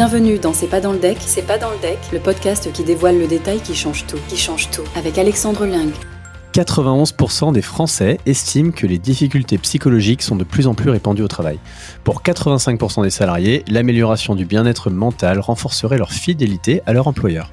Bienvenue 0.00 0.38
dans 0.38 0.54
C'est 0.54 0.66
pas 0.66 0.80
dans 0.80 0.92
le 0.92 0.98
deck, 0.98 1.18
c'est 1.20 1.46
pas 1.46 1.58
dans 1.58 1.70
le 1.70 1.76
deck, 1.76 1.98
le 2.10 2.20
podcast 2.20 2.72
qui 2.72 2.84
dévoile 2.84 3.18
le 3.18 3.26
détail 3.26 3.60
qui 3.60 3.74
change 3.74 4.06
tout, 4.06 4.16
qui 4.28 4.38
change 4.38 4.70
tout, 4.70 4.80
avec 4.96 5.18
Alexandre 5.18 5.66
Ling. 5.66 5.92
91% 6.54 7.52
des 7.52 7.60
Français 7.60 8.18
estiment 8.24 8.70
que 8.70 8.86
les 8.86 8.96
difficultés 8.96 9.58
psychologiques 9.58 10.22
sont 10.22 10.36
de 10.36 10.44
plus 10.44 10.66
en 10.66 10.72
plus 10.72 10.88
répandues 10.88 11.20
au 11.20 11.28
travail. 11.28 11.58
Pour 12.02 12.22
85% 12.22 13.02
des 13.02 13.10
salariés, 13.10 13.62
l'amélioration 13.68 14.34
du 14.34 14.46
bien-être 14.46 14.88
mental 14.88 15.38
renforcerait 15.38 15.98
leur 15.98 16.12
fidélité 16.12 16.80
à 16.86 16.94
leur 16.94 17.06
employeur. 17.06 17.52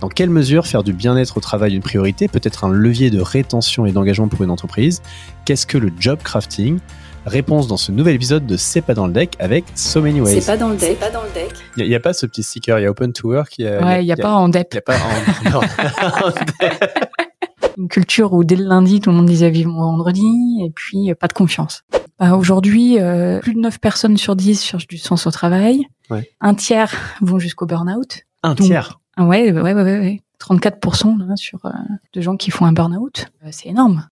Dans 0.00 0.08
quelle 0.08 0.30
mesure 0.30 0.66
faire 0.66 0.82
du 0.82 0.92
bien-être 0.92 1.36
au 1.36 1.40
travail 1.40 1.76
une 1.76 1.82
priorité 1.82 2.26
peut 2.26 2.40
être 2.42 2.64
un 2.64 2.68
levier 2.68 3.10
de 3.10 3.20
rétention 3.20 3.86
et 3.86 3.92
d'engagement 3.92 4.26
pour 4.26 4.42
une 4.42 4.50
entreprise? 4.50 5.02
Qu'est-ce 5.44 5.68
que 5.68 5.78
le 5.78 5.92
job 6.00 6.18
crafting? 6.24 6.80
Réponse 7.26 7.66
dans 7.66 7.76
ce 7.76 7.90
nouvel 7.90 8.14
épisode 8.14 8.46
de 8.46 8.56
C'est 8.56 8.82
pas 8.82 8.94
dans 8.94 9.08
le 9.08 9.12
deck 9.12 9.34
avec 9.40 9.64
So 9.74 10.00
Many 10.00 10.20
Ways. 10.20 10.40
C'est 10.40 10.46
pas 10.46 10.56
dans 10.56 10.68
le 10.68 10.76
deck, 10.76 10.96
pas 11.00 11.10
dans 11.10 11.24
le 11.24 11.30
deck. 11.34 11.52
Il 11.76 11.88
n'y 11.88 11.94
a, 11.96 12.00
pas 12.00 12.12
ce 12.12 12.24
petit 12.24 12.44
sticker, 12.44 12.78
il 12.78 12.82
y 12.82 12.86
a 12.86 12.90
Open 12.90 13.12
to 13.12 13.28
Work. 13.28 13.58
Y 13.58 13.66
a, 13.66 13.84
ouais, 13.84 14.02
il 14.04 14.06
n'y 14.06 14.12
a, 14.12 14.16
pas 14.16 14.32
en 14.32 14.48
dep. 14.48 14.68
Il 14.70 14.76
n'y 14.76 14.78
a 14.78 14.82
pas 14.82 14.96
en, 14.96 15.58
en 16.28 16.32
Une 17.78 17.88
culture 17.88 18.32
où 18.32 18.44
dès 18.44 18.54
le 18.54 18.64
lundi, 18.64 19.00
tout 19.00 19.10
le 19.10 19.16
monde 19.16 19.26
disait 19.26 19.50
vivement 19.50 19.90
vendredi, 19.90 20.24
et 20.64 20.70
puis 20.70 21.12
pas 21.18 21.26
de 21.26 21.32
confiance. 21.32 21.82
Bah, 22.20 22.36
Aujourd'hui, 22.36 23.00
euh, 23.00 23.40
plus 23.40 23.54
de 23.54 23.60
9 23.60 23.80
personnes 23.80 24.16
sur 24.16 24.36
10 24.36 24.62
cherchent 24.64 24.86
du 24.86 24.98
sens 24.98 25.26
au 25.26 25.32
travail. 25.32 25.84
Ouais. 26.10 26.30
Un 26.40 26.54
tiers 26.54 26.94
vont 27.20 27.40
jusqu'au 27.40 27.66
burn-out. 27.66 28.20
Un 28.44 28.54
Donc, 28.54 28.68
tiers 28.68 29.00
Ah 29.16 29.24
ouais, 29.24 29.50
ouais, 29.50 29.60
ouais, 29.60 29.74
ouais, 29.74 29.98
ouais. 29.98 30.22
34% 30.40 31.26
là, 31.26 31.34
sur 31.34 31.66
euh, 31.66 31.70
de 32.12 32.20
gens 32.20 32.36
qui 32.36 32.52
font 32.52 32.66
un 32.66 32.72
burn-out. 32.72 33.26
Euh, 33.44 33.48
c'est 33.50 33.68
énorme. 33.68 34.06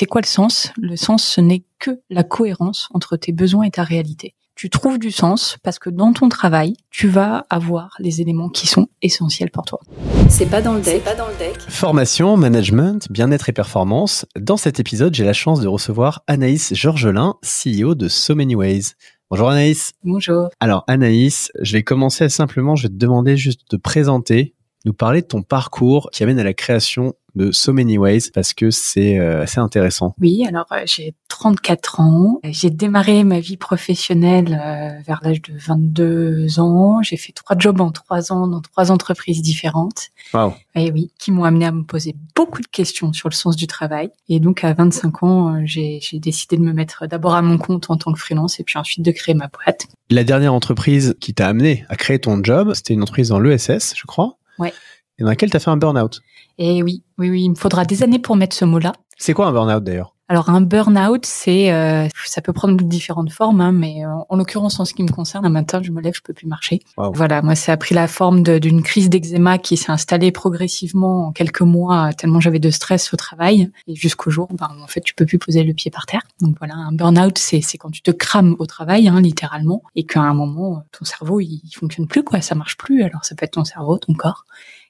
C'est 0.00 0.06
quoi 0.06 0.20
le 0.20 0.28
sens? 0.28 0.70
Le 0.80 0.94
sens, 0.94 1.24
ce 1.24 1.40
n'est 1.40 1.64
que 1.80 1.90
la 2.08 2.22
cohérence 2.22 2.88
entre 2.94 3.16
tes 3.16 3.32
besoins 3.32 3.64
et 3.64 3.72
ta 3.72 3.82
réalité. 3.82 4.36
Tu 4.54 4.70
trouves 4.70 5.00
du 5.00 5.10
sens 5.10 5.56
parce 5.64 5.80
que 5.80 5.90
dans 5.90 6.12
ton 6.12 6.28
travail, 6.28 6.74
tu 6.88 7.08
vas 7.08 7.46
avoir 7.50 7.96
les 7.98 8.20
éléments 8.20 8.48
qui 8.48 8.68
sont 8.68 8.86
essentiels 9.02 9.50
pour 9.50 9.64
toi. 9.64 9.80
C'est 10.28 10.48
pas 10.48 10.62
dans 10.62 10.74
le 10.74 10.82
deck, 10.82 11.02
pas 11.02 11.16
dans 11.16 11.26
le 11.26 11.36
deck. 11.36 11.60
Formation, 11.68 12.36
management, 12.36 13.10
bien-être 13.10 13.48
et 13.48 13.52
performance. 13.52 14.24
Dans 14.38 14.56
cet 14.56 14.78
épisode, 14.78 15.16
j'ai 15.16 15.24
la 15.24 15.32
chance 15.32 15.60
de 15.60 15.66
recevoir 15.66 16.22
Anaïs 16.28 16.72
Georgelin, 16.74 17.34
CEO 17.42 17.96
de 17.96 18.06
So 18.06 18.36
Many 18.36 18.54
Ways. 18.54 18.92
Bonjour 19.32 19.50
Anaïs. 19.50 19.94
Bonjour. 20.04 20.48
Alors 20.60 20.84
Anaïs, 20.86 21.50
je 21.60 21.72
vais 21.72 21.82
commencer 21.82 22.28
simplement, 22.28 22.76
je 22.76 22.84
vais 22.84 22.88
te 22.88 22.98
demander 22.98 23.36
juste 23.36 23.62
de 23.62 23.76
te 23.76 23.82
présenter, 23.82 24.54
nous 24.84 24.92
parler 24.92 25.22
de 25.22 25.26
ton 25.26 25.42
parcours 25.42 26.08
qui 26.12 26.22
amène 26.22 26.38
à 26.38 26.44
la 26.44 26.54
création 26.54 27.14
de 27.38 27.52
So 27.52 27.72
Many 27.72 27.96
Ways 27.96 28.30
parce 28.34 28.52
que 28.52 28.70
c'est 28.70 29.18
euh, 29.18 29.42
assez 29.42 29.60
intéressant. 29.60 30.14
Oui, 30.20 30.44
alors 30.46 30.66
euh, 30.72 30.82
j'ai 30.84 31.14
34 31.28 32.00
ans. 32.00 32.40
J'ai 32.44 32.68
démarré 32.68 33.22
ma 33.24 33.40
vie 33.40 33.56
professionnelle 33.56 34.60
euh, 34.60 35.00
vers 35.06 35.20
l'âge 35.22 35.40
de 35.42 35.54
22 35.56 36.58
ans. 36.58 37.00
J'ai 37.02 37.16
fait 37.16 37.32
trois 37.32 37.56
jobs 37.56 37.80
en 37.80 37.92
trois 37.92 38.32
ans 38.32 38.48
dans 38.48 38.60
trois 38.60 38.90
entreprises 38.90 39.40
différentes. 39.40 40.08
Wow. 40.34 40.52
Et 40.74 40.90
oui, 40.90 41.12
qui 41.18 41.30
m'ont 41.30 41.44
amené 41.44 41.66
à 41.66 41.72
me 41.72 41.84
poser 41.84 42.14
beaucoup 42.34 42.60
de 42.60 42.66
questions 42.66 43.12
sur 43.12 43.28
le 43.28 43.34
sens 43.34 43.56
du 43.56 43.68
travail. 43.68 44.10
Et 44.28 44.40
donc 44.40 44.64
à 44.64 44.72
25 44.74 45.22
ans, 45.22 45.60
j'ai 45.64 46.00
j'ai 46.02 46.18
décidé 46.18 46.56
de 46.56 46.62
me 46.62 46.72
mettre 46.72 47.06
d'abord 47.06 47.34
à 47.34 47.42
mon 47.42 47.56
compte 47.56 47.88
en 47.88 47.96
tant 47.96 48.12
que 48.12 48.18
freelance 48.18 48.58
et 48.58 48.64
puis 48.64 48.78
ensuite 48.78 49.04
de 49.04 49.12
créer 49.12 49.34
ma 49.34 49.46
boîte. 49.46 49.86
La 50.10 50.24
dernière 50.24 50.54
entreprise 50.54 51.14
qui 51.20 51.34
t'a 51.34 51.46
amené 51.46 51.84
à 51.88 51.96
créer 51.96 52.18
ton 52.18 52.42
job, 52.42 52.72
c'était 52.74 52.94
une 52.94 53.02
entreprise 53.02 53.28
dans 53.28 53.38
l'ESS, 53.38 53.94
je 53.96 54.06
crois. 54.06 54.38
Ouais. 54.58 54.72
Et 55.18 55.22
dans 55.22 55.28
laquelle 55.28 55.50
tu 55.50 55.56
as 55.56 55.60
fait 55.60 55.70
un 55.70 55.76
burn-out. 55.76 56.20
Et 56.58 56.82
oui, 56.82 57.02
oui, 57.18 57.30
oui, 57.30 57.42
il 57.44 57.50
me 57.50 57.54
faudra 57.54 57.84
des 57.84 58.02
années 58.02 58.18
pour 58.18 58.36
mettre 58.36 58.56
ce 58.56 58.64
mot-là. 58.64 58.92
C'est 59.16 59.32
quoi 59.32 59.46
un 59.46 59.52
burn-out 59.52 59.82
d'ailleurs? 59.82 60.14
Alors 60.30 60.50
un 60.50 60.60
burn-out, 60.60 61.24
c'est, 61.24 61.72
euh, 61.72 62.06
ça 62.26 62.42
peut 62.42 62.52
prendre 62.52 62.76
différentes 62.84 63.32
formes, 63.32 63.62
hein, 63.62 63.72
mais 63.72 64.04
euh, 64.04 64.10
en 64.28 64.36
l'occurrence 64.36 64.78
en 64.78 64.84
ce 64.84 64.92
qui 64.92 65.02
me 65.02 65.08
concerne, 65.08 65.46
un 65.46 65.50
matin 65.50 65.80
je 65.82 65.90
me 65.90 66.02
lève, 66.02 66.12
je 66.14 66.20
peux 66.20 66.34
plus 66.34 66.46
marcher. 66.46 66.80
Wow. 66.98 67.12
Voilà, 67.14 67.40
moi 67.40 67.54
ça 67.54 67.72
a 67.72 67.76
pris 67.78 67.94
la 67.94 68.06
forme 68.06 68.42
d'une 68.42 68.82
crise 68.82 69.08
d'eczéma 69.08 69.56
qui 69.56 69.78
s'est 69.78 69.90
installée 69.90 70.30
progressivement 70.30 71.28
en 71.28 71.32
quelques 71.32 71.62
mois, 71.62 72.12
tellement 72.12 72.40
j'avais 72.40 72.58
de 72.58 72.68
stress 72.68 73.14
au 73.14 73.16
travail, 73.16 73.70
et 73.86 73.94
jusqu'au 73.94 74.28
jour, 74.28 74.48
ben, 74.52 74.68
en 74.82 74.86
fait 74.86 75.00
tu 75.00 75.14
peux 75.14 75.24
plus 75.24 75.38
poser 75.38 75.64
le 75.64 75.72
pied 75.72 75.90
par 75.90 76.04
terre. 76.04 76.20
Donc 76.42 76.56
voilà, 76.58 76.74
un 76.74 76.92
burn-out, 76.92 77.38
c'est 77.38 77.62
c'est 77.62 77.78
quand 77.78 77.90
tu 77.90 78.02
te 78.02 78.10
crames 78.10 78.54
au 78.58 78.66
travail, 78.66 79.08
hein, 79.08 79.22
littéralement, 79.22 79.82
et 79.96 80.04
qu'à 80.04 80.20
un 80.20 80.34
moment 80.34 80.82
ton 80.92 81.06
cerveau 81.06 81.40
il, 81.40 81.62
il 81.64 81.74
fonctionne 81.74 82.06
plus, 82.06 82.22
quoi, 82.22 82.42
ça 82.42 82.54
marche 82.54 82.76
plus. 82.76 83.02
Alors 83.02 83.24
ça 83.24 83.34
peut 83.34 83.46
être 83.46 83.52
ton 83.52 83.64
cerveau, 83.64 83.96
ton 83.96 84.12
corps, 84.12 84.44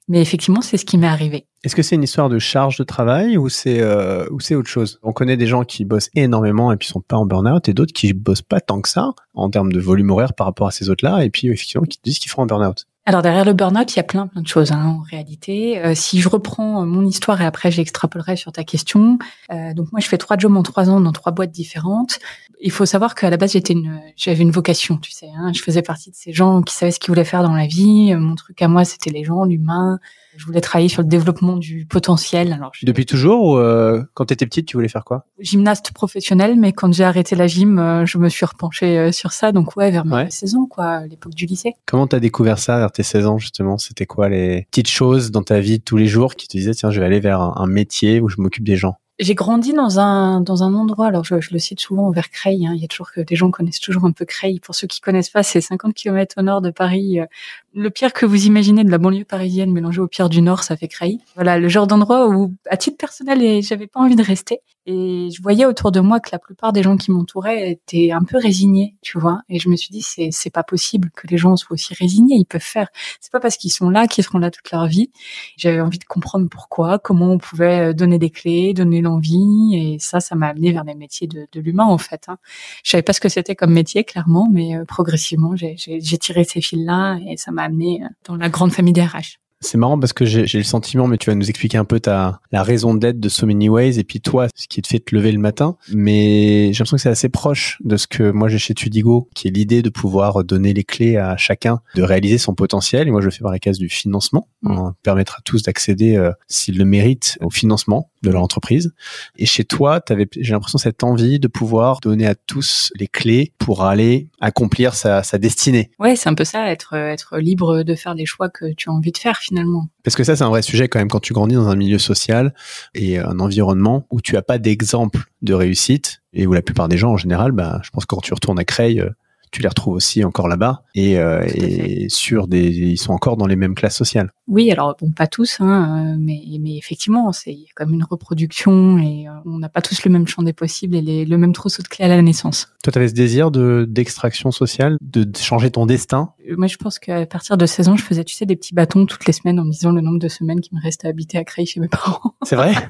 mais 0.09 0.21
effectivement 0.21 0.61
c'est 0.61 0.77
ce 0.77 0.85
qui 0.85 0.99
m'est 0.99 1.07
arrivé. 1.07 1.47
Est-ce 1.65 1.77
que 1.77 1.83
c'est 1.83 1.95
une 1.95 2.03
histoire 2.03 2.29
de 2.29 2.39
charge 2.39 2.79
de 2.79 2.85
travail 2.85 3.37
ou 3.37 3.49
c'est 3.49 3.81
euh, 3.81 4.27
ou 4.31 4.41
c'est 4.41 4.55
autre 4.55 4.69
chose? 4.69 4.99
On 5.03 5.13
connaît 5.13 5.37
des 5.37 5.47
gens 5.47 5.65
qui 5.65 5.85
bossent 5.85 6.11
énormément 6.15 6.73
et 6.73 6.77
puis 6.77 6.89
sont 6.89 7.01
pas 7.01 7.17
en 7.17 7.27
burn-out 7.27 7.69
et 7.69 7.75
d'autres 7.75 7.93
qui 7.93 8.13
bossent 8.13 8.43
pas 8.43 8.61
tant 8.61 8.81
que 8.81 8.89
ça 8.89 9.13
en 9.35 9.51
termes 9.51 9.73
de 9.73 9.81
volume 9.81 10.11
horaire 10.11 10.35
par 10.35 10.47
rapport 10.47 10.67
à 10.67 10.71
ces 10.71 10.91
autres-là 10.91 11.25
et 11.25 11.31
puis 11.31 11.49
effectivement 11.49 11.87
qui 11.87 11.99
disent 12.03 12.19
qu'ils 12.19 12.31
font 12.31 12.43
un 12.43 12.47
burn-out. 12.47 12.87
Alors 13.09 13.23
derrière 13.23 13.47
le 13.47 13.55
burn-out, 13.55 13.95
il 13.95 13.97
y 13.97 14.01
a 14.01 14.03
plein 14.03 14.27
plein 14.27 14.43
de 14.43 14.47
choses 14.47 14.71
hein, 14.71 14.99
en 14.99 15.01
réalité. 15.01 15.79
Euh, 15.79 15.95
si 15.95 16.21
je 16.21 16.29
reprends 16.29 16.83
euh, 16.83 16.85
mon 16.85 17.07
histoire 17.07 17.41
et 17.41 17.47
après 17.47 17.71
j'extrapolerai 17.71 18.37
sur 18.37 18.53
ta 18.53 18.65
question, 18.65 19.19
euh, 19.51 19.73
donc 19.73 19.91
moi 19.93 20.01
je 20.03 20.09
fais 20.09 20.19
trois 20.19 20.37
jobs 20.37 20.55
en 20.55 20.63
trois 20.63 20.91
ans 20.91 21.01
dans 21.01 21.13
trois 21.13 21.33
boîtes 21.33 21.51
différentes. 21.51 22.19
Il 22.61 22.71
faut 22.71 22.85
savoir 22.85 23.15
qu'à 23.15 23.31
la 23.31 23.39
base 23.39 23.53
j'étais 23.53 23.73
une, 23.73 23.99
j'avais 24.15 24.43
une 24.43 24.51
vocation, 24.51 24.99
tu 24.99 25.11
sais. 25.11 25.31
Hein, 25.39 25.53
je 25.55 25.63
faisais 25.63 25.81
partie 25.81 26.11
de 26.11 26.17
ces 26.17 26.35
gens 26.35 26.61
qui 26.61 26.75
savaient 26.75 26.91
ce 26.91 27.01
qu'ils 27.01 27.09
voulaient 27.09 27.25
faire 27.25 27.43
dans 27.43 27.55
la 27.55 27.67
vie. 27.67 28.13
Euh, 28.13 28.19
Mon 28.19 28.35
truc 28.35 28.61
à 28.61 28.69
moi 28.69 28.85
c'était 28.85 29.09
les 29.09 29.25
gens, 29.25 29.47
l'humain. 29.47 30.01
Je 30.39 30.47
voulais 30.47 30.61
travailler 30.61 30.89
sur 30.89 31.03
le 31.03 31.09
développement 31.09 31.57
du 31.57 31.85
potentiel. 31.85 32.53
Alors 32.53 32.71
je- 32.73 32.87
Depuis 32.87 33.05
toujours 33.05 33.45
ou 33.45 33.57
euh, 33.59 34.03
quand 34.15 34.27
t'étais 34.27 34.47
petite 34.47 34.67
tu 34.67 34.77
voulais 34.77 34.89
faire 34.89 35.05
quoi? 35.05 35.27
Gymnaste 35.41 35.93
professionnel, 35.93 36.55
mais 36.57 36.73
quand 36.73 36.93
j'ai 36.95 37.05
arrêté 37.05 37.37
la 37.37 37.47
gym, 37.47 37.79
euh, 37.79 38.07
je 38.07 38.19
me 38.19 38.29
suis 38.29 38.47
repenchée 38.47 38.99
euh, 38.99 39.13
sur 39.13 39.33
ça. 39.33 39.53
Donc 39.53 39.77
ouais, 39.77 39.91
vers 39.91 40.05
mes 40.07 40.15
Ouais. 40.15 40.31
16 40.31 40.55
ans, 40.55 40.67
quoi, 40.67 41.07
l'époque 41.07 41.35
du 41.35 41.45
lycée. 41.47 41.75
Comment 41.87 42.07
t'as 42.07 42.21
découvert 42.21 42.59
ça 42.59 42.79
vers 42.79 42.93
tes 42.93 43.03
16 43.03 43.27
ans 43.27 43.37
justement? 43.39 43.77
C'était 43.79 44.07
quoi 44.07 44.29
les 44.29 44.67
petites 44.71 44.89
choses 44.89 45.31
dans 45.31 45.43
ta 45.43 45.61
vie 45.61 45.79
de 45.79 45.85
tous 45.85 45.97
les 45.97 46.07
jours 46.07 46.35
qui 46.37 46.47
te 46.49 46.57
disaient 46.57 46.73
tiens 46.75 46.91
je 46.91 47.01
vais 47.01 47.07
aller 47.07 47.21
vers 47.21 47.41
un, 47.41 47.55
un 47.57 47.67
métier 47.67 48.21
où 48.21 48.29
je 48.29 48.37
m'occupe 48.41 48.65
des 48.65 48.77
gens? 48.77 48.97
J'ai 49.21 49.35
grandi 49.35 49.73
dans 49.73 49.99
un 49.99 50.41
dans 50.41 50.63
un 50.63 50.73
endroit, 50.75 51.09
alors 51.09 51.25
je, 51.25 51.41
je 51.41 51.49
le 51.53 51.59
cite 51.59 51.81
souvent 51.81 52.09
vers 52.13 52.31
Creil, 52.31 52.69
hein, 52.69 52.73
il 52.77 52.81
y 52.81 52.85
a 52.85 52.87
toujours 52.87 53.11
que 53.11 53.21
des 53.21 53.35
gens 53.35 53.51
connaissent 53.51 53.81
toujours 53.81 54.05
un 54.05 54.13
peu 54.13 54.25
Creil. 54.25 54.61
Pour 54.61 54.77
ceux 54.77 54.87
qui 54.87 55.01
connaissent 55.01 55.31
pas, 55.31 55.43
c'est 55.43 55.61
50 55.61 55.93
km 55.93 56.37
au 56.39 56.43
nord 56.43 56.61
de 56.63 56.71
Paris. 56.71 57.19
euh, 57.19 57.27
Le 57.75 57.91
pire 57.91 58.13
que 58.13 58.25
vous 58.27 58.47
imaginez 58.47 58.83
de 58.83 58.91
la 58.91 58.99
banlieue 58.99 59.25
parisienne 59.25 59.71
mélangé 59.71 60.01
au 60.01 60.09
pire 60.09 60.29
du 60.31 60.41
nord, 60.43 60.63
ça 60.65 60.77
fait 60.77 60.89
Creil. 60.89 61.19
Voilà, 61.35 61.59
le 61.59 61.69
genre 61.69 61.87
d'endroit 61.87 62.29
où, 62.29 62.55
à 62.69 62.77
titre 62.77 62.97
personnel, 62.97 63.63
j'avais 63.63 63.87
pas 63.87 64.01
envie 64.01 64.17
de 64.17 64.23
rester. 64.23 64.61
Et 64.91 65.29
je 65.37 65.43
voyais 65.43 65.67
autour 65.67 65.93
de 65.93 66.01
moi 66.01 66.19
que 66.19 66.31
la 66.33 66.39
plupart 66.39 66.73
des 66.73 66.83
gens 66.83 66.97
qui 66.97 67.11
m'entouraient 67.11 67.73
étaient 67.73 68.11
un 68.11 68.23
peu 68.23 68.39
résignés, 68.39 68.97
tu 69.03 69.19
vois. 69.19 69.43
Et 69.51 69.59
je 69.59 69.69
me 69.69 69.77
suis 69.77 69.91
dit, 69.93 70.01
c'est 70.01 70.31
c'est 70.33 70.49
pas 70.49 70.63
possible 70.63 71.11
que 71.15 71.27
les 71.27 71.37
gens 71.37 71.57
soient 71.57 71.75
aussi 71.75 71.93
résignés. 71.93 72.37
Ils 72.37 72.47
peuvent 72.47 72.63
faire. 72.63 72.89
C'est 73.21 73.31
pas 73.31 73.39
parce 73.39 73.59
qu'ils 73.59 73.71
sont 73.71 73.91
là 73.91 74.07
qu'ils 74.07 74.25
seront 74.25 74.39
là 74.39 74.51
toute 74.51 74.71
leur 74.73 74.87
vie. 74.87 75.11
J'avais 75.59 75.83
envie 75.83 75.99
de 75.99 76.05
comprendre 76.05 76.49
pourquoi, 76.49 76.99
comment 76.99 77.33
on 77.33 77.39
pouvait 77.39 77.91
euh, 77.91 77.93
donner 77.93 78.19
des 78.19 78.31
clés, 78.31 78.73
donner 78.73 79.03
l'envie, 79.03 79.75
et 79.77 79.99
ça, 79.99 80.21
ça 80.21 80.35
m'a 80.37 80.49
amené 80.49 80.73
vers 80.73 80.85
les 80.85 80.95
métiers 80.95 81.27
de, 81.27 81.47
de 81.53 81.61
l'humain 81.61 81.85
en 81.85 81.99
fait. 81.99 82.25
Hein. 82.29 82.39
Je 82.83 82.93
savais 82.93 83.03
pas 83.03 83.13
ce 83.13 83.21
que 83.21 83.29
c'était 83.29 83.55
comme 83.55 83.73
métier 83.75 84.05
clairement, 84.05 84.49
mais 84.51 84.75
euh, 84.75 84.87
progressivement, 84.87 85.55
j'ai- 85.55 85.75
j'ai 85.77 86.01
j'ai 86.01 86.17
tiré 86.17 86.45
ces 86.45 86.63
fils-là 86.63 87.19
et 87.29 87.37
ça 87.37 87.51
m'a 87.53 87.68
euh, 88.03 88.09
dans 88.25 88.37
la 88.37 88.49
grande 88.49 88.73
famille 88.73 88.93
des 88.93 89.05
RH. 89.05 89.39
C'est 89.61 89.79
marrant 89.79 89.99
parce 89.99 90.13
que 90.13 90.25
j'ai 90.25 90.59
le 90.59 90.65
sentiment, 90.65 91.07
mais 91.07 91.19
tu 91.19 91.31
vas 91.31 91.35
nous 91.35 91.49
expliquer 91.49 91.79
un 91.79 91.85
peu 91.85 92.01
ta 92.01 92.41
la 92.53 92.63
raison 92.63 92.95
d'être 92.95 93.19
de 93.19 93.29
So 93.29 93.47
Many 93.47 93.69
Ways 93.69 93.99
et 93.99 94.05
puis 94.05 94.21
toi, 94.21 94.49
ce 94.55 94.69
qui 94.69 94.83
te 94.83 94.89
fait 94.89 95.01
te 95.01 95.15
lever 95.15 95.33
le 95.33 95.39
matin. 95.39 95.77
Mais 95.93 96.73
j'ai 96.73 96.79
l'impression 96.79 96.97
que 96.97 97.03
c'est 97.03 97.09
assez 97.09 97.29
proche 97.29 97.79
de 97.85 97.97
ce 97.97 98.07
que 98.07 98.31
moi 98.31 98.49
j'ai 98.49 98.59
chez 98.59 98.75
Tudigo, 98.75 99.29
qui 99.35 99.49
est 99.49 99.51
l'idée 99.51 99.83
de 99.83 99.91
pouvoir 99.91 100.45
donner 100.45 100.73
les 100.75 100.85
clés 100.85 101.17
à 101.17 101.37
chacun 101.37 101.81
de 101.95 102.03
réaliser 102.03 102.39
son 102.39 102.55
potentiel. 102.55 103.09
Et 103.09 103.11
moi, 103.11 103.21
je 103.21 103.27
le 103.27 103.31
fais 103.33 103.43
par 103.43 103.53
la 103.53 103.59
case 103.59 103.79
du 103.79 103.89
financement, 103.89 104.49
Mm. 104.63 104.79
On 104.79 104.93
permettre 105.03 105.37
à 105.39 105.41
tous 105.45 105.63
d'accéder, 105.63 106.17
euh, 106.17 106.33
s'ils 106.49 106.79
le 106.79 106.85
méritent, 106.85 107.39
au 107.41 107.51
financement 107.51 108.11
de 108.23 108.31
leur 108.31 108.43
entreprise. 108.43 108.93
Et 109.37 109.47
chez 109.47 109.65
toi, 109.65 110.01
j'ai 110.09 110.53
l'impression 110.53 110.79
cette 110.79 111.05
envie 111.05 111.39
de 111.39 111.47
pouvoir 111.47 112.01
donner 112.01 112.27
à 112.27 112.35
tous 112.35 112.91
les 112.97 113.07
clés 113.07 113.53
pour 113.59 113.85
aller 113.85 114.29
accomplir 114.41 114.95
sa, 114.95 115.23
sa 115.23 115.39
destinée. 115.39 115.91
Ouais, 116.01 116.17
c'est 116.17 116.29
un 116.29 116.35
peu 116.35 116.45
ça, 116.45 116.69
être 116.69 116.95
être 116.95 117.39
libre 117.39 117.85
de 117.85 117.95
faire 117.95 118.15
les 118.15 118.27
choix 118.27 118.49
que 118.49 118.73
tu 118.73 118.91
as 118.91 118.93
envie 118.93 119.13
de 119.13 119.19
faire 119.19 119.39
finalement. 119.49 119.89
Parce 120.05 120.15
que 120.15 120.25
ça, 120.25 120.37
c'est 120.37 120.45
un 120.45 120.49
vrai 120.49 120.63
sujet 120.63 120.89
quand 120.89 120.99
même 120.99 121.09
quand 121.09 121.21
tu 121.21 121.33
grandis 121.33 121.55
dans 121.55 121.69
un 121.69 121.77
milieu 121.77 121.99
social 121.99 122.55
et 122.95 123.19
un 123.19 123.41
environnement 123.41 124.07
où 124.11 124.21
tu 124.21 124.37
as 124.37 124.43
pas 124.43 124.59
d'exemple 124.59 125.25
de 125.43 125.55
réussite 125.55 126.23
et 126.33 126.47
où 126.47 126.53
la 126.53 126.63
plupart 126.63 126.89
des 126.89 126.99
gens 126.99 127.13
en 127.13 127.17
général, 127.17 127.53
bah, 127.53 127.81
je 127.83 127.91
pense 127.91 128.05
que 128.05 128.15
quand 128.15 128.21
tu 128.21 128.35
retournes 128.35 128.59
à 128.59 128.65
Creil, 128.65 129.01
euh, 129.01 129.11
tu 129.51 129.63
les 129.63 129.69
retrouves 129.69 129.95
aussi 129.95 130.25
encore 130.25 130.49
là-bas 130.49 130.83
et, 130.95 131.19
euh, 131.19 131.47
et 131.55 132.07
sur 132.09 132.49
des, 132.49 132.69
ils 132.69 132.97
sont 132.99 133.13
encore 133.13 133.37
dans 133.37 133.47
les 133.47 133.57
mêmes 133.57 133.75
classes 133.75 133.97
sociales. 133.97 134.33
Oui, 134.47 134.71
alors 134.71 134.97
bon, 135.01 135.11
pas 135.11 135.27
tous, 135.27 135.59
hein, 135.61 136.15
euh, 136.15 136.17
mais, 136.19 136.41
mais 136.61 136.77
effectivement, 136.77 137.33
c'est 137.33 137.53
il 137.53 137.61
y 137.61 137.65
a 137.65 137.73
comme 137.75 137.93
une 137.93 138.05
reproduction 138.05 138.99
et 138.99 139.29
euh, 139.29 139.33
on 139.45 139.59
n'a 139.59 139.69
pas 139.69 139.83
tous 139.83 140.05
le 140.05 140.11
même 140.11 140.27
champ 140.27 140.43
des 140.43 140.53
possibles 140.53 140.97
et 140.97 141.03
les- 141.03 141.25
le 141.25 141.39
même 141.39 141.53
trousseau 141.53 141.83
de 141.83 141.89
clés 141.89 142.05
à 142.05 142.09
la 142.09 142.23
naissance. 142.23 142.69
Toi, 142.83 142.93
tu 142.93 142.99
avais 142.99 143.09
ce 143.09 143.15
désir 143.15 143.51
de 143.51 143.87
d'extraction 143.89 144.51
sociale, 144.51 144.97
de 145.01 145.25
de 145.25 145.37
changer 145.37 145.71
ton 145.71 145.85
destin? 145.87 146.31
Moi, 146.57 146.67
je 146.67 146.77
pense 146.77 146.99
qu'à 146.99 147.27
partir 147.27 147.57
de 147.59 147.67
16 147.67 147.89
ans, 147.89 147.97
je 147.97 148.03
faisais, 148.03 148.25
tu 148.25 148.35
sais, 148.35 148.47
des 148.47 148.57
petits 148.57 148.75
bâtons 148.75 149.05
toutes 149.05 149.27
les 149.27 149.33
semaines 149.33 149.61
en 149.61 149.65
me 149.65 149.71
disant 149.71 149.93
le 149.93 150.01
nombre 150.01 150.19
de 150.19 150.29
semaines 150.29 150.61
qui 150.61 150.75
me 150.75 150.81
restait 150.81 151.07
à 151.07 151.11
habiter 151.11 151.37
à 151.39 151.45
Creil 151.45 151.67
chez 151.67 151.81
mes 151.81 151.89
parents. 151.89 152.35
C'est 152.45 152.57
vrai? 152.57 152.73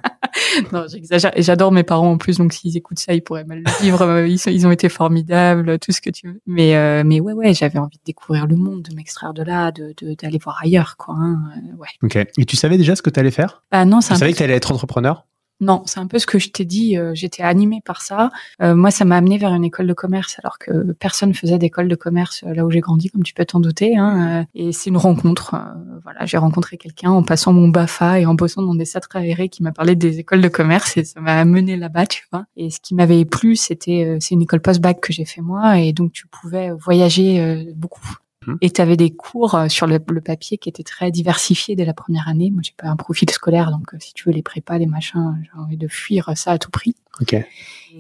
Non, 0.72 0.84
j'exagère. 0.90 1.32
J'adore 1.36 1.72
mes 1.72 1.82
parents 1.82 2.12
en 2.12 2.16
plus, 2.18 2.38
donc 2.38 2.52
s'ils 2.52 2.76
écoutent 2.76 2.98
ça, 3.00 3.12
ils 3.12 3.22
pourraient 3.22 3.44
mal 3.44 3.62
le 3.64 3.82
vivre. 3.82 4.18
Ils, 4.28 4.38
ils, 4.54 4.66
ont 4.66 4.70
été 4.70 4.88
formidables, 4.88 5.78
tout 5.78 5.90
ce 5.90 6.00
que 6.00 6.10
tu 6.10 6.28
veux. 6.28 6.40
Mais, 6.50 6.74
euh, 6.76 7.02
mais 7.04 7.20
ouais, 7.20 7.34
ouais, 7.34 7.52
j'avais 7.52 7.78
envie 7.78 7.98
de 7.98 8.02
découvrir 8.06 8.46
le 8.46 8.56
monde, 8.56 8.82
de 8.82 8.94
m'extraire 8.94 9.34
de 9.34 9.42
là, 9.42 9.70
de 9.70 9.94
d'aller 10.14 10.38
voir 10.38 10.58
ailleurs, 10.62 10.96
quoi. 10.96 11.14
Hein. 11.14 11.38
Ouais. 11.78 11.88
Ok. 12.02 12.16
Et 12.16 12.44
tu 12.46 12.56
savais 12.56 12.78
déjà 12.78 12.96
ce 12.96 13.02
que 13.02 13.10
tu 13.10 13.20
allais 13.20 13.30
faire? 13.30 13.62
Bah 13.70 13.84
non, 13.84 13.98
Tu 14.00 14.06
savais 14.06 14.32
que 14.32 14.38
tu 14.38 14.42
allais 14.42 14.54
être 14.54 14.72
entrepreneur? 14.72 15.26
Non, 15.60 15.82
c'est 15.86 15.98
un 15.98 16.06
peu 16.06 16.20
ce 16.20 16.26
que 16.26 16.38
je 16.38 16.50
t'ai 16.50 16.64
dit. 16.64 16.96
Euh, 16.96 17.12
j'étais 17.14 17.42
animée 17.42 17.82
par 17.84 18.00
ça. 18.00 18.30
Euh, 18.62 18.76
moi, 18.76 18.90
ça 18.92 19.04
m'a 19.04 19.16
amené 19.16 19.38
vers 19.38 19.52
une 19.52 19.64
école 19.64 19.88
de 19.88 19.92
commerce, 19.92 20.36
alors 20.42 20.58
que 20.58 20.92
personne 20.92 21.34
faisait 21.34 21.58
d'école 21.58 21.88
de 21.88 21.96
commerce 21.96 22.44
euh, 22.46 22.54
là 22.54 22.64
où 22.64 22.70
j'ai 22.70 22.80
grandi, 22.80 23.10
comme 23.10 23.24
tu 23.24 23.34
peux 23.34 23.44
t'en 23.44 23.58
douter. 23.58 23.96
Hein, 23.96 24.46
et 24.54 24.72
c'est 24.72 24.90
une 24.90 24.96
rencontre. 24.96 25.56
voilà, 26.04 26.26
j'ai 26.26 26.38
rencontré 26.38 26.76
quelqu'un 26.76 27.10
en 27.10 27.22
passant 27.22 27.52
mon 27.52 27.68
Bafa 27.68 28.20
et 28.20 28.26
en 28.26 28.34
bossant 28.34 28.62
dans 28.62 28.74
des 28.74 28.84
centres 28.84 29.16
aérés 29.16 29.48
qui 29.48 29.62
m'a 29.62 29.72
parlé 29.72 29.96
des 29.96 30.20
écoles 30.20 30.40
de 30.40 30.48
commerce 30.48 30.96
et 30.96 31.04
ça 31.04 31.20
m'a 31.20 31.38
amené 31.38 31.76
là-bas, 31.76 32.06
tu 32.06 32.26
vois. 32.32 32.44
Et 32.56 32.70
ce 32.70 32.78
qui 32.80 32.94
m'avait 32.94 33.24
plu, 33.24 33.56
c'était 33.56 34.16
c'est 34.20 34.34
une 34.34 34.42
école 34.42 34.60
post-bac 34.60 35.00
que 35.00 35.12
j'ai 35.12 35.24
fait 35.24 35.40
moi, 35.40 35.78
et 35.78 35.92
donc 35.92 36.12
tu 36.12 36.26
pouvais 36.28 36.70
voyager 36.70 37.66
beaucoup. 37.74 38.18
Mmh. 38.48 38.56
Et 38.62 38.70
tu 38.70 38.80
avais 38.80 38.96
des 38.96 39.10
cours 39.10 39.54
euh, 39.54 39.68
sur 39.68 39.86
le, 39.86 39.98
papier 39.98 40.56
qui 40.56 40.68
étaient 40.68 40.82
très 40.82 41.10
diversifiés 41.10 41.76
dès 41.76 41.84
la 41.84 41.92
première 41.92 42.28
année. 42.28 42.50
Moi, 42.50 42.62
j'ai 42.64 42.72
pas 42.76 42.88
un 42.88 42.96
profil 42.96 43.28
scolaire, 43.30 43.70
donc 43.70 43.92
euh, 43.92 43.98
si 44.00 44.14
tu 44.14 44.24
veux 44.24 44.34
les 44.34 44.42
prépas, 44.42 44.78
les 44.78 44.86
machins, 44.86 45.38
j'ai 45.44 45.60
envie 45.60 45.76
de 45.76 45.86
fuir 45.86 46.32
ça 46.34 46.52
à 46.52 46.58
tout 46.58 46.70
prix. 46.70 46.94
Et 47.32 47.44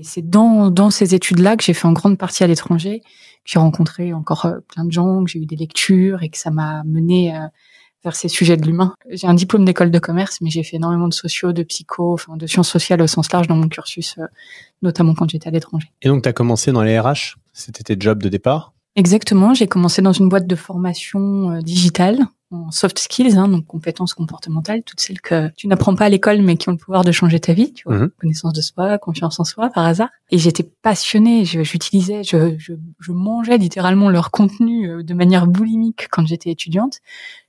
c'est 0.02 0.28
dans, 0.28 0.70
dans 0.70 0.90
ces 0.90 1.14
études-là 1.14 1.56
que 1.56 1.64
j'ai 1.64 1.74
fait 1.74 1.86
en 1.86 1.92
grande 1.92 2.16
partie 2.16 2.44
à 2.44 2.46
l'étranger, 2.46 3.00
que 3.00 3.06
j'ai 3.44 3.58
rencontré 3.58 4.12
encore 4.14 4.46
euh, 4.46 4.60
plein 4.72 4.84
de 4.84 4.92
gens, 4.92 5.22
que 5.22 5.30
j'ai 5.30 5.40
eu 5.40 5.46
des 5.46 5.56
lectures 5.56 6.22
et 6.22 6.30
que 6.30 6.38
ça 6.38 6.50
m'a 6.50 6.82
mené 6.84 7.34
vers 8.04 8.14
ces 8.16 8.28
sujets 8.28 8.56
de 8.56 8.64
l'humain. 8.64 8.94
J'ai 9.10 9.26
un 9.26 9.34
diplôme 9.34 9.64
d'école 9.64 9.90
de 9.90 9.98
commerce, 9.98 10.40
mais 10.40 10.50
j'ai 10.50 10.62
fait 10.62 10.76
énormément 10.76 11.08
de 11.08 11.14
sociaux, 11.14 11.52
de 11.52 11.62
psycho, 11.62 12.14
enfin 12.14 12.36
de 12.36 12.46
sciences 12.46 12.70
sociales 12.70 13.02
au 13.02 13.06
sens 13.06 13.30
large 13.32 13.48
dans 13.48 13.56
mon 13.56 13.68
cursus, 13.68 14.18
notamment 14.82 15.14
quand 15.14 15.28
j'étais 15.28 15.48
à 15.48 15.50
l'étranger. 15.50 15.90
Et 16.00 16.08
donc, 16.08 16.22
tu 16.22 16.28
as 16.28 16.32
commencé 16.32 16.72
dans 16.72 16.82
les 16.82 16.98
RH 16.98 17.36
C'était 17.52 17.82
tes 17.82 17.96
jobs 18.00 18.22
de 18.22 18.28
départ? 18.28 18.72
Exactement, 18.98 19.54
j'ai 19.54 19.68
commencé 19.68 20.02
dans 20.02 20.12
une 20.12 20.28
boîte 20.28 20.48
de 20.48 20.56
formation 20.56 21.52
euh, 21.52 21.60
digitale 21.60 22.18
en 22.50 22.70
soft 22.70 22.98
skills, 22.98 23.36
hein, 23.36 23.48
donc 23.48 23.66
compétences 23.66 24.14
comportementales, 24.14 24.82
toutes 24.82 25.00
celles 25.00 25.20
que 25.20 25.50
tu 25.56 25.68
n'apprends 25.68 25.94
pas 25.94 26.06
à 26.06 26.08
l'école 26.08 26.40
mais 26.40 26.56
qui 26.56 26.68
ont 26.68 26.72
le 26.72 26.78
pouvoir 26.78 27.04
de 27.04 27.12
changer 27.12 27.40
ta 27.40 27.52
vie, 27.52 27.72
tu 27.72 27.84
vois, 27.86 27.98
mhm. 27.98 28.10
connaissance 28.18 28.52
de 28.52 28.60
soi, 28.60 28.98
confiance 28.98 29.38
en 29.38 29.44
soi 29.44 29.68
par 29.70 29.84
hasard. 29.84 30.08
Et 30.30 30.38
j'étais 30.38 30.62
passionnée, 30.62 31.44
j'utilisais, 31.44 32.22
je, 32.22 32.56
je, 32.58 32.74
je, 33.00 33.12
mangeais 33.12 33.56
littéralement 33.56 34.10
leur 34.10 34.30
contenu 34.30 34.90
euh, 34.90 35.02
de 35.02 35.14
manière 35.14 35.46
boulimique 35.46 36.08
quand 36.10 36.26
j'étais 36.26 36.50
étudiante. 36.50 37.00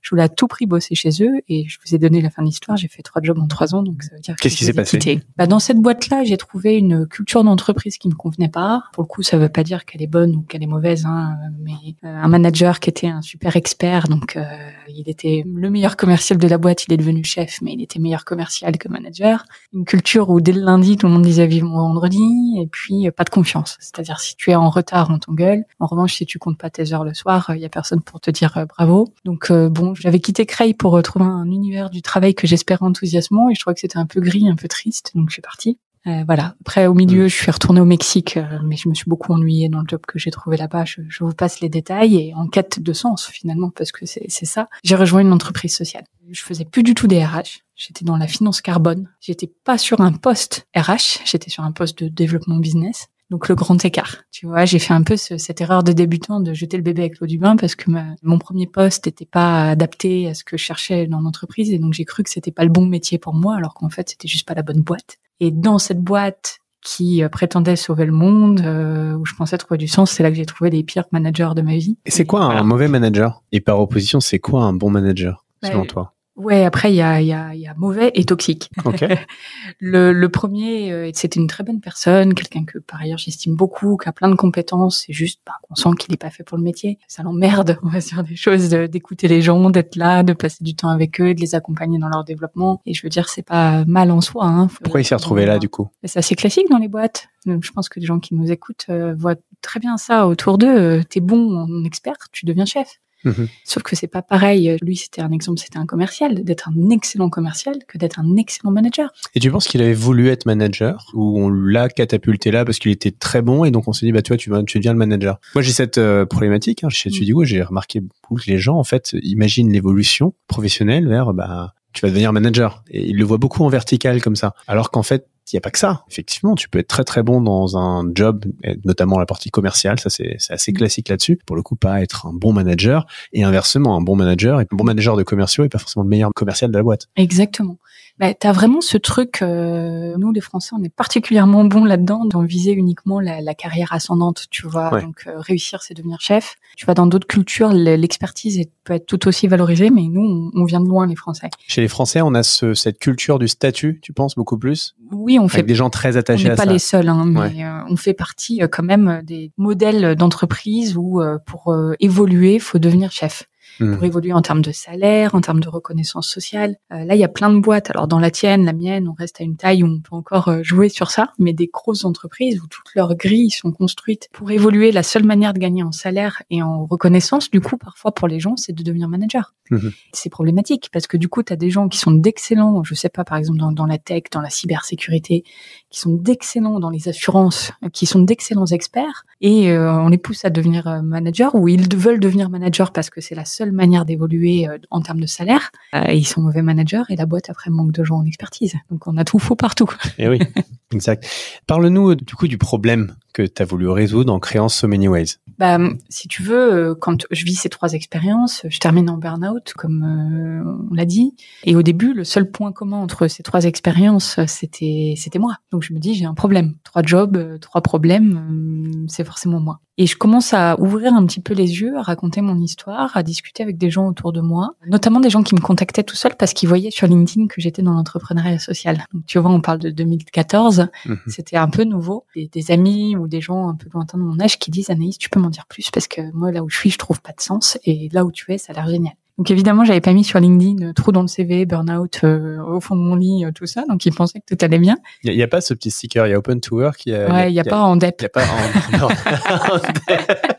Je 0.01 0.11
voulais 0.11 0.23
à 0.23 0.29
tout 0.29 0.47
prix 0.47 0.65
bosser 0.65 0.95
chez 0.95 1.09
eux 1.21 1.41
et 1.49 1.67
je 1.67 1.77
vous 1.85 1.93
ai 1.93 1.97
donné 1.97 2.21
la 2.21 2.29
fin 2.29 2.41
de 2.41 2.47
l'histoire. 2.47 2.77
J'ai 2.77 2.87
fait 2.87 3.03
trois 3.03 3.21
jobs 3.21 3.37
en 3.37 3.47
trois 3.47 3.75
ans, 3.75 3.83
donc 3.83 4.03
ça 4.03 4.15
veut 4.15 4.21
dire 4.21 4.35
qu'est-ce 4.37 4.55
qui 4.55 4.63
s'est 4.63 4.73
passé? 4.73 5.21
bah, 5.37 5.45
Dans 5.45 5.59
cette 5.59 5.77
boîte-là, 5.77 6.23
j'ai 6.23 6.37
trouvé 6.37 6.77
une 6.77 7.05
culture 7.05 7.43
d'entreprise 7.43 7.97
qui 7.97 8.07
me 8.07 8.15
convenait 8.15 8.49
pas. 8.49 8.83
Pour 8.93 9.03
le 9.03 9.07
coup, 9.07 9.23
ça 9.23 9.37
veut 9.37 9.49
pas 9.49 9.63
dire 9.63 9.83
qu'elle 9.83 10.01
est 10.01 10.07
bonne 10.07 10.37
ou 10.37 10.41
qu'elle 10.41 10.63
est 10.63 10.67
mauvaise, 10.67 11.05
hein, 11.05 11.37
mais 11.59 11.73
euh, 12.05 12.07
un 12.07 12.27
manager 12.29 12.79
qui 12.79 12.89
était 12.89 13.07
un 13.07 13.21
super 13.21 13.57
expert, 13.57 14.07
donc 14.07 14.37
euh, 14.37 14.45
il 14.93 15.09
était 15.09 15.43
le 15.45 15.69
meilleur 15.69 15.97
commercial 15.97 16.39
de 16.39 16.47
la 16.47 16.57
boîte. 16.57 16.85
Il 16.87 16.93
est 16.93 16.97
devenu 16.97 17.23
chef, 17.23 17.61
mais 17.61 17.73
il 17.73 17.81
était 17.81 17.99
meilleur 17.99 18.25
commercial 18.25 18.77
que 18.77 18.87
manager. 18.87 19.45
Une 19.73 19.85
culture 19.85 20.29
où 20.29 20.41
dès 20.41 20.51
le 20.51 20.61
lundi, 20.61 20.97
tout 20.97 21.07
le 21.07 21.13
monde 21.13 21.23
disait 21.23 21.47
vivement 21.47 21.87
vendredi, 21.87 22.57
et 22.61 22.67
puis 22.67 23.07
euh, 23.07 23.11
pas 23.11 23.23
de 23.23 23.29
confiance. 23.29 23.77
C'est-à-dire 23.79 24.19
si 24.19 24.35
tu 24.35 24.51
es 24.51 24.55
en 24.55 24.69
retard, 24.69 25.09
on 25.11 25.19
t'engueule. 25.19 25.63
En 25.79 25.85
revanche, 25.85 26.15
si 26.15 26.25
tu 26.25 26.39
comptes 26.39 26.57
pas 26.57 26.69
tes 26.69 26.93
heures 26.93 27.03
le 27.03 27.13
soir, 27.13 27.51
il 27.55 27.61
y 27.61 27.65
a 27.65 27.69
personne 27.69 28.01
pour 28.01 28.19
te 28.19 28.31
dire 28.31 28.65
bravo. 28.67 29.07
Donc 29.25 29.51
bon 29.51 29.93
j'avais 29.95 30.19
quitté 30.19 30.45
Cray 30.45 30.73
pour 30.73 30.91
retrouver 30.91 31.25
un 31.25 31.45
univers 31.45 31.89
du 31.89 32.01
travail 32.01 32.35
que 32.35 32.47
j'espérais 32.47 32.85
enthousiasmant 32.85 33.49
et 33.49 33.55
je 33.55 33.59
trouvais 33.59 33.73
que 33.73 33.81
c'était 33.81 33.97
un 33.97 34.05
peu 34.05 34.21
gris, 34.21 34.47
un 34.49 34.55
peu 34.55 34.67
triste, 34.67 35.11
donc 35.15 35.29
je 35.29 35.33
suis 35.33 35.41
partie. 35.41 35.77
Euh, 36.09 36.23
voilà. 36.25 36.55
Après, 36.61 36.87
au 36.87 36.93
milieu, 36.93 37.25
mm. 37.25 37.29
je 37.29 37.35
suis 37.35 37.51
retournée 37.51 37.81
au 37.81 37.85
Mexique, 37.85 38.37
euh, 38.37 38.59
mais 38.63 38.75
je 38.75 38.89
me 38.89 38.93
suis 38.93 39.07
beaucoup 39.07 39.33
ennuyée 39.33 39.69
dans 39.69 39.81
le 39.81 39.87
job 39.87 40.01
que 40.07 40.17
j'ai 40.17 40.31
trouvé 40.31 40.57
là-bas. 40.57 40.85
Je, 40.85 41.01
vous 41.19 41.33
passe 41.33 41.59
les 41.59 41.69
détails 41.69 42.15
et 42.15 42.33
en 42.33 42.47
quête 42.47 42.79
de 42.81 42.93
sens 42.93 43.27
finalement, 43.27 43.69
parce 43.69 43.91
que 43.91 44.05
c'est 44.05 44.29
ça. 44.29 44.67
J'ai 44.83 44.95
rejoint 44.95 45.21
une 45.21 45.33
entreprise 45.33 45.75
sociale. 45.75 46.05
Je 46.29 46.41
faisais 46.41 46.65
plus 46.65 46.83
du 46.83 46.93
tout 46.93 47.07
des 47.07 47.23
RH. 47.23 47.63
J'étais 47.75 48.05
dans 48.05 48.17
la 48.17 48.27
finance 48.27 48.61
carbone. 48.61 49.09
J'étais 49.19 49.51
pas 49.63 49.77
sur 49.77 50.01
un 50.01 50.11
poste 50.11 50.67
RH. 50.75 51.21
J'étais 51.25 51.49
sur 51.49 51.63
un 51.63 51.71
poste 51.71 52.03
de 52.03 52.09
développement 52.09 52.57
business. 52.57 53.07
Donc 53.29 53.47
le 53.47 53.55
grand 53.55 53.83
écart. 53.85 54.17
Tu 54.31 54.47
vois, 54.47 54.65
j'ai 54.65 54.79
fait 54.79 54.93
un 54.93 55.03
peu 55.03 55.15
cette 55.15 55.61
erreur 55.61 55.83
de 55.83 55.91
débutant 55.91 56.39
de 56.39 56.53
jeter 56.53 56.77
le 56.77 56.83
bébé 56.83 57.03
avec 57.03 57.19
l'eau 57.19 57.27
du 57.27 57.37
bain 57.37 57.55
parce 57.55 57.75
que 57.75 57.91
mon 58.23 58.39
premier 58.39 58.65
poste 58.65 59.05
n'était 59.05 59.25
pas 59.25 59.69
adapté 59.69 60.27
à 60.27 60.33
ce 60.33 60.43
que 60.43 60.57
je 60.57 60.63
cherchais 60.63 61.05
dans 61.05 61.21
l'entreprise 61.21 61.71
et 61.71 61.77
donc 61.77 61.93
j'ai 61.93 62.05
cru 62.05 62.23
que 62.23 62.29
c'était 62.29 62.51
pas 62.51 62.63
le 62.63 62.71
bon 62.71 62.85
métier 62.85 63.19
pour 63.19 63.35
moi 63.35 63.55
alors 63.55 63.75
qu'en 63.75 63.89
fait 63.89 64.09
c'était 64.09 64.27
juste 64.27 64.47
pas 64.47 64.55
la 64.55 64.63
bonne 64.63 64.81
boîte. 64.81 65.17
Et 65.39 65.51
dans 65.51 65.77
cette 65.77 66.01
boîte 66.01 66.59
qui 66.81 67.23
euh, 67.23 67.29
prétendait 67.29 67.75
sauver 67.75 68.05
le 68.05 68.11
monde, 68.11 68.61
euh, 68.61 69.13
où 69.15 69.25
je 69.25 69.35
pensais 69.35 69.57
trouver 69.57 69.77
du 69.77 69.87
sens, 69.87 70.11
c'est 70.11 70.23
là 70.23 70.29
que 70.29 70.37
j'ai 70.37 70.45
trouvé 70.45 70.69
les 70.69 70.83
pires 70.83 71.05
managers 71.11 71.51
de 71.55 71.61
ma 71.61 71.75
vie. 71.75 71.97
Et 72.05 72.11
c'est 72.11 72.25
quoi 72.25 72.43
un 72.43 72.63
mauvais 72.63 72.87
manager? 72.87 73.43
Et 73.51 73.59
par 73.59 73.79
opposition, 73.79 74.19
c'est 74.19 74.39
quoi 74.39 74.63
un 74.63 74.73
bon 74.73 74.89
manager 74.89 75.45
selon 75.63 75.85
toi? 75.85 76.13
Ouais, 76.39 76.63
après 76.63 76.93
il 76.93 76.95
y 76.95 77.01
a, 77.01 77.21
y, 77.21 77.33
a, 77.33 77.53
y 77.53 77.67
a 77.67 77.73
mauvais 77.75 78.11
et 78.15 78.23
toxique. 78.23 78.69
le, 79.79 80.13
le 80.13 80.29
premier, 80.29 80.89
euh, 80.89 81.11
c'était 81.13 81.37
une 81.37 81.47
très 81.47 81.65
bonne 81.65 81.81
personne, 81.81 82.33
quelqu'un 82.33 82.63
que 82.63 82.79
par 82.79 83.01
ailleurs 83.01 83.17
j'estime 83.17 83.55
beaucoup, 83.55 83.97
qui 83.97 84.07
a 84.07 84.13
plein 84.13 84.29
de 84.29 84.35
compétences. 84.35 85.03
C'est 85.05 85.11
juste 85.11 85.41
bah, 85.45 85.51
qu'on 85.63 85.75
sent 85.75 85.89
qu'il 85.99 86.11
n'est 86.11 86.17
pas 86.17 86.29
fait 86.29 86.43
pour 86.43 86.57
le 86.57 86.63
métier. 86.63 86.97
Ça 87.09 87.23
l'emmerde, 87.23 87.77
on 87.83 87.89
va 87.89 87.99
dire 87.99 88.23
des 88.23 88.37
choses, 88.37 88.69
d'écouter 88.69 89.27
les 89.27 89.41
gens, 89.41 89.69
d'être 89.69 89.97
là, 89.97 90.23
de 90.23 90.31
passer 90.31 90.63
du 90.63 90.75
temps 90.75 90.87
avec 90.87 91.19
eux, 91.19 91.33
de 91.33 91.41
les 91.41 91.55
accompagner 91.55 91.99
dans 91.99 92.07
leur 92.07 92.23
développement. 92.23 92.81
Et 92.85 92.93
je 92.93 93.03
veux 93.03 93.09
dire, 93.09 93.27
c'est 93.27 93.45
pas 93.45 93.83
mal 93.83 94.09
en 94.09 94.21
soi. 94.21 94.45
Hein. 94.45 94.69
Pourquoi 94.81 95.01
il 95.01 95.05
s'est 95.05 95.15
retrouvé 95.15 95.45
là 95.45 95.59
du 95.59 95.67
coup? 95.67 95.89
C'est 96.05 96.19
assez 96.19 96.35
classique 96.35 96.69
dans 96.69 96.77
les 96.77 96.87
boîtes. 96.87 97.27
Je 97.45 97.71
pense 97.71 97.89
que 97.89 97.99
les 97.99 98.05
gens 98.05 98.19
qui 98.19 98.33
nous 98.33 98.49
écoutent 98.49 98.85
euh, 98.89 99.13
voient 99.13 99.35
très 99.61 99.81
bien 99.81 99.97
ça 99.97 100.25
autour 100.25 100.57
d'eux. 100.57 101.03
T'es 101.09 101.19
bon 101.19 101.57
en 101.57 101.83
expert, 101.83 102.15
tu 102.31 102.45
deviens 102.45 102.65
chef. 102.65 102.99
Mhm. 103.23 103.47
Sauf 103.63 103.83
que 103.83 103.95
c'est 103.95 104.07
pas 104.07 104.21
pareil. 104.21 104.77
Lui, 104.81 104.95
c'était 104.95 105.21
un 105.21 105.31
exemple, 105.31 105.59
c'était 105.59 105.77
un 105.77 105.85
commercial, 105.85 106.43
d'être 106.43 106.69
un 106.69 106.89
excellent 106.89 107.29
commercial 107.29 107.75
que 107.87 107.97
d'être 107.97 108.19
un 108.19 108.35
excellent 108.37 108.71
manager. 108.71 109.11
Et 109.35 109.39
tu 109.39 109.51
penses 109.51 109.67
qu'il 109.67 109.81
avait 109.81 109.93
voulu 109.93 110.29
être 110.29 110.45
manager 110.45 111.07
ou 111.13 111.39
on 111.39 111.49
l'a 111.49 111.89
catapulté 111.89 112.51
là 112.51 112.65
parce 112.65 112.79
qu'il 112.79 112.91
était 112.91 113.11
très 113.11 113.41
bon 113.41 113.65
et 113.65 113.71
donc 113.71 113.87
on 113.87 113.93
s'est 113.93 114.05
dit 114.05 114.11
bah 114.11 114.21
tu 114.21 114.29
vois 114.29 114.37
tu, 114.37 114.51
tu 114.65 114.77
deviens 114.79 114.93
le 114.93 114.99
manager. 114.99 115.39
Moi 115.55 115.61
j'ai 115.61 115.71
cette 115.71 115.97
euh, 115.97 116.25
problématique 116.25 116.83
hein, 116.83 116.89
chez 116.89 117.09
Studio, 117.09 117.43
j'ai 117.43 117.61
remarqué 117.61 117.99
beaucoup 117.99 118.35
que 118.35 118.49
les 118.49 118.57
gens 118.57 118.77
en 118.77 118.83
fait 118.83 119.15
imaginent 119.21 119.71
l'évolution 119.71 120.33
professionnelle 120.47 121.07
vers 121.07 121.33
bah 121.33 121.73
tu 121.93 122.01
vas 122.01 122.09
devenir 122.09 122.31
manager 122.33 122.83
et 122.89 123.09
ils 123.09 123.17
le 123.17 123.25
voient 123.25 123.37
beaucoup 123.37 123.63
en 123.63 123.69
vertical 123.69 124.21
comme 124.21 124.35
ça. 124.35 124.53
Alors 124.67 124.91
qu'en 124.91 125.03
fait 125.03 125.27
il 125.51 125.55
n'y 125.55 125.59
a 125.59 125.61
pas 125.61 125.71
que 125.71 125.79
ça. 125.79 126.03
Effectivement, 126.09 126.55
tu 126.55 126.69
peux 126.69 126.79
être 126.79 126.87
très 126.87 127.03
très 127.03 127.23
bon 127.23 127.41
dans 127.41 127.77
un 127.77 128.09
job, 128.13 128.45
notamment 128.85 129.17
la 129.17 129.25
partie 129.25 129.49
commerciale, 129.49 129.99
ça 129.99 130.09
c'est 130.09 130.37
assez 130.49 130.71
mm. 130.71 130.75
classique 130.75 131.09
là-dessus. 131.09 131.39
Pour 131.45 131.55
le 131.55 131.61
coup, 131.61 131.75
pas 131.75 132.01
être 132.01 132.27
un 132.27 132.33
bon 132.33 132.53
manager 132.53 133.05
et 133.33 133.43
inversement, 133.43 133.95
un 133.95 134.01
bon 134.01 134.15
manager 134.15 134.61
et 134.61 134.65
un 134.71 134.75
bon 134.75 134.83
manager 134.83 135.15
de 135.15 135.23
commerciaux 135.23 135.63
est 135.63 135.69
pas 135.69 135.79
forcément 135.79 136.03
le 136.03 136.09
meilleur 136.09 136.31
commercial 136.33 136.71
de 136.71 136.77
la 136.77 136.83
boîte. 136.83 137.07
Exactement. 137.15 137.77
Bah, 138.19 138.33
tu 138.33 138.45
as 138.45 138.51
vraiment 138.51 138.81
ce 138.81 138.97
truc, 138.97 139.41
euh, 139.41 140.13
nous 140.17 140.33
les 140.33 140.41
Français, 140.41 140.71
on 140.77 140.83
est 140.83 140.93
particulièrement 140.93 141.63
bons 141.63 141.85
là-dedans, 141.85 142.25
d'en 142.25 142.43
viser 142.43 142.73
uniquement 142.73 143.21
la, 143.21 143.39
la, 143.39 143.53
carrière 143.53 143.93
ascendante, 143.93 144.47
tu 144.51 144.67
vois. 144.67 144.99
Donc 144.99 145.23
euh, 145.25 145.35
réussir, 145.37 145.81
c'est 145.81 145.93
devenir 145.93 146.19
chef. 146.19 146.55
Tu 146.75 146.83
vois, 146.83 146.95
dans 146.95 147.07
d'autres 147.07 147.27
cultures, 147.27 147.71
l'expertise 147.71 148.61
peut 148.83 148.93
être 148.93 149.05
tout 149.05 149.25
aussi 149.29 149.47
valorisée, 149.47 149.89
mais 149.89 150.01
nous, 150.01 150.51
on, 150.53 150.65
vient 150.65 150.81
de 150.81 150.87
loin, 150.89 151.07
les 151.07 151.15
Français. 151.15 151.49
Chez 151.65 151.79
les 151.79 151.87
Français, 151.87 152.21
on 152.21 152.33
a 152.33 152.43
ce, 152.43 152.73
cette 152.73 152.99
culture 152.99 153.39
du 153.39 153.47
statut, 153.47 153.99
tu 154.01 154.11
penses, 154.11 154.35
beaucoup 154.35 154.57
plus? 154.57 154.95
Oui, 155.11 155.39
on 155.39 155.47
fait... 155.47 155.63
des 155.63 155.75
gens 155.75 155.89
très 155.89 156.17
attachés 156.17 156.49
on 156.49 156.51
à 156.51 156.57
ça. 156.57 156.63
On 156.63 156.65
n'est 156.65 156.67
pas 156.67 156.73
les 156.73 156.79
seuls, 156.79 157.07
hein, 157.07 157.25
mais 157.25 157.63
euh, 157.63 157.79
on 157.89 157.95
fait 157.95 158.13
partie 158.13 158.59
quand 158.69 158.83
même 158.83 159.21
des 159.23 159.53
modèles 159.55 160.15
d'entreprise 160.15 160.97
où 160.97 161.21
pour 161.45 161.73
évoluer, 162.01 162.59
faut 162.59 162.79
devenir 162.79 163.13
chef 163.13 163.45
pour 163.79 164.01
hmm. 164.01 164.05
évoluer 164.05 164.33
en 164.33 164.41
termes 164.41 164.61
de 164.61 164.71
salaire, 164.71 165.35
en 165.35 165.41
termes 165.41 165.61
de 165.61 165.69
reconnaissance 165.69 166.27
sociale. 166.27 166.75
Euh, 166.91 167.05
là, 167.05 167.15
il 167.15 167.19
y 167.19 167.23
a 167.23 167.29
plein 167.29 167.49
de 167.49 167.59
boîtes. 167.59 167.89
Alors 167.89 168.07
dans 168.07 168.19
la 168.19 168.31
tienne, 168.31 168.65
la 168.65 168.73
mienne, 168.73 169.07
on 169.07 169.13
reste 169.13 169.39
à 169.39 169.43
une 169.43 169.55
taille 169.55 169.83
où 169.83 169.87
on 169.87 169.99
peut 170.01 170.15
encore 170.15 170.49
euh, 170.49 170.63
jouer 170.63 170.89
sur 170.89 171.11
ça, 171.11 171.31
mais 171.39 171.53
des 171.53 171.67
grosses 171.67 172.03
entreprises 172.03 172.59
où 172.61 172.67
toutes 172.67 172.93
leurs 172.95 173.15
grilles 173.15 173.51
sont 173.51 173.71
construites 173.71 174.27
pour 174.33 174.51
évoluer. 174.51 174.91
La 174.91 175.03
seule 175.03 175.23
manière 175.23 175.53
de 175.53 175.59
gagner 175.59 175.83
en 175.83 175.91
salaire 175.91 176.43
et 176.49 176.61
en 176.61 176.85
reconnaissance, 176.85 177.49
du 177.49 177.61
coup, 177.61 177.77
parfois 177.77 178.13
pour 178.13 178.27
les 178.27 178.39
gens, 178.39 178.55
c'est 178.57 178.73
de 178.73 178.83
devenir 178.83 179.07
manager. 179.07 179.53
Hmm. 179.69 179.89
C'est 180.13 180.29
problématique 180.29 180.89
parce 180.91 181.07
que 181.07 181.17
du 181.17 181.29
coup, 181.29 181.43
tu 181.43 181.53
as 181.53 181.55
des 181.55 181.69
gens 181.69 181.87
qui 181.87 181.99
sont 181.99 182.11
d'excellents, 182.11 182.83
je 182.83 182.95
sais 182.95 183.09
pas, 183.09 183.23
par 183.23 183.37
exemple 183.37 183.59
dans, 183.59 183.71
dans 183.71 183.85
la 183.85 183.97
tech, 183.97 184.23
dans 184.31 184.41
la 184.41 184.49
cybersécurité, 184.49 185.43
qui 185.89 185.99
sont 185.99 186.13
d'excellents 186.13 186.79
dans 186.79 186.89
les 186.89 187.07
assurances, 187.07 187.71
qui 187.93 188.05
sont 188.05 188.19
d'excellents 188.19 188.65
experts, 188.65 189.25
et 189.41 189.71
euh, 189.71 189.91
on 189.93 190.09
les 190.09 190.17
pousse 190.17 190.43
à 190.43 190.49
devenir 190.49 191.01
manager 191.03 191.55
ou 191.55 191.67
ils 191.67 191.95
veulent 191.95 192.19
devenir 192.19 192.49
manager 192.49 192.91
parce 192.91 193.09
que 193.09 193.21
c'est 193.21 193.35
la 193.35 193.45
seule 193.45 193.68
manière 193.71 194.05
d'évoluer 194.05 194.67
euh, 194.67 194.77
en 194.89 195.01
termes 195.01 195.19
de 195.19 195.25
salaire. 195.25 195.71
Euh, 195.93 196.03
et 196.07 196.17
ils 196.17 196.25
sont 196.25 196.41
mauvais 196.41 196.61
managers 196.61 197.03
et 197.09 197.15
la 197.15 197.25
boîte 197.25 197.49
après 197.49 197.69
manque 197.69 197.91
de 197.91 198.03
gens 198.03 198.17
en 198.17 198.25
expertise. 198.25 198.75
Donc 198.89 199.07
on 199.07 199.17
a 199.17 199.23
tout 199.23 199.39
faux 199.39 199.55
partout. 199.55 199.89
Et 200.17 200.23
eh 200.23 200.29
oui, 200.29 200.39
exact. 200.93 201.27
Parle-nous 201.67 202.11
euh, 202.11 202.15
du 202.15 202.35
coup 202.35 202.47
du 202.47 202.57
problème 202.57 203.15
que 203.39 203.45
tu 203.47 203.61
as 203.61 203.65
voulu 203.65 203.87
résoudre 203.87 204.33
en 204.33 204.39
créant 204.39 204.67
So 204.67 204.87
Many 204.87 205.07
Ways 205.07 205.37
bah, 205.59 205.77
si 206.07 206.29
tu 206.29 206.41
veux, 206.41 206.73
euh, 206.73 206.95
quand 206.95 207.25
je 207.31 207.43
vis 207.43 207.55
ces 207.55 207.67
trois 207.67 207.91
expériences, 207.91 208.65
je 208.69 208.79
termine 208.79 209.09
en 209.09 209.17
burn-out, 209.17 209.73
comme 209.75 210.03
euh, 210.03 210.87
on 210.89 210.93
l'a 210.93 211.03
dit. 211.03 211.35
Et 211.65 211.75
au 211.75 211.81
début, 211.81 212.13
le 212.13 212.23
seul 212.23 212.49
point 212.49 212.71
commun 212.71 212.95
entre 212.95 213.27
ces 213.27 213.43
trois 213.43 213.65
expériences, 213.65 214.39
c'était 214.47 215.17
moi. 215.37 215.57
Donc 215.71 215.83
je 215.83 215.93
me 215.93 215.99
dis, 215.99 216.13
j'ai 216.13 216.23
un 216.23 216.33
problème. 216.33 216.75
Trois 216.85 217.03
jobs, 217.03 217.35
euh, 217.35 217.57
trois 217.57 217.81
problèmes, 217.81 219.05
c'est 219.09 219.25
forcément 219.25 219.59
moi. 219.59 219.81
Et 219.97 220.07
je 220.07 220.15
commence 220.15 220.53
à 220.53 220.79
ouvrir 220.79 221.13
un 221.13 221.25
petit 221.25 221.41
peu 221.41 221.53
les 221.53 221.81
yeux, 221.81 221.97
à 221.97 222.01
raconter 222.01 222.39
mon 222.39 222.57
histoire, 222.57 223.17
à 223.17 223.21
discuter 223.21 223.63
avec 223.63 223.77
des 223.77 223.89
gens 223.89 224.07
autour 224.07 224.31
de 224.31 224.39
moi, 224.39 224.75
notamment 224.87 225.19
des 225.19 225.29
gens 225.29 225.43
qui 225.43 225.55
me 225.55 225.59
contactaient 225.59 226.03
tout 226.03 226.15
seuls 226.15 226.37
parce 226.37 226.53
qu'ils 226.53 226.69
voyaient 226.69 226.89
sur 226.89 227.05
LinkedIn 227.05 227.47
que 227.47 227.59
j'étais 227.59 227.81
dans 227.81 227.91
l'entrepreneuriat 227.91 228.59
social. 228.59 229.03
Donc 229.13 229.25
tu 229.25 229.39
vois, 229.39 229.51
on 229.51 229.59
parle 229.59 229.79
de 229.79 229.89
2014, 229.89 230.87
mhm. 231.05 231.17
c'était 231.27 231.57
un 231.57 231.67
peu 231.67 231.83
nouveau. 231.83 232.25
Des 232.33 232.71
amis 232.71 233.17
ou 233.17 233.27
des 233.29 233.41
gens 233.41 233.69
un 233.69 233.75
peu 233.75 233.87
lointains 233.93 234.17
de 234.17 234.23
mon 234.23 234.39
âge 234.39 234.59
qui 234.59 234.71
disent 234.71 234.89
Anaïs, 234.89 235.17
tu 235.17 235.29
peux 235.29 235.39
m'en 235.39 235.49
dire 235.49 235.65
plus 235.67 235.89
parce 235.91 236.07
que 236.07 236.21
moi 236.33 236.51
là 236.51 236.63
où 236.63 236.69
je 236.69 236.77
suis, 236.77 236.89
je 236.89 236.97
trouve 236.97 237.21
pas 237.21 237.31
de 237.31 237.41
sens 237.41 237.77
et 237.85 238.09
là 238.11 238.25
où 238.25 238.31
tu 238.31 238.51
es, 238.51 238.57
ça 238.57 238.73
a 238.73 238.75
l'air 238.75 238.87
génial. 238.87 239.13
Donc 239.39 239.51
évidemment, 239.51 239.85
j'avais 239.85 240.01
pas 240.01 240.11
mis 240.11 240.25
sur 240.25 240.37
LinkedIn 240.41 240.89
euh, 240.89 240.91
trou 240.91 241.13
dans 241.13 241.21
le 241.21 241.29
CV, 241.29 241.65
burn-out 241.65 242.19
euh, 242.25 242.61
au 242.61 242.81
fond 242.81 242.97
de 242.97 243.01
mon 243.01 243.15
lit, 243.15 243.45
euh, 243.45 243.51
tout 243.55 243.65
ça. 243.65 243.85
Donc 243.87 244.05
ils 244.05 244.13
pensaient 244.13 244.41
que 244.41 244.53
tout 244.53 244.65
allait 244.65 244.79
bien. 244.79 244.97
Il 245.23 245.33
y, 245.33 245.41
a 245.41 245.47
pas 245.47 245.61
ce 245.61 245.73
petit 245.73 245.91
sticker, 245.91 246.27
il 246.27 246.31
y 246.31 246.33
a 246.33 246.37
Open 246.37 246.59
to 246.59 246.75
Work. 246.75 247.05
Y 247.05 247.15
a, 247.15 247.31
ouais, 247.31 247.49
il 247.49 247.55
y, 247.55 247.59
a, 247.61 247.63
pas 247.63 247.79
en 247.79 247.95
dep. 247.95 248.15
Il 248.19 248.23
y 248.23 248.25
a 248.25 248.29
pas 248.29 248.43
en, 248.43 249.07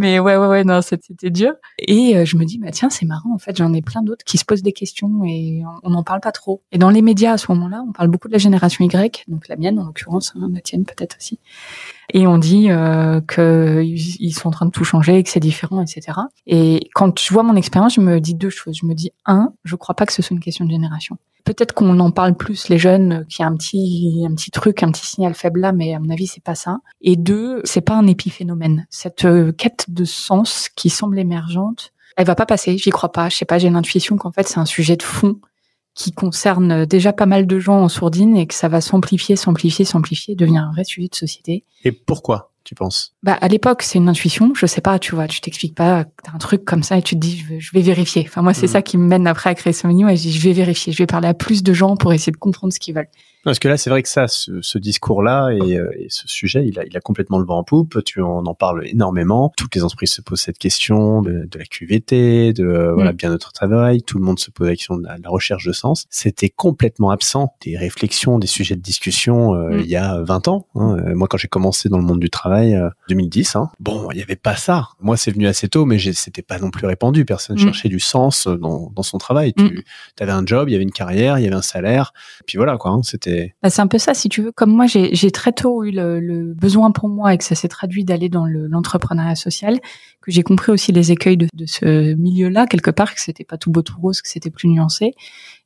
Mais 0.00 0.18
ouais, 0.18 0.34
ouais, 0.34 0.46
ouais, 0.46 0.64
non, 0.64 0.80
c'était 0.80 1.28
dur. 1.28 1.52
Et 1.76 2.24
je 2.24 2.38
me 2.38 2.46
dis, 2.46 2.58
bah 2.58 2.70
tiens, 2.70 2.88
c'est 2.88 3.04
marrant. 3.04 3.34
En 3.34 3.38
fait, 3.38 3.54
j'en 3.54 3.70
ai 3.74 3.82
plein 3.82 4.00
d'autres 4.02 4.24
qui 4.24 4.38
se 4.38 4.46
posent 4.46 4.62
des 4.62 4.72
questions 4.72 5.24
et 5.26 5.62
on 5.82 5.90
n'en 5.90 6.02
parle 6.02 6.20
pas 6.20 6.32
trop. 6.32 6.62
Et 6.72 6.78
dans 6.78 6.88
les 6.88 7.02
médias 7.02 7.34
à 7.34 7.36
ce 7.36 7.52
moment-là, 7.52 7.84
on 7.86 7.92
parle 7.92 8.08
beaucoup 8.08 8.28
de 8.28 8.32
la 8.32 8.38
génération 8.38 8.82
Y, 8.82 9.24
donc 9.28 9.46
la 9.48 9.56
mienne 9.56 9.78
en 9.78 9.84
l'occurrence, 9.84 10.32
hein, 10.36 10.48
la 10.54 10.62
tienne 10.62 10.86
peut-être 10.86 11.18
aussi 11.18 11.38
et 12.12 12.26
on 12.26 12.38
dit 12.38 12.70
euh, 12.70 13.20
qu'ils 13.20 14.34
sont 14.34 14.48
en 14.48 14.50
train 14.50 14.66
de 14.66 14.70
tout 14.70 14.84
changer, 14.84 15.22
que 15.22 15.30
c'est 15.30 15.40
différent, 15.40 15.82
etc. 15.82 16.18
Et 16.46 16.88
quand 16.94 17.18
je 17.18 17.32
vois 17.32 17.42
mon 17.42 17.56
expérience, 17.56 17.94
je 17.94 18.00
me 18.00 18.20
dis 18.20 18.34
deux 18.34 18.50
choses. 18.50 18.78
Je 18.80 18.86
me 18.86 18.94
dis 18.94 19.12
un, 19.26 19.52
je 19.64 19.76
crois 19.76 19.94
pas 19.94 20.06
que 20.06 20.12
ce 20.12 20.22
soit 20.22 20.34
une 20.34 20.40
question 20.40 20.64
de 20.64 20.70
génération. 20.70 21.16
Peut-être 21.44 21.72
qu'on 21.72 21.98
en 22.00 22.10
parle 22.10 22.34
plus 22.34 22.68
les 22.68 22.78
jeunes, 22.78 23.24
qu'il 23.28 23.42
y 23.42 23.46
a 23.46 23.48
un 23.48 23.56
petit 23.56 24.24
un 24.28 24.34
petit 24.34 24.50
truc, 24.50 24.82
un 24.82 24.90
petit 24.90 25.06
signal 25.06 25.34
faible 25.34 25.60
là, 25.60 25.72
mais 25.72 25.94
à 25.94 25.98
mon 25.98 26.10
avis 26.10 26.26
c'est 26.26 26.42
pas 26.42 26.54
ça. 26.54 26.80
Et 27.00 27.16
deux, 27.16 27.60
c'est 27.64 27.80
pas 27.80 27.94
un 27.94 28.06
épiphénomène. 28.06 28.86
Cette 28.90 29.24
euh, 29.24 29.52
quête 29.52 29.86
de 29.88 30.04
sens 30.04 30.68
qui 30.68 30.90
semble 30.90 31.18
émergente, 31.18 31.92
elle 32.16 32.26
va 32.26 32.34
pas 32.34 32.46
passer. 32.46 32.76
J'y 32.76 32.90
crois 32.90 33.12
pas. 33.12 33.28
Je 33.30 33.36
sais 33.36 33.44
pas. 33.46 33.58
J'ai 33.58 33.70
l'intuition 33.70 34.16
qu'en 34.16 34.32
fait 34.32 34.46
c'est 34.48 34.58
un 34.58 34.66
sujet 34.66 34.96
de 34.96 35.02
fond 35.02 35.40
qui 36.00 36.12
concerne 36.12 36.86
déjà 36.86 37.12
pas 37.12 37.26
mal 37.26 37.46
de 37.46 37.58
gens 37.58 37.82
en 37.82 37.90
sourdine 37.90 38.34
et 38.34 38.46
que 38.46 38.54
ça 38.54 38.68
va 38.68 38.80
s'amplifier, 38.80 39.36
s'amplifier, 39.36 39.84
s'amplifier, 39.84 40.34
devient 40.34 40.56
un 40.56 40.70
vrai 40.70 40.82
sujet 40.82 41.08
de 41.08 41.14
société. 41.14 41.62
Et 41.84 41.92
pourquoi 41.92 42.52
tu 42.64 42.74
penses? 42.74 43.14
Bah 43.22 43.36
à 43.38 43.48
l'époque 43.48 43.82
c'est 43.82 43.98
une 43.98 44.08
intuition, 44.08 44.52
je 44.54 44.64
sais 44.64 44.80
pas, 44.80 44.98
tu 44.98 45.14
vois, 45.14 45.28
tu 45.28 45.42
t'expliques 45.42 45.74
pas, 45.74 46.06
t'as 46.24 46.32
un 46.32 46.38
truc 46.38 46.64
comme 46.64 46.82
ça 46.82 46.96
et 46.96 47.02
tu 47.02 47.16
te 47.16 47.20
dis 47.20 47.44
je 47.58 47.70
vais, 47.72 47.82
vérifier. 47.82 48.24
Enfin 48.26 48.40
moi 48.40 48.54
c'est 48.54 48.64
mmh. 48.64 48.70
ça 48.70 48.80
qui 48.82 48.96
me 48.96 49.06
mène 49.06 49.26
après 49.26 49.50
à 49.50 49.54
créer 49.54 49.74
ce 49.74 49.86
menu 49.86 50.10
et 50.10 50.16
je 50.16 50.22
dis 50.22 50.32
je 50.32 50.42
vais 50.42 50.54
vérifier, 50.54 50.90
je 50.90 50.98
vais 50.98 51.06
parler 51.06 51.28
à 51.28 51.34
plus 51.34 51.62
de 51.62 51.72
gens 51.74 51.96
pour 51.96 52.14
essayer 52.14 52.32
de 52.32 52.38
comprendre 52.38 52.72
ce 52.72 52.80
qu'ils 52.80 52.94
veulent. 52.94 53.10
Parce 53.42 53.58
que 53.58 53.68
là, 53.68 53.76
c'est 53.78 53.88
vrai 53.88 54.02
que 54.02 54.08
ça, 54.08 54.28
ce, 54.28 54.60
ce 54.60 54.78
discours-là 54.78 55.50
et, 55.50 55.78
euh, 55.78 55.90
et, 55.98 56.06
ce 56.10 56.28
sujet, 56.28 56.66
il 56.66 56.78
a, 56.78 56.84
il 56.84 56.94
a 56.96 57.00
complètement 57.00 57.38
le 57.38 57.46
vent 57.46 57.58
en 57.58 57.64
poupe. 57.64 58.04
Tu 58.04 58.20
en, 58.20 58.44
en 58.44 58.54
parles 58.54 58.86
énormément. 58.86 59.52
Toutes 59.56 59.74
les 59.74 59.82
entreprises 59.82 60.12
se 60.12 60.20
posent 60.20 60.42
cette 60.42 60.58
question 60.58 61.22
de, 61.22 61.46
de 61.50 61.58
la 61.58 61.64
QVT, 61.64 62.52
de 62.52 62.64
euh, 62.64 62.92
voilà 62.92 63.12
mm. 63.12 63.16
bien 63.16 63.30
notre 63.30 63.52
travail. 63.52 64.02
Tout 64.02 64.18
le 64.18 64.24
monde 64.24 64.38
se 64.38 64.50
pose 64.50 64.68
la 64.68 64.74
question 64.74 64.96
de 64.96 65.04
la, 65.04 65.16
recherche 65.26 65.64
de 65.64 65.72
sens. 65.72 66.06
C'était 66.10 66.50
complètement 66.50 67.10
absent 67.10 67.54
des 67.62 67.78
réflexions, 67.78 68.38
des 68.38 68.46
sujets 68.46 68.76
de 68.76 68.82
discussion 68.82 69.54
euh, 69.54 69.70
mm. 69.70 69.80
il 69.80 69.88
y 69.88 69.96
a 69.96 70.20
20 70.20 70.48
ans. 70.48 70.66
Hein. 70.74 70.96
Moi, 71.14 71.26
quand 71.26 71.38
j'ai 71.38 71.48
commencé 71.48 71.88
dans 71.88 71.98
le 71.98 72.04
monde 72.04 72.20
du 72.20 72.30
travail, 72.30 72.78
2010, 73.08 73.56
hein, 73.56 73.70
bon, 73.80 74.10
il 74.12 74.16
n'y 74.16 74.22
avait 74.22 74.36
pas 74.36 74.56
ça. 74.56 74.88
Moi, 75.00 75.16
c'est 75.16 75.30
venu 75.30 75.46
assez 75.46 75.68
tôt, 75.68 75.86
mais 75.86 75.98
c'était 75.98 76.42
pas 76.42 76.58
non 76.58 76.70
plus 76.70 76.86
répandu. 76.86 77.24
Personne 77.24 77.56
mm. 77.56 77.60
cherchait 77.60 77.88
du 77.88 78.00
sens 78.00 78.46
dans, 78.46 78.92
dans 78.94 79.02
son 79.02 79.16
travail. 79.16 79.54
Tu 79.54 79.82
avais 80.20 80.32
un 80.32 80.44
job, 80.44 80.68
il 80.68 80.72
y 80.72 80.74
avait 80.74 80.84
une 80.84 80.92
carrière, 80.92 81.38
il 81.38 81.44
y 81.44 81.46
avait 81.46 81.56
un 81.56 81.62
salaire. 81.62 82.12
Puis 82.46 82.58
voilà, 82.58 82.76
quoi. 82.76 82.90
Hein, 82.90 83.00
c'était 83.02 83.29
bah, 83.62 83.70
c'est 83.70 83.82
un 83.82 83.86
peu 83.86 83.98
ça, 83.98 84.14
si 84.14 84.28
tu 84.28 84.42
veux. 84.42 84.52
Comme 84.52 84.70
moi, 84.70 84.86
j'ai 84.86 85.30
très 85.30 85.52
tôt 85.52 85.84
eu 85.84 85.90
le, 85.92 86.54
besoin 86.54 86.90
pour 86.90 87.08
moi 87.08 87.34
et 87.34 87.38
que 87.38 87.44
ça 87.44 87.54
s'est 87.54 87.68
traduit 87.68 88.04
d'aller 88.04 88.28
dans 88.28 88.46
l'entrepreneuriat 88.46 89.34
social, 89.34 89.78
que 90.20 90.30
j'ai 90.30 90.42
compris 90.42 90.72
aussi 90.72 90.92
les 90.92 91.12
écueils 91.12 91.36
de, 91.36 91.46
de 91.54 91.66
ce 91.66 92.14
milieu-là, 92.14 92.66
quelque 92.66 92.90
part, 92.90 93.14
que 93.14 93.20
c'était 93.20 93.44
pas 93.44 93.58
tout 93.58 93.70
beau 93.70 93.82
tout 93.82 93.98
rose, 94.00 94.20
que 94.22 94.28
c'était 94.28 94.50
plus 94.50 94.68
nuancé 94.68 95.14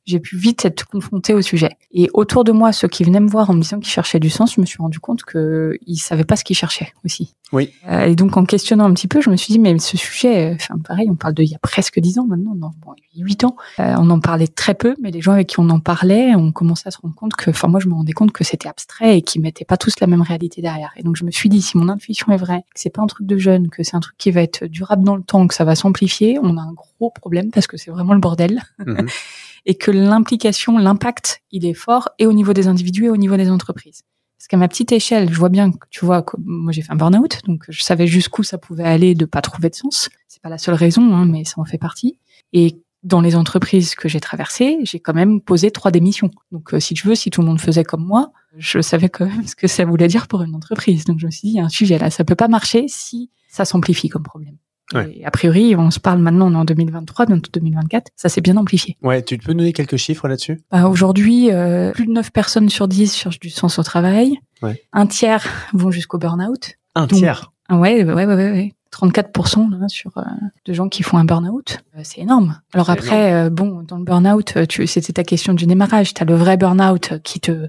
j'ai 0.05 0.19
pu 0.19 0.37
vite 0.37 0.65
être 0.65 0.85
confrontée 0.87 1.33
au 1.33 1.41
sujet. 1.41 1.77
Et 1.91 2.09
autour 2.13 2.43
de 2.43 2.51
moi, 2.51 2.71
ceux 2.71 2.87
qui 2.87 3.03
venaient 3.03 3.19
me 3.19 3.29
voir 3.29 3.49
en 3.49 3.53
me 3.53 3.61
disant 3.61 3.79
qu'ils 3.79 3.91
cherchaient 3.91 4.19
du 4.19 4.29
sens, 4.29 4.55
je 4.55 4.61
me 4.61 4.65
suis 4.65 4.77
rendu 4.77 4.99
compte 4.99 5.23
qu'ils 5.23 5.99
savaient 5.99 6.23
pas 6.23 6.35
ce 6.35 6.43
qu'ils 6.43 6.55
cherchaient 6.55 6.93
aussi. 7.03 7.33
Oui. 7.51 7.71
Euh, 7.87 8.05
et 8.05 8.15
donc, 8.15 8.37
en 8.37 8.45
questionnant 8.45 8.85
un 8.85 8.93
petit 8.93 9.07
peu, 9.07 9.21
je 9.21 9.29
me 9.29 9.35
suis 9.35 9.53
dit, 9.53 9.59
mais 9.59 9.77
ce 9.79 9.97
sujet, 9.97 10.51
euh, 10.51 10.55
enfin, 10.55 10.77
pareil, 10.79 11.07
on 11.09 11.15
parle 11.15 11.33
de 11.33 11.43
il 11.43 11.49
y 11.49 11.55
a 11.55 11.59
presque 11.59 11.99
dix 11.99 12.19
ans 12.19 12.25
maintenant, 12.25 12.55
non, 12.55 12.71
bon, 12.85 12.93
huit 13.15 13.43
ans. 13.43 13.55
Euh, 13.79 13.95
on 13.97 14.09
en 14.09 14.19
parlait 14.19 14.47
très 14.47 14.73
peu, 14.73 14.95
mais 15.01 15.11
les 15.11 15.21
gens 15.21 15.33
avec 15.33 15.47
qui 15.47 15.59
on 15.59 15.69
en 15.69 15.79
parlait, 15.79 16.35
on 16.35 16.51
commençait 16.51 16.87
à 16.87 16.91
se 16.91 16.99
rendre 16.99 17.15
compte 17.15 17.35
que, 17.35 17.49
enfin, 17.49 17.67
moi, 17.67 17.79
je 17.79 17.87
me 17.87 17.93
rendais 17.93 18.13
compte 18.13 18.31
que 18.31 18.43
c'était 18.43 18.67
abstrait 18.67 19.17
et 19.17 19.21
qu'ils 19.21 19.41
mettaient 19.41 19.65
pas 19.65 19.77
tous 19.77 19.99
la 19.99 20.07
même 20.07 20.21
réalité 20.21 20.61
derrière. 20.61 20.91
Et 20.97 21.03
donc, 21.03 21.15
je 21.15 21.23
me 21.23 21.31
suis 21.31 21.49
dit, 21.49 21.61
si 21.61 21.77
mon 21.77 21.89
intuition 21.89 22.31
est 22.31 22.37
vraie, 22.37 22.61
que 22.73 22.79
c'est 22.79 22.89
pas 22.89 23.01
un 23.01 23.07
truc 23.07 23.27
de 23.27 23.37
jeune, 23.37 23.69
que 23.69 23.83
c'est 23.83 23.95
un 23.95 24.01
truc 24.01 24.15
qui 24.17 24.31
va 24.31 24.41
être 24.41 24.65
durable 24.65 25.03
dans 25.03 25.15
le 25.15 25.23
temps, 25.23 25.47
que 25.47 25.53
ça 25.53 25.63
va 25.63 25.75
s'amplifier, 25.75 26.39
on 26.41 26.57
a 26.57 26.61
un 26.61 26.73
gros 26.73 27.09
problème 27.09 27.51
parce 27.51 27.67
que 27.67 27.77
c'est 27.77 27.91
vraiment 27.91 28.13
le 28.13 28.19
bordel. 28.19 28.63
Mhm. 28.85 29.07
et 29.65 29.75
que 29.75 29.91
l'implication, 29.91 30.77
l'impact, 30.77 31.41
il 31.51 31.65
est 31.65 31.73
fort 31.73 32.09
et 32.19 32.27
au 32.27 32.33
niveau 32.33 32.53
des 32.53 32.67
individus 32.67 33.05
et 33.05 33.09
au 33.09 33.17
niveau 33.17 33.37
des 33.37 33.49
entreprises. 33.49 34.03
Parce 34.37 34.47
qu'à 34.47 34.57
ma 34.57 34.67
petite 34.67 34.91
échelle, 34.91 35.33
je 35.33 35.39
vois 35.39 35.49
bien 35.49 35.71
que, 35.71 35.87
tu 35.89 36.05
vois, 36.05 36.23
moi 36.37 36.71
j'ai 36.71 36.81
fait 36.81 36.91
un 36.91 36.97
burn-out, 36.97 37.39
donc 37.45 37.63
je 37.69 37.81
savais 37.81 38.05
jusqu'où 38.05 38.43
ça 38.43 38.57
pouvait 38.57 38.83
aller 38.83 39.15
de 39.15 39.25
pas 39.25 39.41
trouver 39.41 39.69
de 39.69 39.75
sens. 39.75 40.09
C'est 40.27 40.41
pas 40.41 40.49
la 40.49 40.57
seule 40.57 40.75
raison, 40.75 41.15
hein, 41.15 41.25
mais 41.25 41.45
ça 41.45 41.59
en 41.59 41.65
fait 41.65 41.77
partie. 41.77 42.19
Et 42.53 42.79
dans 43.05 43.21
les 43.21 43.35
entreprises 43.35 43.95
que 43.95 44.09
j'ai 44.09 44.19
traversées, 44.19 44.79
j'ai 44.83 44.99
quand 44.99 45.13
même 45.13 45.39
posé 45.39 45.71
trois 45.71 45.91
démissions. 45.91 46.31
Donc, 46.51 46.73
euh, 46.73 46.79
si 46.79 46.95
tu 46.95 47.07
veux, 47.07 47.15
si 47.15 47.29
tout 47.29 47.41
le 47.41 47.47
monde 47.47 47.61
faisait 47.61 47.83
comme 47.83 48.03
moi, 48.03 48.33
je 48.57 48.81
savais 48.81 49.09
quand 49.09 49.25
même 49.25 49.47
ce 49.47 49.55
que 49.55 49.67
ça 49.67 49.85
voulait 49.85 50.07
dire 50.07 50.27
pour 50.27 50.41
une 50.41 50.55
entreprise. 50.55 51.05
Donc, 51.05 51.19
je 51.19 51.27
me 51.27 51.31
suis 51.31 51.47
dit, 51.47 51.53
il 51.53 51.57
y 51.57 51.59
a 51.59 51.65
un 51.65 51.69
sujet 51.69 51.99
là, 51.99 52.09
ça 52.09 52.23
peut 52.23 52.35
pas 52.35 52.47
marcher 52.47 52.85
si 52.87 53.29
ça 53.47 53.63
s'amplifie 53.63 54.09
comme 54.09 54.23
problème. 54.23 54.57
Et 54.93 55.25
a 55.25 55.31
priori, 55.31 55.75
on 55.75 55.89
se 55.89 55.99
parle 55.99 56.19
maintenant, 56.19 56.51
on 56.51 56.53
est 56.53 56.57
en 56.57 56.65
2023, 56.65 57.25
bientôt 57.25 57.49
2024, 57.53 58.11
ça 58.15 58.29
s'est 58.29 58.41
bien 58.41 58.55
amplifié. 58.55 58.97
Ouais, 59.01 59.23
tu 59.23 59.37
peux 59.37 59.53
nous 59.53 59.59
donner 59.59 59.73
quelques 59.73 59.97
chiffres 59.97 60.27
là-dessus? 60.27 60.61
Bah, 60.71 60.87
Aujourd'hui, 60.87 61.51
euh, 61.51 61.91
plus 61.91 62.05
de 62.05 62.11
9 62.11 62.31
personnes 62.31 62.69
sur 62.69 62.87
10 62.87 63.15
cherchent 63.15 63.39
du 63.39 63.49
sens 63.49 63.79
au 63.79 63.83
travail. 63.83 64.37
Ouais. 64.61 64.83
Un 64.93 65.07
tiers 65.07 65.47
vont 65.73 65.89
jusqu'au 65.89 66.19
burn-out. 66.19 66.75
Un 66.93 67.07
tiers 67.07 67.51
ah 67.67 67.77
ouais, 67.77 68.03
ouais, 68.03 68.13
ouais, 68.13 68.25
ouais, 68.25 68.51
ouais. 68.51 68.73
34% 68.91 69.71
là, 69.71 69.87
sur 69.89 70.17
euh, 70.17 70.21
de 70.65 70.73
gens 70.73 70.87
qui 70.87 71.03
font 71.03 71.17
un 71.17 71.25
burn-out, 71.25 71.79
euh, 71.97 72.01
c'est 72.03 72.21
énorme. 72.21 72.61
Alors 72.73 72.89
après, 72.89 73.33
euh, 73.33 73.49
bon, 73.49 73.83
dans 73.83 73.97
le 73.97 74.05
burn-out, 74.05 74.53
c'était 74.85 75.13
ta 75.13 75.23
question 75.23 75.53
du 75.53 75.65
démarrage. 75.65 76.13
Tu 76.13 76.21
as 76.21 76.25
le 76.25 76.35
vrai 76.35 76.55
burn-out 76.55 77.15
qui 77.23 77.39
te 77.39 77.67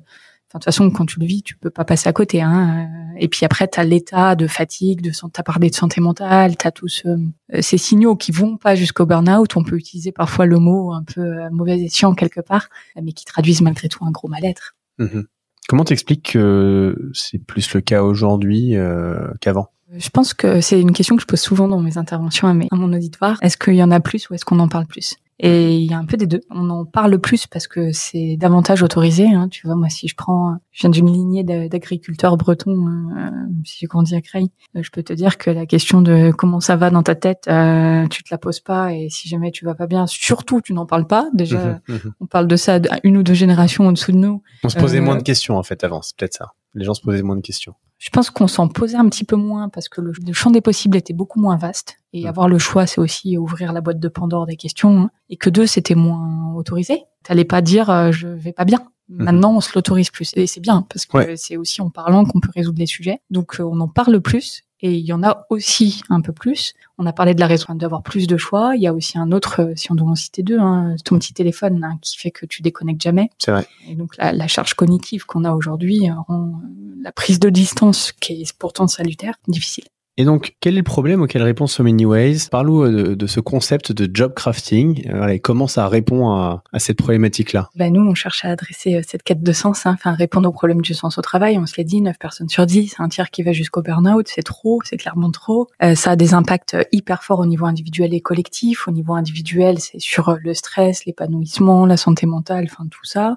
de 0.54 0.58
toute 0.58 0.64
façon, 0.64 0.90
quand 0.90 1.06
tu 1.06 1.18
le 1.18 1.26
vis, 1.26 1.42
tu 1.42 1.56
peux 1.56 1.70
pas 1.70 1.84
passer 1.84 2.08
à 2.08 2.12
côté. 2.12 2.40
Hein. 2.40 2.88
Et 3.18 3.28
puis 3.28 3.44
après, 3.44 3.68
tu 3.68 3.80
as 3.80 3.84
l'état 3.84 4.36
de 4.36 4.46
fatigue, 4.46 5.00
de 5.00 5.10
as 5.10 5.42
parlé 5.42 5.70
de 5.70 5.74
santé 5.74 6.00
mentale, 6.00 6.56
tu 6.56 6.66
as 6.66 6.70
tous 6.70 7.02
euh, 7.06 7.16
ces 7.60 7.78
signaux 7.78 8.14
qui 8.14 8.30
vont 8.30 8.56
pas 8.56 8.74
jusqu'au 8.76 9.06
burn-out. 9.06 9.56
On 9.56 9.64
peut 9.64 9.76
utiliser 9.76 10.12
parfois 10.12 10.46
le 10.46 10.58
mot 10.58 10.92
un 10.92 11.02
peu 11.02 11.20
euh, 11.20 11.50
mauvais 11.50 11.80
escient 11.80 12.14
quelque 12.14 12.40
part, 12.40 12.68
mais 13.00 13.12
qui 13.12 13.24
traduisent 13.24 13.60
malgré 13.60 13.88
tout 13.88 14.04
un 14.04 14.10
gros 14.10 14.28
mal-être. 14.28 14.76
Mmh 14.98 15.22
Comment 15.68 15.82
t'expliques 15.82 16.34
que 16.34 17.10
c'est 17.12 17.38
plus 17.38 17.74
le 17.74 17.80
cas 17.80 18.04
aujourd'hui 18.04 18.76
euh, 18.76 19.32
qu'avant? 19.40 19.72
Je 19.96 20.08
pense 20.10 20.32
que 20.32 20.60
c'est 20.60 20.80
une 20.80 20.92
question 20.92 21.16
que 21.16 21.22
je 21.22 21.26
pose 21.26 21.40
souvent 21.40 21.66
dans 21.66 21.80
mes 21.80 21.98
interventions 21.98 22.46
à, 22.46 22.54
mes, 22.54 22.68
à 22.70 22.76
mon 22.76 22.92
auditoire. 22.92 23.36
Est-ce 23.42 23.56
qu'il 23.56 23.74
y 23.74 23.82
en 23.82 23.90
a 23.90 23.98
plus 23.98 24.30
ou 24.30 24.34
est-ce 24.34 24.44
qu'on 24.44 24.60
en 24.60 24.68
parle 24.68 24.86
plus? 24.86 25.16
Et 25.38 25.76
il 25.76 25.90
y 25.90 25.92
a 25.92 25.98
un 25.98 26.06
peu 26.06 26.16
des 26.16 26.26
deux. 26.26 26.40
On 26.50 26.70
en 26.70 26.86
parle 26.86 27.18
plus 27.18 27.46
parce 27.46 27.68
que 27.68 27.92
c'est 27.92 28.36
davantage 28.38 28.82
autorisé. 28.82 29.26
Hein. 29.26 29.48
Tu 29.50 29.66
vois, 29.66 29.76
moi, 29.76 29.90
si 29.90 30.08
je 30.08 30.14
prends, 30.14 30.56
je 30.72 30.80
viens 30.80 30.90
d'une 30.90 31.12
lignée 31.12 31.44
d'agriculteurs 31.44 32.38
bretons, 32.38 32.86
euh, 33.16 33.30
si 33.64 33.78
j'ai 33.80 33.86
grandi 33.86 34.14
à 34.14 34.22
Creil, 34.22 34.48
euh, 34.76 34.82
je 34.82 34.90
peux 34.90 35.02
te 35.02 35.12
dire 35.12 35.36
que 35.36 35.50
la 35.50 35.66
question 35.66 36.00
de 36.00 36.32
comment 36.36 36.60
ça 36.60 36.76
va 36.76 36.88
dans 36.88 37.02
ta 37.02 37.14
tête, 37.14 37.44
euh, 37.48 38.06
tu 38.08 38.22
te 38.22 38.28
la 38.30 38.38
poses 38.38 38.60
pas. 38.60 38.94
Et 38.94 39.08
si 39.10 39.28
jamais 39.28 39.50
tu 39.50 39.66
vas 39.66 39.74
pas 39.74 39.86
bien, 39.86 40.06
surtout, 40.06 40.62
tu 40.62 40.72
n'en 40.72 40.86
parles 40.86 41.06
pas. 41.06 41.28
Déjà, 41.34 41.58
mhm, 41.58 41.80
mhm. 41.88 42.12
on 42.20 42.26
parle 42.26 42.46
de 42.46 42.56
ça 42.56 42.80
une 43.04 43.18
ou 43.18 43.22
deux 43.22 43.34
générations 43.34 43.86
en 43.86 43.92
dessous 43.92 44.12
de 44.12 44.18
nous. 44.18 44.42
On 44.64 44.70
se 44.70 44.78
posait 44.78 45.00
moins 45.00 45.16
de 45.16 45.22
questions 45.22 45.58
en 45.58 45.62
fait 45.62 45.84
avant, 45.84 46.00
c'est 46.00 46.16
peut-être 46.16 46.34
ça. 46.34 46.52
Les 46.74 46.84
gens 46.84 46.94
se 46.94 47.02
posaient 47.02 47.22
moins 47.22 47.36
de 47.36 47.42
questions. 47.42 47.74
Je 47.98 48.10
pense 48.10 48.30
qu'on 48.30 48.46
s'en 48.46 48.68
posait 48.68 48.96
un 48.96 49.08
petit 49.08 49.24
peu 49.24 49.36
moins 49.36 49.68
parce 49.68 49.88
que 49.88 50.00
le, 50.00 50.12
champ 50.32 50.50
des 50.50 50.60
possibles 50.60 50.96
était 50.96 51.14
beaucoup 51.14 51.40
moins 51.40 51.56
vaste. 51.56 51.96
Et 52.12 52.26
avoir 52.26 52.48
le 52.48 52.58
choix, 52.58 52.86
c'est 52.86 53.00
aussi 53.00 53.36
ouvrir 53.36 53.72
la 53.72 53.80
boîte 53.82 54.00
de 54.00 54.08
Pandore 54.08 54.46
des 54.46 54.56
questions. 54.56 55.00
Hein. 55.00 55.10
Et 55.28 55.36
que 55.36 55.50
deux, 55.50 55.66
c'était 55.66 55.94
moins 55.94 56.54
autorisé. 56.54 57.04
T'allais 57.22 57.44
pas 57.44 57.60
dire 57.60 57.90
euh, 57.90 58.12
je 58.12 58.28
vais 58.28 58.52
pas 58.52 58.64
bien. 58.64 58.86
Mm-hmm. 59.10 59.22
Maintenant, 59.22 59.56
on 59.56 59.60
se 59.60 59.70
l'autorise 59.74 60.10
plus. 60.10 60.32
Et 60.36 60.46
c'est 60.46 60.60
bien 60.60 60.82
parce 60.82 61.06
que 61.06 61.36
c'est 61.36 61.56
aussi 61.56 61.82
en 61.82 61.90
parlant 61.90 62.24
qu'on 62.24 62.40
peut 62.40 62.50
résoudre 62.54 62.78
les 62.78 62.86
sujets. 62.86 63.20
Donc, 63.30 63.60
euh, 63.60 63.64
on 63.64 63.80
en 63.80 63.88
parle 63.88 64.20
plus. 64.20 64.62
Et 64.80 64.92
il 64.92 65.04
y 65.06 65.12
en 65.12 65.22
a 65.22 65.46
aussi 65.48 66.02
un 66.10 66.20
peu 66.20 66.32
plus. 66.32 66.74
On 66.98 67.06
a 67.06 67.12
parlé 67.12 67.34
de 67.34 67.40
la 67.40 67.46
raison 67.46 67.74
d'avoir 67.74 68.02
plus 68.02 68.26
de 68.26 68.36
choix. 68.36 68.76
Il 68.76 68.82
y 68.82 68.86
a 68.86 68.92
aussi 68.92 69.18
un 69.18 69.32
autre, 69.32 69.62
euh, 69.62 69.72
si 69.74 69.90
on 69.90 69.94
doit 69.94 70.08
en 70.08 70.14
citer 70.14 70.42
deux, 70.42 70.58
hein, 70.58 70.96
ton 71.04 71.18
petit 71.18 71.32
téléphone 71.32 71.82
hein, 71.82 71.98
qui 72.02 72.18
fait 72.18 72.30
que 72.30 72.44
tu 72.44 72.62
déconnectes 72.62 73.02
jamais. 73.02 73.30
C'est 73.38 73.52
vrai. 73.52 73.66
Et 73.88 73.94
donc 73.94 74.16
la, 74.18 74.32
la 74.32 74.48
charge 74.48 74.74
cognitive 74.74 75.24
qu'on 75.24 75.44
a 75.44 75.52
aujourd'hui 75.52 76.10
rend 76.28 76.60
la 77.00 77.12
prise 77.12 77.40
de 77.40 77.48
distance, 77.48 78.12
qui 78.12 78.42
est 78.42 78.52
pourtant 78.58 78.86
salutaire, 78.86 79.34
difficile. 79.48 79.84
Et 80.18 80.24
donc, 80.24 80.54
quel 80.60 80.74
est 80.74 80.78
le 80.78 80.82
problème 80.82 81.20
auquel 81.20 81.42
répond 81.42 81.66
So 81.66 81.82
Many 81.82 82.06
Ways? 82.06 82.48
Parle-nous 82.50 82.84
euh, 82.84 83.16
de, 83.16 83.26
ce 83.26 83.38
concept 83.38 83.92
de 83.92 84.08
job 84.12 84.32
crafting 84.34 85.06
euh, 85.10 85.36
comment 85.42 85.66
ça 85.66 85.88
répond 85.88 86.30
à, 86.30 86.62
cette 86.78 86.96
problématique-là? 86.96 87.68
Ben 87.76 87.92
nous, 87.92 88.00
on 88.00 88.14
cherche 88.14 88.46
à 88.46 88.48
adresser 88.48 88.94
euh, 88.94 89.02
cette 89.06 89.22
quête 89.22 89.42
de 89.42 89.52
sens, 89.52 89.84
hein, 89.84 89.92
enfin 89.92 90.14
répondre 90.14 90.48
au 90.48 90.52
problème 90.52 90.80
du 90.80 90.94
sens 90.94 91.18
au 91.18 91.20
travail. 91.20 91.58
On 91.58 91.66
se 91.66 91.74
l'a 91.76 91.84
dit, 91.84 92.00
9 92.00 92.18
personnes 92.18 92.48
sur 92.48 92.64
10, 92.64 92.94
un 92.98 93.10
tiers 93.10 93.30
qui 93.30 93.42
va 93.42 93.52
jusqu'au 93.52 93.82
burn-out, 93.82 94.26
c'est 94.26 94.42
trop, 94.42 94.80
c'est 94.84 94.96
clairement 94.96 95.30
trop. 95.30 95.68
Ça 95.94 96.12
a 96.12 96.16
des 96.16 96.32
impacts 96.32 96.76
hyper 96.92 97.22
forts 97.22 97.40
au 97.40 97.46
niveau 97.46 97.66
individuel 97.66 98.14
et 98.14 98.20
collectif. 98.20 98.88
Au 98.88 98.92
niveau 98.92 99.12
individuel, 99.12 99.78
c'est 99.80 100.00
sur 100.00 100.38
le 100.40 100.54
stress, 100.54 101.04
l'épanouissement, 101.04 101.84
la 101.84 101.98
santé 101.98 102.26
mentale, 102.26 102.66
enfin 102.70 102.86
tout 102.90 103.04
ça 103.04 103.36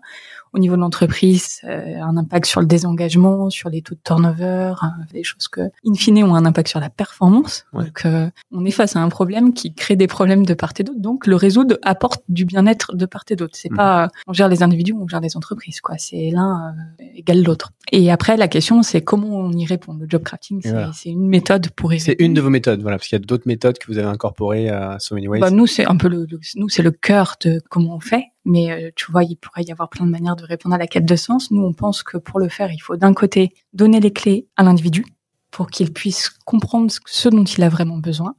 au 0.54 0.60
niveau 0.60 0.76
de 0.76 0.82
l'entreprise, 0.82 1.60
euh, 1.64 2.02
un 2.02 2.18
impact 2.18 2.46
sur 2.46 2.62
le 2.62 2.68
désengagement, 2.68 3.50
sur 3.50 3.70
les 3.70 3.82
taux 3.82 3.96
de 3.96 4.00
turnover, 4.04 4.74
hein, 4.82 4.94
des 5.14 5.24
choses 5.24 5.48
que, 5.48 5.62
in 5.86 5.94
fine, 5.96 6.24
ont 6.24 6.36
un 6.36 6.46
impact 6.46 6.70
sur 6.70 6.80
la 6.80 6.90
performance. 6.90 7.66
Ouais. 7.74 7.86
Donc, 7.86 8.02
euh, 8.06 8.30
on 8.52 8.66
est 8.66 8.72
face 8.72 8.96
à 8.96 9.00
un 9.00 9.10
problème 9.10 9.54
qui 9.54 9.74
crée 9.74 9.96
des 9.96 10.08
problèmes 10.08 10.46
de 10.46 10.54
part 10.54 10.74
et 10.80 10.84
d'autre. 10.84 11.00
Donc, 11.00 11.28
le 11.28 11.36
résoudre 11.36 11.78
apporte 11.84 12.24
du 12.30 12.46
bien-être 12.46 12.96
de 12.96 13.06
part 13.06 13.24
et 13.30 13.36
d'autre. 13.36 13.56
C'est 13.56 13.70
Mhm. 13.72 13.78
pas, 13.78 14.06
euh, 14.06 14.08
on 14.28 14.34
gère 14.34 14.48
les 14.50 14.64
individus, 14.64 14.94
on 14.94 15.08
gère 15.08 15.20
les 15.22 15.36
entreprises, 15.38 15.82
quoi. 15.82 15.96
C'est 15.98 16.30
l'un 16.32 16.74
euh, 17.00 17.04
égal 17.16 17.42
l'autre. 17.44 17.72
Et 17.92 18.12
après, 18.12 18.38
la 18.38 18.48
question, 18.48 18.84
c'est 18.84 19.02
comment 19.02 19.30
on 19.38 19.52
y 19.52 19.66
répond. 19.66 19.94
Le 19.94 20.06
job 20.10 20.24
crafting, 20.24 20.60
c'est 20.62 20.72
Voilà. 20.72 20.92
une 21.06 21.28
méthode 21.28 21.70
pour 21.72 21.94
y 21.94 22.00
C'est 22.00 22.16
une 22.20 22.34
de 22.34 22.42
vos 22.42 22.50
méthodes, 22.50 22.82
voilà, 22.82 22.98
parce 22.98 23.08
qu'il 23.08 23.18
y 23.18 23.22
a 23.22 23.26
d'autres 23.26 23.48
méthodes 23.48 23.78
que 23.78 23.88
vous 23.92 23.98
avez 23.98 24.08
incorporées 24.08 24.70
à 24.70 24.98
So 25.00 25.16
Many 25.16 25.28
Ways. 25.28 25.42
Bah, 25.42 25.52
nous, 25.52 25.68
c'est 25.68 25.86
un 25.86 25.98
peu 25.98 26.08
le, 26.08 26.26
le- 26.30 26.40
nous, 26.56 26.70
c'est 26.70 26.84
le 26.84 26.92
cœur 26.92 27.36
de 27.44 27.62
comment 27.70 27.96
on 27.96 28.00
fait. 28.00 28.26
Mais 28.46 28.72
euh, 28.72 28.92
tu 28.96 29.12
vois, 29.12 29.24
il 29.24 29.36
pourrait 29.36 29.64
y 29.64 29.72
avoir 29.72 29.90
plein 29.90 30.06
de 30.06 30.12
manières 30.12 30.36
de 30.36 30.46
répondre 30.46 30.76
à 30.76 30.78
la 30.78 30.88
quête 30.88 31.06
de 31.06 31.16
sens. 31.16 31.52
Nous, 31.52 31.62
on 31.62 31.74
pense 31.74 32.04
que 32.04 32.18
pour 32.18 32.40
le 32.40 32.50
faire, 32.50 32.72
il 32.72 32.80
faut 32.80 32.98
d'un 32.98 33.14
côté 33.14 33.54
donner 33.74 34.00
les 34.00 34.12
clés 34.14 34.48
à 34.56 34.64
l'individu 34.64 35.06
pour 35.52 35.68
qu'il 35.70 35.92
puisse 35.94 36.30
comprendre 36.46 36.92
ce- 37.06 37.30
dont 37.30 37.44
il 37.44 37.64
a 37.64 37.70
vraiment 37.70 37.98
besoin. 37.98 38.36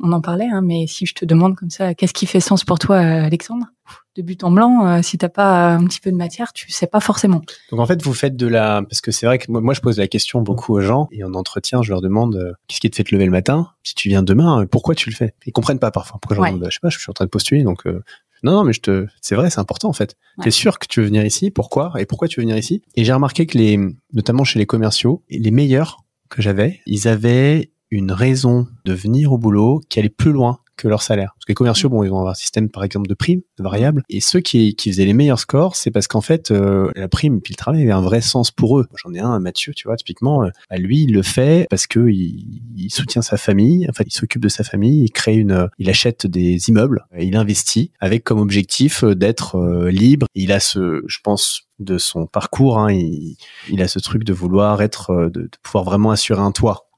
On 0.00 0.12
en 0.12 0.20
parlait, 0.20 0.48
hein, 0.48 0.62
mais 0.62 0.86
si 0.86 1.06
je 1.06 1.14
te 1.14 1.24
demande 1.24 1.56
comme 1.56 1.70
ça, 1.70 1.94
qu'est-ce 1.94 2.14
qui 2.14 2.26
fait 2.26 2.40
sens 2.40 2.64
pour 2.64 2.78
toi, 2.78 2.96
euh, 2.96 3.24
Alexandre? 3.24 3.66
De 4.14 4.20
but 4.22 4.44
en 4.44 4.50
blanc, 4.50 4.86
euh, 4.86 5.00
si 5.02 5.16
t'as 5.16 5.30
pas 5.30 5.72
un 5.74 5.84
petit 5.86 5.98
peu 6.00 6.10
de 6.10 6.16
matière, 6.16 6.52
tu 6.52 6.70
sais 6.70 6.86
pas 6.86 7.00
forcément. 7.00 7.40
Donc 7.70 7.80
en 7.80 7.86
fait, 7.86 8.02
vous 8.02 8.12
faites 8.12 8.36
de 8.36 8.46
la, 8.46 8.82
parce 8.88 9.00
que 9.00 9.10
c'est 9.10 9.24
vrai 9.24 9.38
que 9.38 9.50
moi, 9.50 9.62
moi, 9.62 9.72
je 9.72 9.80
pose 9.80 9.96
la 9.98 10.06
question 10.06 10.42
beaucoup 10.42 10.74
aux 10.74 10.82
gens 10.82 11.08
et 11.12 11.24
en 11.24 11.32
entretien, 11.32 11.80
je 11.82 11.90
leur 11.90 12.02
demande 12.02 12.36
euh, 12.36 12.52
qu'est-ce 12.68 12.80
qui 12.80 12.90
te 12.90 12.96
fait 12.96 13.04
te 13.04 13.14
lever 13.14 13.24
le 13.24 13.30
matin? 13.30 13.70
Si 13.84 13.94
tu 13.94 14.08
viens 14.10 14.22
demain, 14.22 14.62
euh, 14.62 14.66
pourquoi 14.66 14.94
tu 14.94 15.08
le 15.08 15.14
fais? 15.14 15.34
Ils 15.46 15.52
comprennent 15.52 15.78
pas 15.78 15.90
parfois. 15.90 16.18
Pourquoi 16.20 16.38
Ouais. 16.42 16.48
demande 16.48 16.60
Bah, 16.60 16.66
Je 16.70 16.74
sais 16.74 16.80
pas, 16.82 16.90
je 16.90 16.98
suis 16.98 17.08
en 17.08 17.14
train 17.14 17.24
de 17.24 17.30
postuler, 17.30 17.62
donc 17.62 17.86
euh, 17.86 18.02
non, 18.42 18.52
non, 18.52 18.64
mais 18.64 18.74
je 18.74 18.80
te, 18.82 19.06
c'est 19.22 19.34
vrai, 19.34 19.48
c'est 19.48 19.60
important 19.60 19.88
en 19.88 19.92
fait. 19.94 20.16
Ouais. 20.36 20.44
T'es 20.44 20.50
sûr 20.50 20.78
que 20.78 20.86
tu 20.86 21.00
veux 21.00 21.06
venir 21.06 21.24
ici? 21.24 21.50
Pourquoi? 21.50 21.92
Et 21.98 22.04
pourquoi 22.04 22.28
tu 22.28 22.40
veux 22.40 22.44
venir 22.44 22.58
ici? 22.58 22.82
Et 22.96 23.04
j'ai 23.04 23.12
remarqué 23.14 23.46
que 23.46 23.56
les, 23.56 23.78
notamment 24.12 24.44
chez 24.44 24.58
les 24.58 24.66
commerciaux, 24.66 25.22
les 25.30 25.50
meilleurs 25.50 26.04
que 26.28 26.42
j'avais, 26.42 26.80
ils 26.84 27.08
avaient 27.08 27.70
une 27.90 28.12
raison 28.12 28.66
de 28.84 28.92
venir 28.92 29.32
au 29.32 29.38
boulot 29.38 29.80
qui 29.88 29.98
allait 30.00 30.08
plus 30.08 30.32
loin 30.32 30.58
que 30.82 30.88
leur 30.88 31.02
salaire. 31.02 31.32
Parce 31.34 31.44
que 31.44 31.52
les 31.52 31.54
commerciaux, 31.54 31.88
bon, 31.88 32.02
ils 32.02 32.10
vont 32.10 32.18
avoir 32.18 32.32
un 32.32 32.34
système, 32.34 32.68
par 32.68 32.84
exemple, 32.84 33.08
de 33.08 33.14
primes, 33.14 33.42
de 33.58 33.62
variables. 33.62 34.02
Et 34.08 34.20
ceux 34.20 34.40
qui, 34.40 34.74
qui 34.74 34.90
faisaient 34.90 35.04
les 35.04 35.14
meilleurs 35.14 35.38
scores, 35.38 35.76
c'est 35.76 35.90
parce 35.90 36.08
qu'en 36.08 36.20
fait, 36.20 36.50
euh, 36.50 36.90
la 36.96 37.08
prime 37.08 37.40
puis 37.40 37.52
le 37.54 37.56
travail 37.58 37.82
avait 37.82 37.92
un 37.92 38.00
vrai 38.00 38.20
sens 38.20 38.50
pour 38.50 38.78
eux. 38.78 38.86
J'en 38.96 39.14
ai 39.14 39.20
un, 39.20 39.38
Mathieu, 39.38 39.72
tu 39.74 39.88
vois, 39.88 39.96
typiquement, 39.96 40.44
euh, 40.44 40.50
bah, 40.70 40.76
lui, 40.76 41.02
il 41.02 41.12
le 41.12 41.22
fait 41.22 41.66
parce 41.70 41.86
que 41.86 42.08
il, 42.08 42.62
il 42.76 42.90
soutient 42.90 43.22
sa 43.22 43.36
famille, 43.36 43.86
enfin, 43.88 44.04
il 44.06 44.12
s'occupe 44.12 44.42
de 44.42 44.48
sa 44.48 44.64
famille, 44.64 45.04
il 45.04 45.10
crée 45.10 45.36
une, 45.36 45.68
il 45.78 45.88
achète 45.88 46.26
des 46.26 46.68
immeubles, 46.68 47.06
et 47.16 47.24
il 47.24 47.36
investit 47.36 47.92
avec 48.00 48.24
comme 48.24 48.38
objectif 48.38 49.04
euh, 49.04 49.14
d'être 49.14 49.56
euh, 49.56 49.90
libre. 49.90 50.26
Il 50.34 50.52
a 50.52 50.60
ce, 50.60 51.02
je 51.06 51.18
pense, 51.22 51.62
de 51.78 51.98
son 51.98 52.26
parcours, 52.26 52.78
hein, 52.78 52.92
il, 52.92 53.36
il 53.70 53.82
a 53.82 53.88
ce 53.88 53.98
truc 53.98 54.24
de 54.24 54.32
vouloir 54.32 54.82
être, 54.82 55.10
euh, 55.10 55.30
de, 55.30 55.42
de 55.42 55.50
pouvoir 55.62 55.84
vraiment 55.84 56.10
assurer 56.10 56.40
un 56.40 56.52
toit. 56.52 56.88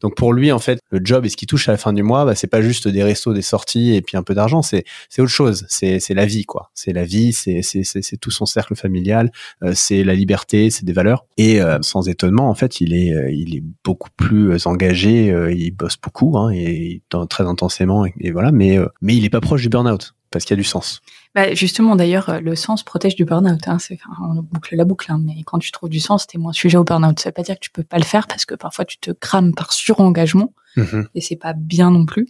Donc 0.00 0.14
pour 0.14 0.32
lui, 0.32 0.52
en 0.52 0.58
fait, 0.58 0.78
le 0.90 1.00
job 1.02 1.24
et 1.24 1.28
ce 1.28 1.36
qui 1.36 1.46
touche 1.46 1.68
à 1.68 1.72
la 1.72 1.78
fin 1.78 1.92
du 1.92 2.02
mois, 2.02 2.24
bah, 2.24 2.34
c'est 2.34 2.46
pas 2.46 2.60
juste 2.60 2.88
des 2.88 3.02
restos, 3.02 3.32
des 3.32 3.42
sorties 3.42 3.94
et 3.94 4.02
puis 4.02 4.16
un 4.16 4.22
peu 4.22 4.34
d'argent, 4.34 4.62
c'est 4.62 4.84
c'est 5.08 5.22
autre 5.22 5.32
chose. 5.32 5.64
C'est 5.68 6.00
c'est 6.00 6.14
la 6.14 6.26
vie, 6.26 6.44
quoi. 6.44 6.70
C'est 6.74 6.92
la 6.92 7.04
vie, 7.04 7.32
c'est 7.32 7.62
c'est 7.62 7.82
c'est 7.84 8.16
tout 8.18 8.30
son 8.30 8.46
cercle 8.46 8.76
familial, 8.76 9.30
euh, 9.62 9.72
c'est 9.74 10.04
la 10.04 10.14
liberté, 10.14 10.70
c'est 10.70 10.84
des 10.84 10.92
valeurs. 10.92 11.24
Et 11.38 11.60
euh, 11.60 11.78
sans 11.82 12.08
étonnement, 12.08 12.48
en 12.48 12.54
fait, 12.54 12.80
il 12.80 12.94
est 12.94 13.14
euh, 13.14 13.30
il 13.30 13.56
est 13.56 13.62
beaucoup 13.84 14.10
plus 14.16 14.66
engagé, 14.66 15.34
il 15.52 15.70
bosse 15.70 15.96
beaucoup, 16.02 16.36
hein, 16.38 16.50
et 16.52 17.02
très 17.30 17.44
intensément, 17.44 18.04
et, 18.06 18.30
voilà. 18.30 18.52
Mais 18.52 18.78
mais 19.00 19.16
il 19.16 19.24
est 19.24 19.30
pas 19.30 19.40
proche 19.40 19.62
du 19.62 19.68
burn-out 19.68 20.14
parce 20.36 20.44
qu'il 20.44 20.54
y 20.54 20.58
a 20.58 20.62
du 20.62 20.68
sens. 20.68 21.00
Bah, 21.34 21.54
justement, 21.54 21.96
d'ailleurs, 21.96 22.28
euh, 22.28 22.40
le 22.40 22.54
sens 22.54 22.82
protège 22.82 23.16
du 23.16 23.24
burn-out. 23.24 23.66
Hein. 23.68 23.78
On 24.22 24.42
boucle 24.42 24.76
la 24.76 24.84
boucle, 24.84 25.10
hein, 25.10 25.20
mais 25.22 25.42
quand 25.44 25.58
tu 25.58 25.72
trouves 25.72 25.88
du 25.88 26.00
sens, 26.00 26.26
t'es 26.26 26.36
moins 26.36 26.52
sujet 26.52 26.76
au 26.76 26.84
burn-out. 26.84 27.18
Ça 27.18 27.30
veut 27.30 27.34
pas 27.34 27.42
dire 27.42 27.54
que 27.54 27.60
tu 27.60 27.70
peux 27.70 27.82
pas 27.82 27.98
le 27.98 28.04
faire 28.04 28.26
parce 28.26 28.44
que 28.44 28.54
parfois 28.54 28.84
tu 28.84 28.98
te 28.98 29.10
crames 29.10 29.54
par 29.54 29.72
surengagement 29.72 30.52
et 31.14 31.22
c'est 31.22 31.36
pas 31.36 31.54
bien 31.54 31.90
non 31.90 32.04
plus, 32.04 32.28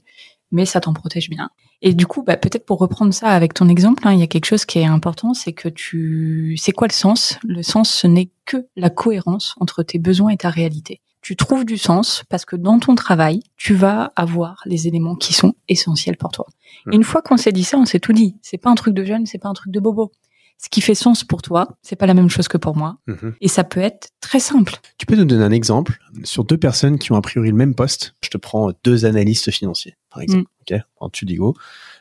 mais 0.52 0.66
ça 0.66 0.80
t'en 0.80 0.92
protège 0.92 1.28
bien. 1.28 1.50
Et 1.82 1.94
du 1.94 2.06
coup, 2.06 2.22
bah, 2.22 2.36
peut-être 2.36 2.64
pour 2.64 2.78
reprendre 2.78 3.12
ça 3.12 3.28
avec 3.28 3.54
ton 3.54 3.68
exemple, 3.68 4.06
hein, 4.06 4.12
il 4.12 4.20
y 4.20 4.22
a 4.22 4.28
quelque 4.28 4.46
chose 4.46 4.64
qui 4.64 4.78
est 4.78 4.86
important, 4.86 5.34
c'est 5.34 5.52
que 5.52 5.68
tu, 5.68 6.56
c'est 6.60 6.72
quoi 6.72 6.86
le 6.86 6.92
sens? 6.92 7.38
Le 7.42 7.62
sens, 7.62 7.90
ce 7.90 8.06
n'est 8.06 8.30
que 8.44 8.66
la 8.76 8.88
cohérence 8.88 9.56
entre 9.60 9.82
tes 9.82 9.98
besoins 9.98 10.30
et 10.30 10.36
ta 10.36 10.50
réalité. 10.50 11.00
Tu 11.26 11.34
trouves 11.34 11.64
du 11.64 11.76
sens 11.76 12.22
parce 12.28 12.44
que 12.44 12.54
dans 12.54 12.78
ton 12.78 12.94
travail, 12.94 13.40
tu 13.56 13.74
vas 13.74 14.12
avoir 14.14 14.62
les 14.64 14.86
éléments 14.86 15.16
qui 15.16 15.32
sont 15.32 15.54
essentiels 15.68 16.16
pour 16.16 16.30
toi. 16.30 16.46
Et 16.92 16.94
une 16.94 17.02
fois 17.02 17.20
qu'on 17.20 17.36
s'est 17.36 17.50
dit 17.50 17.64
ça, 17.64 17.78
on 17.78 17.84
s'est 17.84 17.98
tout 17.98 18.12
dit. 18.12 18.36
C'est 18.42 18.58
pas 18.58 18.70
un 18.70 18.76
truc 18.76 18.94
de 18.94 19.02
jeune, 19.04 19.26
c'est 19.26 19.38
pas 19.38 19.48
un 19.48 19.52
truc 19.52 19.72
de 19.72 19.80
bobo. 19.80 20.12
Ce 20.56 20.68
qui 20.68 20.80
fait 20.80 20.94
sens 20.94 21.24
pour 21.24 21.42
toi, 21.42 21.66
c'est 21.82 21.96
pas 21.96 22.06
la 22.06 22.14
même 22.14 22.30
chose 22.30 22.46
que 22.46 22.58
pour 22.58 22.76
moi. 22.76 22.98
Mhm. 23.08 23.34
Et 23.40 23.48
ça 23.48 23.64
peut 23.64 23.80
être 23.80 24.10
très 24.20 24.38
simple. 24.38 24.76
Tu 24.98 25.06
peux 25.06 25.16
nous 25.16 25.24
donner 25.24 25.42
un 25.42 25.50
exemple 25.50 25.98
sur 26.22 26.44
deux 26.44 26.58
personnes 26.58 26.96
qui 26.96 27.10
ont 27.10 27.16
a 27.16 27.22
priori 27.22 27.48
le 27.50 27.56
même 27.56 27.74
poste. 27.74 28.14
Je 28.22 28.30
te 28.30 28.38
prends 28.38 28.70
deux 28.84 29.04
analystes 29.04 29.50
financiers, 29.50 29.96
par 30.10 30.22
exemple. 30.22 30.48
Ok, 30.60 30.78
en 31.00 31.08
tu 31.10 31.24
dis 31.24 31.34
go. 31.34 31.56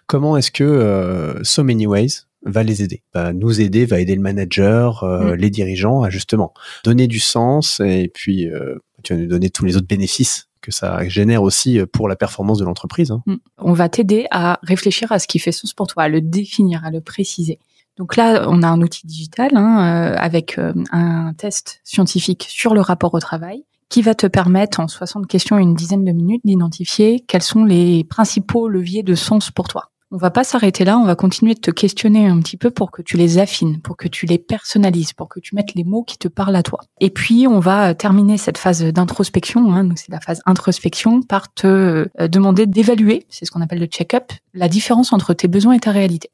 Comment 0.05 0.37
est-ce 0.37 0.51
que 0.51 0.63
euh, 0.63 1.43
So 1.43 1.63
Many 1.63 1.87
Ways 1.87 2.27
va 2.45 2.61
les 2.61 2.83
aider? 2.83 3.01
Va 3.15 3.33
nous 3.33 3.59
aider, 3.59 3.87
va 3.87 3.99
aider 3.99 4.13
le 4.13 4.21
manager, 4.21 5.03
euh, 5.03 5.31
Mm. 5.31 5.35
les 5.35 5.49
dirigeants 5.49 6.03
à 6.03 6.11
justement 6.11 6.53
donner 6.83 7.07
du 7.07 7.19
sens 7.19 7.79
et 7.79 8.11
puis 8.13 8.47
euh, 8.47 8.75
tu 9.05 9.27
vas 9.27 9.39
nous 9.39 9.49
tous 9.49 9.65
les 9.65 9.77
autres 9.77 9.87
bénéfices 9.87 10.49
que 10.61 10.71
ça 10.71 11.07
génère 11.07 11.43
aussi 11.43 11.79
euh, 11.79 11.85
pour 11.85 12.07
la 12.09 12.15
performance 12.15 12.57
de 12.57 12.65
l'entreprise. 12.65 13.11
hein. 13.11 13.21
Mm. 13.25 13.35
On 13.59 13.73
va 13.73 13.87
t'aider 13.87 14.25
à 14.31 14.59
réfléchir 14.63 15.11
à 15.11 15.19
ce 15.19 15.27
qui 15.27 15.39
fait 15.39 15.51
sens 15.51 15.73
pour 15.73 15.87
toi, 15.87 16.03
à 16.03 16.09
le 16.09 16.21
définir, 16.21 16.83
à 16.83 16.91
le 16.91 17.01
préciser. 17.01 17.59
Donc 17.97 18.17
là, 18.17 18.47
on 18.49 18.61
a 18.61 18.67
un 18.67 18.81
outil 18.81 19.07
digital 19.07 19.51
hein, 19.55 20.13
euh, 20.13 20.15
avec 20.17 20.57
euh, 20.57 20.73
un 20.91 21.33
test 21.33 21.79
scientifique 21.83 22.45
sur 22.49 22.73
le 22.73 22.81
rapport 22.81 23.13
au 23.13 23.19
travail 23.19 23.63
qui 23.87 24.01
va 24.01 24.15
te 24.15 24.27
permettre 24.27 24.79
en 24.79 24.87
60 24.87 25.27
questions 25.27 25.57
et 25.59 25.61
une 25.61 25.75
dizaine 25.75 26.03
de 26.03 26.11
minutes 26.11 26.41
d'identifier 26.43 27.23
quels 27.27 27.43
sont 27.43 27.63
les 27.63 28.03
principaux 28.03 28.67
leviers 28.67 29.03
de 29.03 29.15
sens 29.15 29.51
pour 29.51 29.67
toi. 29.67 29.91
On 30.15 30.17
va 30.17 30.31
pas 30.31 30.45
s'arrêter 30.45 30.85
là, 30.85 30.97
on 30.97 31.03
va 31.03 31.17
continuer 31.17 31.55
de 31.55 31.59
te 31.59 31.71
questionner 31.71 32.25
un 32.25 32.39
petit 32.39 32.55
peu 32.55 32.71
pour 32.71 32.89
que 32.89 33.01
tu 33.01 33.17
les 33.17 33.37
affines, 33.37 33.81
pour 33.81 33.97
que 33.97 34.07
tu 34.07 34.25
les 34.25 34.37
personnalises, 34.37 35.11
pour 35.11 35.27
que 35.27 35.41
tu 35.41 35.55
mettes 35.55 35.73
les 35.75 35.83
mots 35.83 36.03
qui 36.03 36.17
te 36.17 36.29
parlent 36.29 36.55
à 36.55 36.63
toi. 36.63 36.79
Et 37.01 37.09
puis, 37.09 37.47
on 37.47 37.59
va 37.59 37.93
terminer 37.95 38.37
cette 38.37 38.57
phase 38.57 38.81
d'introspection, 38.81 39.73
hein, 39.73 39.83
donc 39.83 39.97
c'est 39.97 40.13
la 40.13 40.21
phase 40.21 40.41
introspection, 40.45 41.21
par 41.21 41.53
te 41.53 41.67
euh, 41.67 42.27
demander 42.29 42.65
d'évaluer, 42.65 43.25
c'est 43.27 43.43
ce 43.43 43.51
qu'on 43.51 43.59
appelle 43.59 43.81
le 43.81 43.87
check-up, 43.87 44.31
la 44.53 44.69
différence 44.69 45.11
entre 45.11 45.33
tes 45.33 45.49
besoins 45.49 45.73
et 45.73 45.81
ta 45.81 45.91
réalité. 45.91 46.29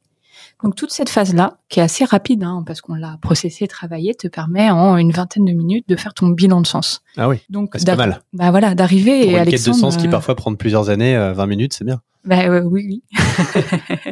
Donc 0.63 0.75
toute 0.75 0.91
cette 0.91 1.09
phase-là, 1.09 1.57
qui 1.69 1.79
est 1.79 1.83
assez 1.83 2.05
rapide, 2.05 2.43
hein, 2.43 2.63
parce 2.65 2.81
qu'on 2.81 2.93
l'a 2.95 3.17
processé, 3.21 3.67
travaillé, 3.67 4.13
te 4.13 4.27
permet 4.27 4.69
en 4.69 4.95
une 4.97 5.11
vingtaine 5.11 5.45
de 5.45 5.53
minutes 5.53 5.87
de 5.89 5.95
faire 5.95 6.13
ton 6.13 6.27
bilan 6.27 6.61
de 6.61 6.67
sens. 6.67 7.01
Ah 7.17 7.27
oui, 7.29 7.37
Donc 7.49 7.71
bah, 7.73 7.79
c'est 7.79 7.85
pas 7.85 7.95
d'arri- 7.95 8.09
mal. 8.11 8.21
Bah 8.33 8.51
voilà, 8.51 8.75
d'arriver 8.75 9.21
Pour 9.23 9.31
et 9.31 9.37
une 9.39 9.45
quête 9.45 9.65
de 9.65 9.73
sens 9.73 9.97
qui 9.97 10.07
euh, 10.07 10.11
parfois 10.11 10.35
prend 10.35 10.53
plusieurs 10.55 10.89
années, 10.89 11.15
euh, 11.15 11.33
20 11.33 11.45
minutes, 11.47 11.73
c'est 11.73 11.83
bien. 11.85 12.01
bah 12.25 12.43
euh, 12.47 12.61
oui, 12.61 12.85
oui. 12.87 13.03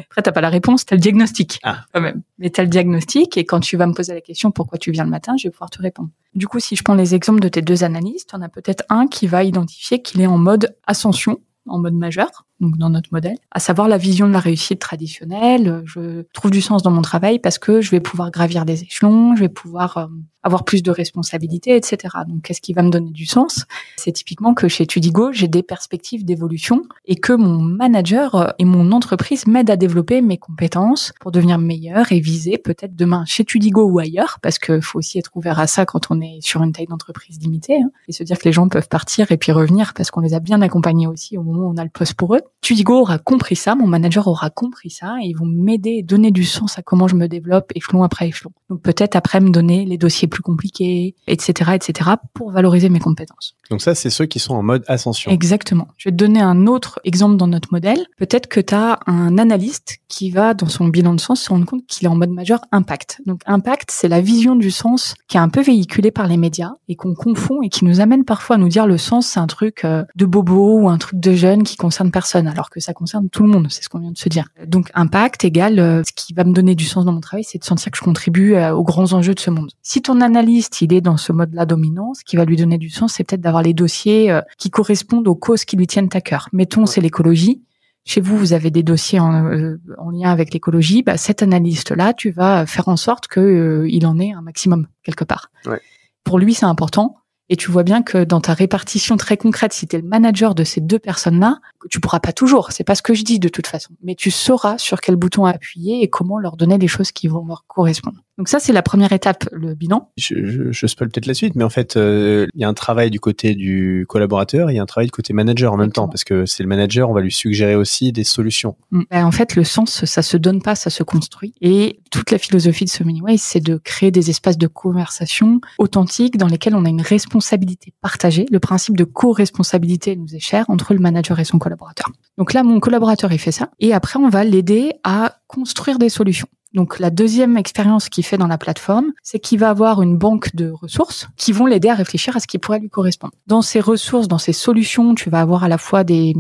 Après, 0.09 0.21
t'as 0.23 0.31
pas 0.31 0.41
la 0.41 0.49
réponse, 0.49 0.85
t'as 0.85 0.95
le 0.95 1.01
diagnostic. 1.01 1.59
Ah. 1.63 1.81
Quand 1.93 2.01
même. 2.01 2.21
Mais 2.39 2.49
t'as 2.49 2.63
le 2.63 2.69
diagnostic 2.69 3.37
et 3.37 3.45
quand 3.45 3.59
tu 3.59 3.77
vas 3.77 3.85
me 3.85 3.93
poser 3.93 4.13
la 4.13 4.21
question 4.21 4.49
pourquoi 4.51 4.77
tu 4.79 4.91
viens 4.91 5.03
le 5.03 5.09
matin, 5.11 5.35
je 5.37 5.47
vais 5.47 5.51
pouvoir 5.51 5.69
te 5.69 5.81
répondre. 5.81 6.09
Du 6.35 6.47
coup, 6.47 6.59
si 6.59 6.75
je 6.75 6.83
prends 6.83 6.95
les 6.95 7.13
exemples 7.15 7.41
de 7.41 7.47
tes 7.49 7.61
deux 7.61 7.83
analystes, 7.83 8.31
on 8.33 8.41
a 8.41 8.49
peut-être 8.49 8.83
un 8.89 9.07
qui 9.07 9.27
va 9.27 9.43
identifier 9.43 10.01
qu'il 10.01 10.21
est 10.21 10.27
en 10.27 10.37
mode 10.37 10.75
ascension, 10.87 11.37
en 11.67 11.77
mode 11.79 11.93
majeur, 11.93 12.45
donc 12.59 12.77
dans 12.77 12.89
notre 12.89 13.09
modèle, 13.11 13.37
à 13.51 13.59
savoir 13.59 13.87
la 13.87 13.97
vision 13.97 14.27
de 14.27 14.33
la 14.33 14.39
réussite 14.39 14.79
traditionnelle. 14.79 15.81
Je 15.85 16.23
trouve 16.33 16.51
du 16.51 16.61
sens 16.61 16.83
dans 16.83 16.91
mon 16.91 17.01
travail 17.01 17.39
parce 17.39 17.57
que 17.57 17.81
je 17.81 17.91
vais 17.91 17.99
pouvoir 17.99 18.31
gravir 18.31 18.65
des 18.65 18.83
échelons, 18.83 19.35
je 19.35 19.41
vais 19.41 19.49
pouvoir 19.49 19.97
euh, 19.97 20.07
avoir 20.43 20.63
plus 20.63 20.83
de 20.83 20.91
responsabilités, 20.91 21.75
etc. 21.75 22.15
Donc, 22.27 22.43
qu'est-ce 22.43 22.61
qui 22.61 22.73
va 22.73 22.81
me 22.81 22.89
donner 22.89 23.11
du 23.11 23.25
sens? 23.25 23.65
C'est 23.97 24.11
typiquement 24.11 24.53
que 24.53 24.67
chez 24.67 24.85
Tudigo, 24.85 25.31
j'ai 25.31 25.47
des 25.47 25.63
perspectives 25.63 26.25
d'évolution 26.25 26.83
et 27.05 27.15
que 27.15 27.33
mon 27.33 27.59
manager 27.59 28.53
et 28.57 28.65
mon 28.65 28.91
entreprise 28.91 29.47
m'aident 29.47 29.71
à 29.71 29.75
développer 29.75 30.21
mes 30.21 30.37
compétences 30.37 31.13
pour 31.19 31.31
devenir 31.31 31.57
meilleur 31.57 32.11
et 32.11 32.19
viser 32.19 32.57
peut-être 32.57 32.95
demain 32.95 33.23
chez 33.25 33.43
Tudigo 33.43 33.83
ou 33.83 33.99
ailleurs, 33.99 34.39
parce 34.41 34.59
qu'il 34.59 34.81
faut 34.81 34.99
aussi 34.99 35.19
être 35.19 35.31
ouvert 35.35 35.59
à 35.59 35.67
ça 35.67 35.85
quand 35.85 36.09
on 36.09 36.21
est 36.21 36.39
sur 36.41 36.63
une 36.63 36.71
taille 36.71 36.87
d'entreprise 36.87 37.39
limitée, 37.39 37.81
hein, 37.81 37.91
et 38.07 38.11
se 38.11 38.23
dire 38.23 38.37
que 38.37 38.45
les 38.45 38.53
gens 38.53 38.69
peuvent 38.69 38.89
partir 38.89 39.31
et 39.31 39.37
puis 39.37 39.51
revenir 39.51 39.93
parce 39.93 40.11
qu'on 40.11 40.21
les 40.21 40.33
a 40.33 40.39
bien 40.39 40.61
accompagnés 40.61 41.07
aussi 41.07 41.37
au 41.37 41.43
moment 41.43 41.67
où 41.67 41.73
on 41.73 41.77
a 41.77 41.83
le 41.83 41.89
poste 41.89 42.13
pour 42.13 42.35
eux. 42.35 42.41
Tudigo 42.61 42.99
aura 43.01 43.17
compris 43.17 43.55
ça, 43.55 43.75
mon 43.75 43.87
manager 43.87 44.27
aura 44.27 44.49
compris 44.49 44.89
ça, 44.89 45.15
et 45.23 45.27
ils 45.27 45.33
vont 45.33 45.45
m'aider, 45.45 46.03
donner 46.03 46.31
du 46.31 46.43
sens 46.43 46.77
à 46.77 46.81
comment 46.81 47.07
je 47.07 47.15
me 47.15 47.27
développe 47.27 47.71
échelon 47.75 48.03
après 48.03 48.27
échelon. 48.27 48.51
Donc 48.69 48.81
peut-être 48.81 49.15
après 49.15 49.39
me 49.39 49.49
donner 49.49 49.85
les 49.85 49.97
dossiers 49.97 50.27
plus 50.27 50.41
compliqués, 50.41 51.15
etc., 51.27 51.71
etc., 51.73 52.11
pour 52.33 52.51
valoriser 52.51 52.89
mes 52.89 52.99
compétences. 52.99 53.55
Donc 53.69 53.81
ça, 53.81 53.95
c'est 53.95 54.09
ceux 54.09 54.25
qui 54.25 54.39
sont 54.39 54.55
en 54.55 54.63
mode 54.63 54.83
ascension. 54.87 55.31
Exactement. 55.31 55.87
Je 55.97 56.09
vais 56.09 56.11
te 56.11 56.17
donner 56.17 56.41
un 56.41 56.67
autre 56.67 56.99
exemple 57.03 57.37
dans 57.37 57.47
notre 57.47 57.69
modèle. 57.71 58.05
Peut-être 58.17 58.47
que 58.47 58.59
tu 58.59 58.73
as 58.73 58.99
un 59.05 59.37
analyste 59.37 59.99
qui 60.07 60.31
va, 60.31 60.53
dans 60.53 60.67
son 60.67 60.87
bilan 60.87 61.13
de 61.13 61.19
sens, 61.19 61.41
se 61.41 61.49
rendre 61.49 61.65
compte 61.65 61.85
qu'il 61.87 62.05
est 62.05 62.09
en 62.09 62.15
mode 62.15 62.31
majeur 62.31 62.61
impact. 62.71 63.21
Donc 63.25 63.41
impact, 63.45 63.91
c'est 63.91 64.07
la 64.07 64.21
vision 64.21 64.55
du 64.55 64.71
sens 64.71 65.13
qui 65.27 65.37
est 65.37 65.39
un 65.39 65.49
peu 65.49 65.61
véhiculée 65.61 66.11
par 66.11 66.27
les 66.27 66.37
médias 66.37 66.71
et 66.87 66.95
qu'on 66.95 67.13
confond 67.13 67.61
et 67.61 67.69
qui 67.69 67.85
nous 67.85 68.01
amène 68.01 68.25
parfois 68.25 68.55
à 68.55 68.59
nous 68.59 68.69
dire 68.69 68.87
le 68.87 68.97
sens, 68.97 69.27
c'est 69.27 69.39
un 69.39 69.47
truc 69.47 69.85
euh, 69.85 70.03
de 70.15 70.25
bobo 70.25 70.79
ou 70.79 70.89
un 70.89 70.97
truc 70.97 71.19
de 71.19 71.33
jeune 71.33 71.63
qui 71.63 71.77
concerne 71.77 72.11
personne, 72.11 72.38
alors 72.47 72.69
que 72.69 72.79
ça 72.79 72.93
concerne 72.93 73.29
tout 73.29 73.43
le 73.43 73.49
monde. 73.49 73.67
C'est 73.69 73.83
ce 73.83 73.89
qu'on 73.89 73.99
vient 73.99 74.11
de 74.11 74.17
se 74.17 74.29
dire. 74.29 74.47
Donc 74.65 74.89
impact 74.93 75.43
égale 75.43 75.79
euh, 75.79 76.03
ce 76.03 76.11
qui 76.13 76.33
va 76.33 76.43
me 76.43 76.53
donner 76.53 76.75
du 76.75 76.85
sens 76.85 77.05
dans 77.05 77.11
mon 77.11 77.21
travail, 77.21 77.43
c'est 77.43 77.57
de 77.57 77.63
sentir 77.63 77.91
que 77.91 77.97
je 77.97 78.03
contribue 78.03 78.55
euh, 78.55 78.73
aux 78.73 78.83
grands 78.83 79.13
enjeux 79.13 79.33
de 79.33 79.39
ce 79.39 79.49
monde. 79.49 79.71
Si 79.81 80.01
ton 80.01 80.21
analyste, 80.21 80.81
il 80.81 80.93
est 80.93 81.01
dans 81.01 81.17
ce 81.17 81.31
mode-là 81.31 81.65
dominant, 81.65 82.13
ce 82.13 82.23
qui 82.23 82.35
va 82.35 82.45
lui 82.45 82.55
donner 82.55 82.77
du 82.77 82.89
sens, 82.89 83.13
c'est 83.13 83.23
peut-être 83.23 83.41
d'avoir 83.41 83.63
les 83.63 83.73
dossiers 83.73 84.31
euh, 84.31 84.41
qui 84.57 84.69
correspondent 84.69 85.27
aux 85.27 85.35
causes 85.35 85.65
qui 85.65 85.77
lui 85.77 85.87
tiennent 85.87 86.09
à 86.13 86.21
cœur. 86.21 86.49
Mettons, 86.53 86.85
c'est 86.85 87.01
l'écologie. 87.01 87.61
Chez 88.05 88.21
vous, 88.21 88.37
vous 88.37 88.53
avez 88.53 88.71
des 88.71 88.81
dossiers 88.81 89.19
en, 89.19 89.75
en 89.97 90.09
lien 90.09 90.31
avec 90.31 90.53
l'écologie. 90.53 91.03
Bah, 91.03 91.17
cet 91.17 91.43
analyste-là, 91.43 92.13
tu 92.13 92.31
vas 92.31 92.65
faire 92.65 92.87
en 92.87 92.97
sorte 92.97 93.27
que 93.27 93.39
euh, 93.39 93.89
il 93.89 94.07
en 94.07 94.17
ait 94.19 94.31
un 94.31 94.41
maximum 94.41 94.87
quelque 95.03 95.25
part. 95.25 95.51
Ouais. 95.65 95.79
Pour 96.23 96.39
lui, 96.39 96.53
c'est 96.53 96.65
important. 96.65 97.18
Et 97.49 97.55
tu 97.55 97.71
vois 97.71 97.83
bien 97.83 98.03
que 98.03 98.23
dans 98.23 98.41
ta 98.41 98.53
répartition 98.53 99.17
très 99.17 99.35
concrète, 99.35 99.73
si 99.73 99.87
tu 99.87 99.95
es 99.95 99.99
le 99.99 100.07
manager 100.07 100.53
de 100.53 100.63
ces 100.63 100.81
deux 100.81 100.99
personnes-là, 100.99 101.59
tu 101.89 101.99
pourras 101.99 102.19
pas 102.19 102.31
toujours, 102.31 102.71
c'est 102.71 102.83
pas 102.83 102.95
ce 102.95 103.01
que 103.01 103.15
je 103.15 103.23
dis 103.23 103.39
de 103.39 103.49
toute 103.49 103.67
façon, 103.67 103.93
mais 104.03 104.13
tu 104.13 104.29
sauras 104.29 104.77
sur 104.77 105.01
quel 105.01 105.15
bouton 105.15 105.45
appuyer 105.45 106.03
et 106.03 106.09
comment 106.09 106.37
leur 106.37 106.57
donner 106.57 106.77
les 106.77 106.87
choses 106.87 107.11
qui 107.11 107.27
vont 107.27 107.45
leur 107.45 107.65
correspondre. 107.67 108.19
Donc 108.39 108.47
ça, 108.47 108.59
c'est 108.59 108.71
la 108.71 108.81
première 108.81 109.11
étape, 109.11 109.49
le 109.51 109.75
bilan. 109.75 110.11
Je, 110.15 110.45
je, 110.45 110.71
je 110.71 110.87
spoil 110.87 111.09
peut-être 111.09 111.25
la 111.25 111.33
suite, 111.33 111.55
mais 111.55 111.65
en 111.65 111.69
fait, 111.69 111.97
euh, 111.97 112.47
il 112.55 112.61
y 112.61 112.63
a 112.63 112.69
un 112.69 112.73
travail 112.73 113.11
du 113.11 113.19
côté 113.19 113.53
du 113.53 114.05
collaborateur 114.07 114.69
et 114.69 114.73
il 114.73 114.75
y 114.77 114.79
a 114.79 114.81
un 114.81 114.85
travail 114.85 115.07
du 115.07 115.11
côté 115.11 115.33
manager 115.33 115.73
en 115.73 115.77
même 115.77 115.91
temps, 115.91 116.07
parce 116.07 116.23
que 116.23 116.45
c'est 116.45 116.63
le 116.63 116.69
manager, 116.69 117.09
on 117.09 117.13
va 117.13 117.19
lui 117.19 117.33
suggérer 117.33 117.75
aussi 117.75 118.13
des 118.13 118.23
solutions. 118.23 118.77
Mm. 118.91 119.01
Ben, 119.11 119.25
en 119.25 119.31
fait, 119.31 119.57
le 119.57 119.65
sens, 119.65 120.05
ça 120.05 120.21
se 120.21 120.37
donne 120.37 120.61
pas, 120.61 120.75
ça 120.75 120.89
se 120.89 121.03
construit. 121.03 121.53
Et 121.59 121.99
toute 122.11 122.31
la 122.31 122.37
philosophie 122.37 122.85
de 122.85 122.89
Sominway, 122.89 123.35
c'est 123.35 123.59
de 123.59 123.75
créer 123.75 124.09
des 124.09 124.29
espaces 124.29 124.57
de 124.57 124.67
conversation 124.67 125.59
authentiques 125.77 126.37
dans 126.37 126.47
lesquels 126.47 126.75
on 126.75 126.85
a 126.85 126.89
une 126.89 127.01
responsabilité 127.01 127.93
partagée. 127.99 128.45
Le 128.49 128.61
principe 128.61 128.95
de 128.95 129.03
co-responsabilité 129.03 130.15
nous 130.15 130.33
est 130.33 130.39
cher 130.39 130.63
entre 130.69 130.93
le 130.93 131.01
manager 131.01 131.37
et 131.41 131.43
son 131.43 131.59
collaborateur. 131.59 132.09
Donc 132.37 132.53
là, 132.53 132.63
mon 132.63 132.79
collaborateur, 132.79 133.33
il 133.33 133.39
fait 133.39 133.51
ça. 133.51 133.69
Et 133.81 133.93
après, 133.93 134.17
on 134.17 134.29
va 134.29 134.45
l'aider 134.45 134.93
à 135.03 135.35
construire 135.47 135.99
des 135.99 136.07
solutions. 136.07 136.47
Donc 136.73 136.99
la 136.99 137.09
deuxième 137.09 137.57
expérience 137.57 138.09
qu'il 138.09 138.23
fait 138.23 138.37
dans 138.37 138.47
la 138.47 138.57
plateforme, 138.57 139.11
c'est 139.23 139.39
qu'il 139.39 139.59
va 139.59 139.69
avoir 139.69 140.01
une 140.01 140.17
banque 140.17 140.55
de 140.55 140.69
ressources 140.69 141.27
qui 141.35 141.51
vont 141.51 141.65
l'aider 141.65 141.89
à 141.89 141.95
réfléchir 141.95 142.37
à 142.37 142.39
ce 142.39 142.47
qui 142.47 142.59
pourrait 142.59 142.79
lui 142.79 142.89
correspondre. 142.89 143.33
Dans 143.47 143.61
ces 143.61 143.79
ressources, 143.79 144.27
dans 144.27 144.37
ces 144.37 144.53
solutions, 144.53 145.15
tu 145.15 145.29
vas 145.29 145.41
avoir 145.41 145.63
à 145.63 145.67
la 145.67 145.77
fois 145.77 146.03
des, 146.03 146.35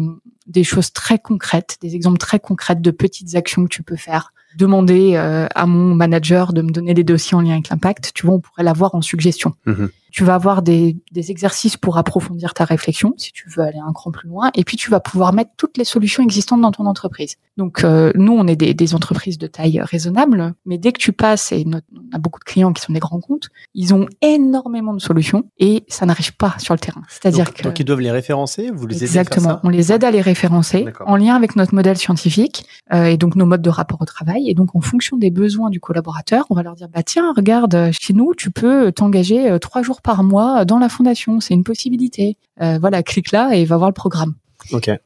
des 0.45 0.63
choses 0.63 0.91
très 0.93 1.17
concrètes, 1.17 1.77
des 1.81 1.95
exemples 1.95 2.19
très 2.19 2.39
concrets 2.39 2.75
de 2.75 2.91
petites 2.91 3.35
actions 3.35 3.63
que 3.63 3.69
tu 3.69 3.83
peux 3.83 3.95
faire. 3.95 4.33
Demander 4.57 5.15
euh, 5.15 5.47
à 5.53 5.65
mon 5.65 5.93
manager 5.95 6.53
de 6.53 6.61
me 6.61 6.71
donner 6.71 6.93
des 6.93 7.03
dossiers 7.03 7.35
en 7.35 7.41
lien 7.41 7.53
avec 7.53 7.69
l'impact, 7.69 8.11
tu 8.13 8.25
vois, 8.25 8.35
on 8.35 8.39
pourrait 8.39 8.63
l'avoir 8.63 8.95
en 8.95 9.01
suggestion. 9.01 9.53
Mhm. 9.65 9.89
Tu 10.11 10.23
vas 10.23 10.35
avoir 10.35 10.61
des, 10.61 10.97
des 11.11 11.31
exercices 11.31 11.77
pour 11.77 11.97
approfondir 11.97 12.53
ta 12.53 12.65
réflexion, 12.65 13.13
si 13.17 13.31
tu 13.31 13.49
veux 13.49 13.63
aller 13.63 13.79
un 13.85 13.93
cran 13.93 14.11
plus 14.11 14.27
loin, 14.29 14.49
et 14.55 14.63
puis 14.63 14.77
tu 14.77 14.89
vas 14.89 14.99
pouvoir 14.99 15.33
mettre 15.33 15.51
toutes 15.57 15.77
les 15.77 15.83
solutions 15.85 16.23
existantes 16.23 16.61
dans 16.61 16.71
ton 16.71 16.85
entreprise. 16.85 17.35
Donc 17.57 17.83
euh, 17.83 18.11
nous, 18.15 18.33
on 18.33 18.47
est 18.47 18.55
des, 18.55 18.73
des 18.73 18.95
entreprises 18.95 19.37
de 19.37 19.47
taille 19.47 19.79
raisonnable, 19.81 20.53
mais 20.65 20.77
dès 20.77 20.91
que 20.91 20.99
tu 20.99 21.11
passes, 21.11 21.51
et 21.51 21.65
notre- 21.65 21.85
on 21.95 22.15
a 22.15 22.19
beaucoup 22.19 22.39
de 22.39 22.43
clients 22.45 22.73
qui 22.73 22.81
sont 22.81 22.93
des 22.93 22.99
grands 22.99 23.19
comptes, 23.19 23.49
ils 23.73 23.93
ont 23.93 24.07
énormément 24.21 24.93
de 24.93 25.01
solutions 25.01 25.45
et 25.59 25.83
ça 25.87 26.05
n'arrive 26.05 26.35
pas 26.35 26.55
sur 26.59 26.73
le 26.73 26.79
terrain. 26.79 27.01
C'est-à-dire 27.09 27.45
Donc, 27.45 27.53
que 27.55 27.63
donc 27.63 27.79
ils 27.79 27.85
doivent 27.85 27.99
les 28.01 28.11
référencer, 28.11 28.71
vous 28.73 28.87
les 28.87 28.95
aidez 28.97 29.05
Exactement. 29.05 29.49
à 29.49 29.51
faire 29.53 29.59
On 29.63 29.69
les 29.69 29.91
aide 29.91 30.03
à 30.03 30.11
les 30.11 30.21
référencer 30.21 30.83
D'accord. 30.83 31.07
en 31.09 31.15
lien 31.15 31.35
avec 31.35 31.55
notre 31.55 31.73
modèle 31.75 31.97
scientifique 31.97 32.65
euh, 32.93 33.05
et 33.05 33.17
donc 33.17 33.35
nos 33.35 33.45
modes 33.45 33.61
de 33.61 33.69
rapport 33.69 34.01
au 34.01 34.05
travail. 34.05 34.49
Et 34.49 34.53
donc, 34.53 34.75
en 34.75 34.81
fonction 34.81 35.17
des 35.17 35.31
besoins 35.31 35.69
du 35.69 35.79
collaborateur, 35.79 36.45
on 36.49 36.55
va 36.55 36.63
leur 36.63 36.75
dire 36.75 36.87
bah 36.89 37.03
tiens, 37.03 37.33
regarde, 37.35 37.89
chez 37.99 38.13
nous, 38.13 38.33
tu 38.35 38.51
peux 38.51 38.91
t'engager 38.91 39.49
euh, 39.51 39.59
trois 39.59 39.81
jours 39.83 39.98
par 40.01 40.23
mois 40.23 40.65
dans 40.65 40.79
la 40.79 40.89
fondation, 40.89 41.39
c'est 41.39 41.53
une 41.53 41.63
possibilité. 41.63 42.37
Euh, 42.61 42.77
voilà, 42.79 43.03
clique 43.03 43.31
là 43.31 43.55
et 43.55 43.65
va 43.65 43.77
voir 43.77 43.89
le 43.89 43.93
programme. 43.93 44.35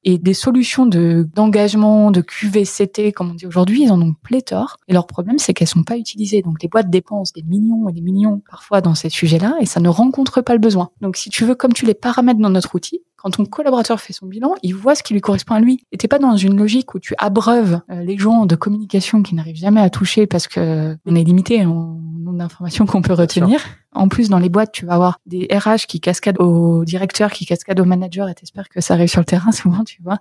Et 0.03 0.17
des 0.17 0.33
solutions 0.33 0.85
de 0.85 1.27
d'engagement, 1.35 2.11
de 2.11 2.21
QVCT, 2.21 3.11
comme 3.13 3.31
on 3.31 3.33
dit 3.33 3.45
aujourd'hui, 3.45 3.83
ils 3.83 3.91
en 3.91 4.01
ont 4.01 4.13
pléthore. 4.23 4.77
Et 4.87 4.93
leur 4.93 5.07
problème, 5.07 5.37
c'est 5.37 5.53
qu'elles 5.53 5.67
sont 5.67 5.83
pas 5.83 5.97
utilisées. 5.97 6.41
Donc 6.41 6.61
les 6.61 6.67
boîtes 6.67 6.89
dépensent 6.89 7.31
des 7.35 7.43
millions 7.43 7.87
et 7.87 7.93
des 7.93 8.01
millions 8.01 8.41
parfois 8.49 8.81
dans 8.81 8.95
ces 8.95 9.09
sujets-là, 9.09 9.55
et 9.61 9.65
ça 9.65 9.79
ne 9.79 9.89
rencontre 9.89 10.41
pas 10.41 10.53
le 10.53 10.59
besoin. 10.59 10.89
Donc 11.01 11.17
si 11.17 11.29
tu 11.29 11.45
veux, 11.45 11.55
comme 11.55 11.73
tu 11.73 11.85
les 11.85 11.93
paramètres 11.93 12.39
dans 12.39 12.49
notre 12.49 12.75
outil, 12.75 13.01
quand 13.23 13.31
ton 13.31 13.45
collaborateur 13.45 14.01
fait 14.01 14.13
son 14.13 14.25
bilan, 14.25 14.53
il 14.63 14.75
voit 14.75 14.95
ce 14.95 15.03
qui 15.03 15.13
lui 15.13 15.21
correspond 15.21 15.55
à 15.55 15.61
lui. 15.61 15.85
Et 15.91 15.97
t'es 15.97 16.09
pas 16.09 16.19
dans 16.19 16.35
une 16.35 16.57
logique 16.57 16.93
où 16.93 16.99
tu 16.99 17.15
abreuves 17.17 17.79
euh, 17.89 18.03
les 18.03 18.17
gens 18.17 18.45
de 18.45 18.55
communication 18.55 19.23
qui 19.23 19.33
n'arrivent 19.33 19.55
jamais 19.55 19.81
à 19.81 19.89
toucher 19.89 20.27
parce 20.27 20.47
que 20.47 20.95
on 21.05 21.15
est 21.15 21.23
limité 21.23 21.65
en 21.65 21.99
nombre 22.19 22.37
d'informations 22.37 22.85
qu'on 22.85 23.01
peut 23.01 23.13
retenir. 23.13 23.61
En 23.93 24.09
plus, 24.09 24.29
dans 24.29 24.39
les 24.39 24.49
boîtes, 24.49 24.71
tu 24.73 24.85
vas 24.85 24.93
avoir 24.93 25.19
des 25.25 25.47
RH 25.51 25.87
qui 25.87 26.01
cascadent 26.01 26.39
au 26.39 26.83
directeur, 26.83 27.31
qui 27.31 27.45
cascadent 27.45 27.79
au 27.79 27.85
manager, 27.85 28.27
et 28.27 28.33
t'espères 28.33 28.69
que 28.69 28.81
ça 28.81 28.95
arrive 28.95 29.09
sur 29.09 29.21
le 29.21 29.25
terrain 29.25 29.51
souvent, 29.53 29.83
tu 29.83 30.01
vois. 30.03 30.19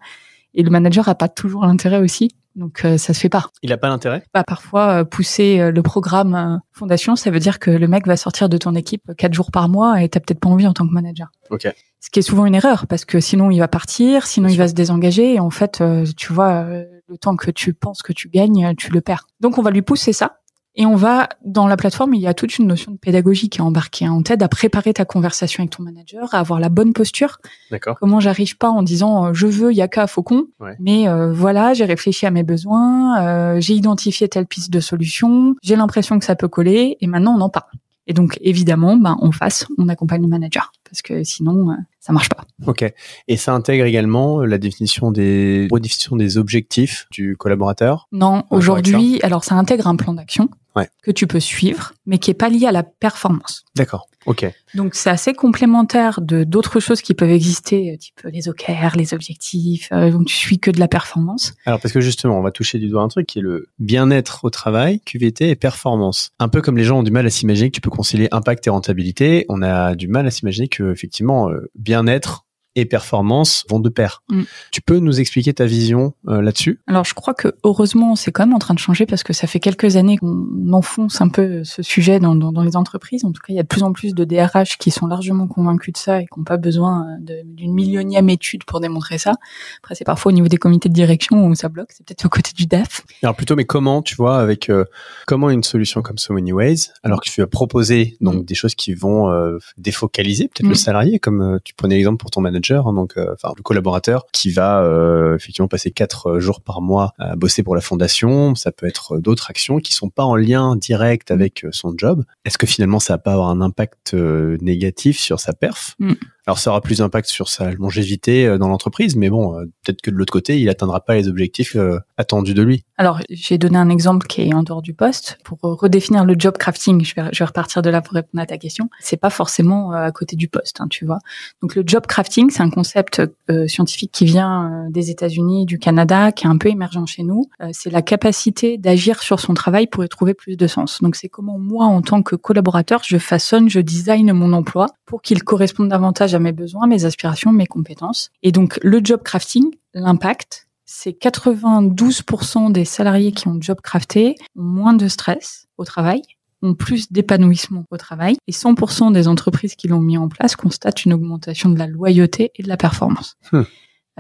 Et 0.55 0.63
le 0.63 0.71
manager 0.71 1.09
a 1.09 1.15
pas 1.15 1.29
toujours 1.29 1.65
l'intérêt 1.65 1.99
aussi, 1.99 2.31
donc 2.57 2.85
euh, 2.85 2.99
ça 2.99 3.15
se 3.15 3.21
fait 3.21 3.31
pas. 3.31 3.47
Il 3.63 3.73
a 3.73 3.79
pas 3.79 3.89
l'intérêt? 3.89 4.23
Bah, 4.35 4.45
parfois, 4.45 5.01
euh, 5.01 5.05
pousser 5.05 5.61
euh, 5.61 5.71
le 5.71 5.83
programme 5.83 6.61
fondation, 6.73 7.17
ça 7.17 7.31
veut 7.31 7.39
dire 7.39 7.59
que 7.59 7.71
le 7.71 7.89
mec 7.89 8.07
va 8.07 8.17
sortir 8.17 8.49
de 8.49 8.59
ton 8.59 8.75
équipe 8.75 9.13
quatre 9.17 9.33
jours 9.33 9.51
par 9.51 9.69
mois 9.69 10.03
et 10.03 10.09
t'as 10.09 10.21
peut-être 10.21 10.41
pas 10.41 10.51
envie 10.51 10.67
en 10.67 10.75
tant 10.75 10.87
que 10.87 10.93
manager. 10.93 11.31
Ok. 11.51 11.73
Ce 12.05 12.11
qui 12.11 12.19
est 12.19 12.23
souvent 12.23 12.47
une 12.47 12.57
erreur, 12.57 12.89
parce 12.89 13.05
que 13.05 13.21
sinon 13.21 13.51
il 13.53 13.61
va 13.61 13.69
partir, 13.69 14.27
sinon 14.27 14.49
il 14.49 14.59
va 14.59 14.67
se 14.67 14.75
désengager, 14.75 15.35
et 15.35 15.41
en 15.41 15.51
fait, 15.51 15.81
euh, 15.81 16.05
tu 16.17 16.33
vois, 16.33 16.51
euh, 16.51 16.85
le 17.07 17.17
temps 17.17 17.37
que 17.37 17.53
tu 17.53 17.75
penses 17.75 18.03
que 18.03 18.13
tu 18.13 18.29
gagnes, 18.29 18.67
euh, 18.67 18.75
tu 18.77 18.91
le 18.91 19.01
perds. 19.01 19.29
Donc 19.41 19.57
on 19.57 19.63
va 19.63 19.71
lui 19.71 19.83
pousser 19.83 20.13
ça. 20.13 20.39
Et 20.75 20.85
on 20.85 20.97
va, 20.97 21.29
dans 21.45 21.69
la 21.69 21.77
plateforme, 21.77 22.15
il 22.15 22.21
y 22.23 22.27
a 22.27 22.35
toute 22.35 22.59
une 22.59 22.67
notion 22.67 22.91
de 22.93 22.97
pédagogie 22.97 23.51
qui 23.51 23.59
est 23.59 23.63
embarquée. 23.63 24.09
On 24.09 24.23
t'aide 24.23 24.43
à 24.43 24.49
préparer 24.49 24.95
ta 24.95 25.05
conversation 25.05 25.61
avec 25.63 25.71
ton 25.71 25.83
manager, 25.85 26.35
à 26.35 26.39
avoir 26.39 26.59
la 26.59 26.71
bonne 26.71 26.93
posture. 26.93 27.39
D'accord. 27.71 27.97
Comment 28.01 28.19
j'arrive 28.21 28.57
pas 28.57 28.71
en 28.71 28.83
disant 28.83 29.33
je 29.33 29.47
veux 29.47 29.73
Yaka 29.73 30.07
Faucon, 30.09 30.47
Ouais. 30.61 30.75
mais 30.81 31.09
euh, 31.09 31.31
voilà, 31.33 31.73
j'ai 31.75 31.85
réfléchi 31.85 32.27
à 32.27 32.31
mes 32.33 32.43
besoins, 32.43 33.21
euh, 33.23 33.61
j'ai 33.61 33.75
identifié 33.75 34.29
telle 34.29 34.47
piste 34.47 34.73
de 34.73 34.81
solution, 34.81 35.55
j'ai 35.63 35.77
l'impression 35.77 36.19
que 36.19 36.25
ça 36.25 36.35
peut 36.35 36.49
coller, 36.49 36.97
et 37.01 37.07
maintenant 37.07 37.37
on 37.37 37.43
en 37.43 37.51
parle. 37.51 37.71
Et 38.07 38.15
donc 38.15 38.39
évidemment, 38.41 38.97
ben 38.97 39.17
en 39.21 39.31
face, 39.31 39.67
on 39.79 39.89
accompagne 39.89 40.23
le 40.23 40.29
manager 40.29 40.73
parce 40.93 41.01
que 41.01 41.25
sinon 41.25 41.71
euh, 41.71 41.75
ça 42.01 42.13
marche 42.13 42.29
pas. 42.29 42.45
Ok. 42.67 42.85
Et 43.29 43.37
ça 43.39 43.55
intègre 43.55 43.87
également 43.87 44.43
la 44.45 44.59
définition 44.59 45.11
des 45.11 45.69
redéfinition 45.71 46.17
des 46.17 46.37
objectifs 46.37 47.07
du 47.11 47.35
collaborateur? 47.39 48.09
Non, 48.13 48.45
aujourd'hui, 48.51 49.19
alors 49.23 49.43
ça 49.43 49.55
intègre 49.55 49.87
un 49.87 49.97
plan 49.97 50.13
d'action 50.13 50.49
Ouais. 50.75 50.89
que 51.03 51.11
tu 51.11 51.27
peux 51.27 51.39
suivre, 51.41 51.93
mais 52.07 52.17
qui 52.17 52.31
est 52.31 52.35
pas 52.35 52.49
lié 52.49 52.65
à 52.67 52.73
la 52.73 52.83
performance. 52.83 53.63
D'accord. 53.77 54.07
Ok. 54.25 54.51
Donc 54.75 54.95
c'est 54.95 55.11
assez 55.11 55.35
complémentaire 55.35 56.21
de 56.23 56.45
d'autres 56.45 56.81
choses 56.81 57.03
qui 57.03 57.13
peuvent 57.13 57.29
exister, 57.31 57.93
euh, 57.93 57.97
type 57.99 58.21
les 58.25 58.49
OKR, 58.49 58.97
les 58.97 59.13
objectifs. 59.13 59.91
euh, 59.93 60.11
donc 60.11 60.27
tu 60.29 60.35
suis 60.35 60.59
que 60.59 60.71
de 60.71 60.81
la 60.81 60.89
performance. 60.89 61.53
Alors 61.67 61.79
parce 61.79 61.93
que 61.93 62.01
justement, 62.01 62.39
on 62.39 62.43
va 62.43 62.53
toucher 62.53 62.79
du 62.79 62.89
doigt 62.89 63.03
un 63.03 63.09
truc 63.09 63.27
qui 63.27 63.41
est 63.41 63.43
le 63.43 63.67
bien-être 63.81 64.45
au 64.47 64.51
travail, 64.51 65.01
QVT 65.01 65.51
et 65.51 65.57
performance. 65.57 66.31
Un 66.39 66.49
peu 66.49 66.63
comme 66.63 66.79
les 66.79 66.85
gens 66.85 67.01
ont 67.01 67.03
du 67.03 67.11
mal 67.11 67.27
à 67.27 67.31
s'imaginer 67.31 67.69
que 67.71 67.75
tu 67.75 67.83
peux 67.83 67.91
concilier 67.91 68.29
impact 68.33 68.67
et 68.67 68.71
rentabilité, 68.71 69.45
on 69.51 69.61
a 69.61 69.95
du 69.95 70.09
mal 70.09 70.27
à 70.27 70.31
s'imaginer 70.31 70.69
que 70.69 70.82
effectivement 70.91 71.51
euh, 71.51 71.71
bien-être 71.75 72.47
et 72.75 72.85
performance 72.87 73.65
vont 73.69 73.81
de 73.81 73.89
pair. 73.89 74.23
Mm. 74.31 74.43
Tu 74.71 74.81
peux 74.81 74.99
nous 74.99 75.21
expliquer 75.21 75.53
ta 75.53 75.67
vision 75.67 76.15
euh, 76.29 76.41
là-dessus? 76.41 76.81
Alors 76.87 77.05
je 77.05 77.15
crois 77.15 77.35
que 77.35 77.55
heureusement 77.65 78.17
c'est 78.17 78.33
quand 78.33 78.47
même 78.47 78.55
en 78.55 78.59
train 78.59 78.75
de 78.75 78.79
changer 78.79 79.07
parce 79.07 79.23
que 79.23 79.33
ça 79.33 79.47
fait 79.47 79.61
quelques 79.61 79.97
années 79.97 80.19
qu'on 80.19 80.73
enfonce 80.73 81.21
un 81.21 81.29
peu 81.29 81.65
ce 81.65 81.83
sujet 81.83 82.19
dans, 82.19 82.35
dans, 82.35 82.51
dans 82.51 82.63
les 82.63 82.77
entreprises. 82.77 83.25
En 83.25 83.33
tout 83.33 83.41
cas, 83.41 83.53
il 83.53 83.57
y 83.57 83.61
a 83.61 83.63
de 83.63 83.69
plus 83.69 83.83
en 83.83 83.93
plus 83.93 84.15
de 84.15 84.25
DRH 84.25 84.79
qui 84.79 84.91
sont 84.91 85.07
largement 85.07 85.47
convaincus 85.47 85.93
de 85.93 85.99
ça 85.99 86.21
et 86.21 86.25
qui 86.25 86.39
n'ont 86.39 86.45
pas 86.45 86.57
besoin 86.57 87.07
euh, 87.29 87.43
d'une 87.45 87.75
millionième 87.75 88.31
étude 88.31 88.65
pour 88.65 88.81
démontrer 88.81 89.19
ça. 89.19 89.35
Après, 89.83 89.95
c'est 89.95 90.05
parfois 90.05 90.33
au 90.33 90.35
niveau 90.35 90.49
des 90.49 90.57
comités 90.57 90.89
de 90.89 90.95
direction 90.95 91.47
où 91.47 91.55
ça 91.55 91.69
bloque. 91.69 91.91
C'est 91.93 92.07
peut-être 92.07 92.25
au 92.25 92.31
côté 92.31 92.53
du 92.57 92.67
DAF. 92.67 93.05
Alors 93.23 93.37
plutôt, 93.37 93.57
mais 93.57 93.65
comment, 93.65 94.01
tu 94.03 94.15
vois, 94.15 94.39
avec 94.39 94.71
euh, 94.71 94.85
comment 95.27 95.51
une 95.51 95.63
solution 95.63 96.01
comme 96.01 96.19
So 96.19 96.33
Many 96.33 96.53
Ways, 96.53 96.89
alors 97.03 97.21
que 97.21 97.29
tu 97.29 97.41
vas 97.41 97.47
proposer 97.47 98.17
donc 98.21 98.47
des 98.47 98.55
choses 98.55 98.75
qui 98.75 98.95
vont 98.95 99.31
euh, 99.31 99.59
défocaliser 99.77 100.49
peut-être 100.49 100.63
Mm. 100.63 100.69
le 100.69 100.75
salarié, 100.75 101.19
comme 101.19 101.59
tu 101.65 101.75
prenais 101.75 101.97
l'exemple 101.97 102.19
pour 102.19 102.31
ton 102.31 102.41
manager, 102.41 102.62
hein, 102.71 102.93
donc 102.93 103.17
euh, 103.17 103.35
le 103.57 103.63
collaborateur 103.63 104.27
qui 104.33 104.51
va 104.51 104.83
euh, 104.83 105.37
effectivement 105.37 105.69
passer 105.69 105.91
quatre 105.91 106.29
euh, 106.29 106.41
jours 106.41 106.61
par 106.61 106.81
mois 106.81 107.13
à 107.19 107.37
bosser 107.37 107.63
pour 107.63 107.75
la 107.75 107.81
fondation. 107.81 108.55
Ça 108.55 108.73
peut 108.73 108.87
être 108.87 109.19
d'autres 109.19 109.51
actions 109.51 109.79
qui 109.79 109.93
sont 109.93 110.09
pas 110.09 110.25
en 110.25 110.37
lien 110.37 110.77
direct 110.77 111.31
avec 111.31 111.67
son 111.73 111.95
job. 111.97 112.25
Est-ce 112.45 112.59
que 112.59 112.67
finalement 112.67 113.01
ça 113.01 113.15
va 113.15 113.19
pas 113.19 113.33
avoir 113.33 113.49
un 113.49 113.61
impact 113.61 114.15
négatif 114.15 115.19
sur 115.19 115.41
sa 115.41 115.53
perf? 115.53 115.97
Mm. 115.99 116.13
Alors 116.47 116.59
ça 116.59 116.71
aura 116.71 116.81
plus 116.81 116.99
d'impact 116.99 117.29
sur 117.29 117.49
sa 117.49 117.71
longévité 117.71 118.47
euh, 118.47 118.59
dans 118.59 118.67
l'entreprise, 118.67 119.15
mais 119.15 119.31
bon, 119.31 119.57
euh, 119.57 119.65
peut-être 119.85 120.03
que 120.03 120.11
de 120.11 120.17
l'autre 120.17 120.33
côté, 120.33 120.59
il 120.59 120.69
atteindra 120.69 121.01
pas 121.01 121.15
les 121.15 121.29
objectifs 121.29 121.77
euh, 121.77 122.01
attendus 122.17 122.55
de 122.55 122.63
lui. 122.63 122.85
Alors, 122.99 123.21
j'ai 123.31 123.59
donné 123.59 123.79
un 123.79 123.89
exemple 123.89 124.27
qui 124.27 124.43
est 124.43 124.55
en 124.55 124.65
dehors 124.65 124.83
du 124.83 124.93
poste 124.93 125.39
pour 125.45 125.59
redéfinir 125.61 126.25
le 126.25 126.35
job 126.37 126.59
crafting. 126.59 127.05
Je 127.05 127.15
vais, 127.15 127.29
je 127.33 127.45
repartir 127.45 127.81
de 127.81 127.91
là 127.91 128.01
pour 128.01 128.15
répondre 128.15 128.43
à 128.43 128.47
ta 128.47 128.59
question. 128.59 128.91
C'est 129.01 129.17
pas 129.17 129.31
forcément 129.31 129.93
à 129.93 130.11
côté 130.11 130.35
du 130.35 130.49
poste, 130.49 130.81
hein, 130.81 130.89
tu 130.89 131.05
vois. 131.05 131.19
Donc, 131.63 131.77
le 131.77 131.85
job 131.87 132.07
crafting, 132.07 132.51
c'est 132.51 132.63
un 132.63 132.71
concept 132.71 133.23
scientifique 133.67 134.13
qui 134.13 134.25
vient 134.25 134.87
des 134.91 135.11
États-Unis, 135.11 135.67
du 135.67 135.81
Canada, 135.81 136.31
qui 136.31 136.47
est 136.47 136.51
un 136.51 136.59
peu 136.59 136.69
émergent 136.69 137.07
chez 137.07 137.25
nous. 137.25 137.51
C'est 137.73 137.91
la 137.91 138.03
capacité 138.03 138.79
d'agir 138.79 139.21
sur 139.21 139.41
son 139.41 139.55
travail 139.55 139.89
pour 139.89 140.05
y 140.05 140.09
trouver 140.09 140.35
plus 140.35 140.57
de 140.57 140.67
sens. 140.69 141.03
Donc, 141.03 141.17
c'est 141.17 141.29
comment 141.29 141.59
moi, 141.59 141.87
en 141.87 142.03
tant 142.03 142.23
que 142.23 142.37
collaborateur, 142.37 143.03
je 143.05 143.19
façonne, 143.19 143.69
je 143.69 143.81
design 143.81 144.33
mon 144.33 144.53
emploi 144.53 144.87
pour 145.07 145.23
qu'il 145.23 145.43
corresponde 145.43 145.89
davantage 145.89 146.32
à 146.35 146.39
mes 146.39 146.53
besoins, 146.53 146.87
mes 146.87 147.05
aspirations, 147.05 147.53
mes 147.53 147.67
compétences. 147.67 148.31
Et 148.43 148.53
donc, 148.53 148.79
le 148.83 149.01
job 149.03 149.23
crafting, 149.23 149.71
l'impact, 149.95 150.69
c'est 150.85 151.19
92% 151.19 152.73
des 152.73 152.85
salariés 152.85 153.33
qui 153.33 153.49
ont 153.49 153.57
job 153.61 153.81
crafté 153.83 154.37
ont 154.57 154.63
moins 154.63 154.93
de 154.93 155.09
stress 155.09 155.67
au 155.79 155.85
travail, 155.85 156.23
ont 156.63 156.75
plus 156.75 157.11
d'épanouissement 157.11 157.85
au 157.91 157.97
travail, 157.97 158.37
et 158.47 158.53
100% 158.53 159.13
des 159.13 159.27
entreprises 159.27 159.75
qui 159.75 159.89
l'ont 159.89 160.01
mis 160.01 160.19
en 160.19 160.29
place 160.29 160.55
constatent 160.55 161.05
une 161.05 161.13
augmentation 161.13 161.71
de 161.71 161.79
la 161.79 161.87
loyauté 161.87 162.53
et 162.55 162.63
de 162.63 162.69
la 162.69 162.77
performance. 162.77 163.37
Hmm. 163.53 163.63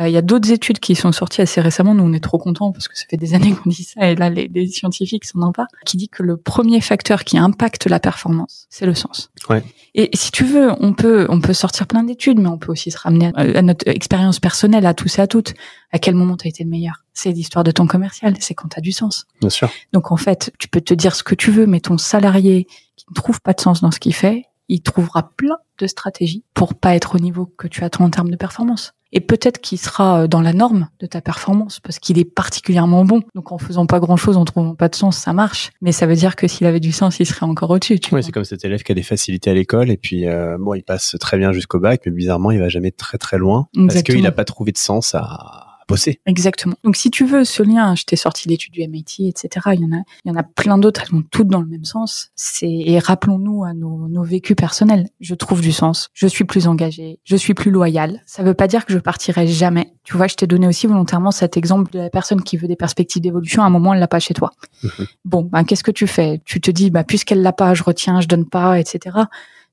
Euh, 0.00 0.08
Il 0.08 0.12
y 0.12 0.16
a 0.16 0.22
d'autres 0.22 0.50
études 0.50 0.78
qui 0.78 0.94
sont 0.94 1.12
sorties 1.12 1.42
assez 1.42 1.60
récemment. 1.60 1.94
Nous, 1.94 2.04
on 2.04 2.12
est 2.12 2.22
trop 2.22 2.38
contents 2.38 2.72
parce 2.72 2.88
que 2.88 2.96
ça 2.96 3.04
fait 3.08 3.16
des 3.16 3.34
années 3.34 3.54
qu'on 3.54 3.70
dit 3.70 3.84
ça 3.84 4.10
et 4.10 4.14
là, 4.14 4.30
les, 4.30 4.48
les 4.52 4.66
scientifiques 4.68 5.24
s'en 5.24 5.42
emparent, 5.42 5.66
qui 5.84 5.96
dit 5.96 6.08
que 6.08 6.22
le 6.22 6.36
premier 6.36 6.80
facteur 6.80 7.24
qui 7.24 7.38
impacte 7.38 7.86
la 7.86 8.00
performance, 8.00 8.66
c'est 8.70 8.86
le 8.86 8.94
sens. 8.94 9.30
Ouais. 9.48 9.62
Et 9.94 10.08
si 10.14 10.30
tu 10.30 10.44
veux, 10.44 10.72
on 10.80 10.94
peut, 10.94 11.26
on 11.28 11.40
peut 11.40 11.52
sortir 11.52 11.86
plein 11.86 12.02
d'études, 12.02 12.38
mais 12.38 12.48
on 12.48 12.58
peut 12.58 12.72
aussi 12.72 12.90
se 12.90 12.98
ramener 12.98 13.30
à, 13.34 13.40
à 13.40 13.62
notre 13.62 13.86
expérience 13.88 14.40
personnelle, 14.40 14.86
à 14.86 14.94
tous 14.94 15.18
et 15.18 15.22
à 15.22 15.26
toutes. 15.26 15.52
À 15.90 15.98
quel 15.98 16.14
moment 16.14 16.36
tu 16.38 16.46
as 16.46 16.48
été 16.48 16.64
le 16.64 16.70
meilleur? 16.70 17.04
C'est 17.12 17.32
l'histoire 17.32 17.64
de 17.64 17.70
ton 17.70 17.86
commercial, 17.86 18.34
c'est 18.40 18.54
quand 18.54 18.68
tu 18.68 18.78
as 18.78 18.80
du 18.80 18.92
sens. 18.92 19.26
Bien 19.40 19.50
sûr. 19.50 19.70
Donc 19.92 20.10
en 20.10 20.16
fait, 20.16 20.50
tu 20.58 20.68
peux 20.68 20.80
te 20.80 20.94
dire 20.94 21.14
ce 21.14 21.22
que 21.22 21.34
tu 21.34 21.50
veux, 21.50 21.66
mais 21.66 21.80
ton 21.80 21.98
salarié 21.98 22.66
qui 22.96 23.04
ne 23.10 23.14
trouve 23.14 23.42
pas 23.42 23.52
de 23.52 23.60
sens 23.60 23.82
dans 23.82 23.90
ce 23.90 24.00
qu'il 24.00 24.14
fait, 24.14 24.46
il 24.72 24.80
trouvera 24.80 25.30
plein 25.36 25.58
de 25.78 25.86
stratégies 25.86 26.44
pour 26.54 26.74
pas 26.74 26.94
être 26.94 27.16
au 27.16 27.18
niveau 27.18 27.46
que 27.46 27.68
tu 27.68 27.84
attends 27.84 28.04
en 28.04 28.10
termes 28.10 28.30
de 28.30 28.36
performance. 28.36 28.94
Et 29.14 29.20
peut-être 29.20 29.60
qu'il 29.60 29.78
sera 29.78 30.22
euh, 30.22 30.26
dans 30.26 30.40
la 30.40 30.54
norme 30.54 30.88
de 30.98 31.06
ta 31.06 31.20
performance 31.20 31.80
parce 31.80 31.98
qu'il 31.98 32.18
est 32.18 32.24
particulièrement 32.24 33.04
bon. 33.04 33.22
Donc 33.34 33.52
en 33.52 33.58
faisant 33.58 33.84
pas 33.84 34.00
grand-chose, 34.00 34.38
en 34.38 34.46
trouvant 34.46 34.74
pas 34.74 34.88
de 34.88 34.94
sens, 34.94 35.18
ça 35.18 35.34
marche. 35.34 35.70
Mais 35.82 35.92
ça 35.92 36.06
veut 36.06 36.14
dire 36.14 36.34
que 36.34 36.48
s'il 36.48 36.66
avait 36.66 36.80
du 36.80 36.92
sens, 36.92 37.20
il 37.20 37.26
serait 37.26 37.44
encore 37.44 37.68
au-dessus. 37.68 38.00
Oui, 38.12 38.22
c'est 38.22 38.32
comme 38.32 38.44
cet 38.44 38.64
élève 38.64 38.82
qui 38.82 38.92
a 38.92 38.94
des 38.94 39.02
facilités 39.02 39.50
à 39.50 39.54
l'école 39.54 39.90
et 39.90 39.98
puis 39.98 40.26
euh, 40.26 40.56
bon, 40.58 40.72
il 40.72 40.82
passe 40.82 41.16
très 41.20 41.36
bien 41.36 41.52
jusqu'au 41.52 41.78
bac, 41.78 42.00
mais 42.06 42.12
bizarrement, 42.12 42.50
il 42.50 42.60
va 42.60 42.70
jamais 42.70 42.90
très 42.90 43.18
très 43.18 43.36
loin 43.36 43.68
parce 43.74 44.02
qu'il 44.02 44.22
n'a 44.22 44.32
pas 44.32 44.44
trouvé 44.44 44.72
de 44.72 44.78
sens 44.78 45.14
à 45.14 45.71
bosser. 45.88 46.20
Exactement. 46.26 46.74
Donc 46.84 46.96
si 46.96 47.10
tu 47.10 47.24
veux 47.24 47.44
ce 47.44 47.62
lien, 47.62 47.94
je 47.94 48.04
t'ai 48.04 48.16
sorti 48.16 48.48
l'étude 48.48 48.72
du 48.72 48.86
MIT, 48.86 49.28
etc. 49.28 49.70
Il 49.74 49.80
y 49.80 49.84
en 49.84 49.92
a, 49.92 50.02
il 50.24 50.28
y 50.28 50.30
en 50.30 50.36
a 50.36 50.42
plein 50.42 50.78
d'autres. 50.78 51.02
Elles 51.04 51.16
vont 51.16 51.24
toutes 51.30 51.48
dans 51.48 51.60
le 51.60 51.66
même 51.66 51.84
sens. 51.84 52.30
C'est 52.34 52.70
et 52.70 52.98
rappelons-nous 52.98 53.64
à 53.64 53.74
nos, 53.74 54.08
nos 54.08 54.22
vécus 54.22 54.56
personnels. 54.56 55.08
Je 55.20 55.34
trouve 55.34 55.60
du 55.60 55.72
sens. 55.72 56.08
Je 56.14 56.26
suis 56.26 56.44
plus 56.44 56.68
engagée. 56.68 57.20
Je 57.24 57.36
suis 57.36 57.54
plus 57.54 57.70
loyale. 57.70 58.22
Ça 58.26 58.42
veut 58.42 58.54
pas 58.54 58.68
dire 58.68 58.86
que 58.86 58.92
je 58.92 58.98
partirai 58.98 59.46
jamais. 59.46 59.92
Tu 60.04 60.16
vois, 60.16 60.26
je 60.26 60.34
t'ai 60.34 60.46
donné 60.46 60.66
aussi 60.66 60.86
volontairement 60.86 61.30
cet 61.30 61.56
exemple 61.56 61.92
de 61.92 61.98
la 61.98 62.10
personne 62.10 62.42
qui 62.42 62.56
veut 62.56 62.68
des 62.68 62.76
perspectives 62.76 63.22
d'évolution. 63.22 63.62
À 63.62 63.66
un 63.66 63.70
moment, 63.70 63.94
elle 63.94 64.00
l'a 64.00 64.08
pas 64.08 64.20
chez 64.20 64.34
toi. 64.34 64.50
Mhm. 64.82 65.06
Bon, 65.24 65.42
ben 65.42 65.64
qu'est-ce 65.64 65.84
que 65.84 65.90
tu 65.90 66.06
fais? 66.06 66.40
Tu 66.44 66.60
te 66.60 66.70
dis, 66.70 66.90
bah 66.90 67.04
puisqu'elle 67.04 67.42
l'a 67.42 67.52
pas, 67.52 67.74
je 67.74 67.82
retiens, 67.82 68.20
je 68.20 68.28
donne 68.28 68.48
pas, 68.48 68.78
etc 68.80 69.20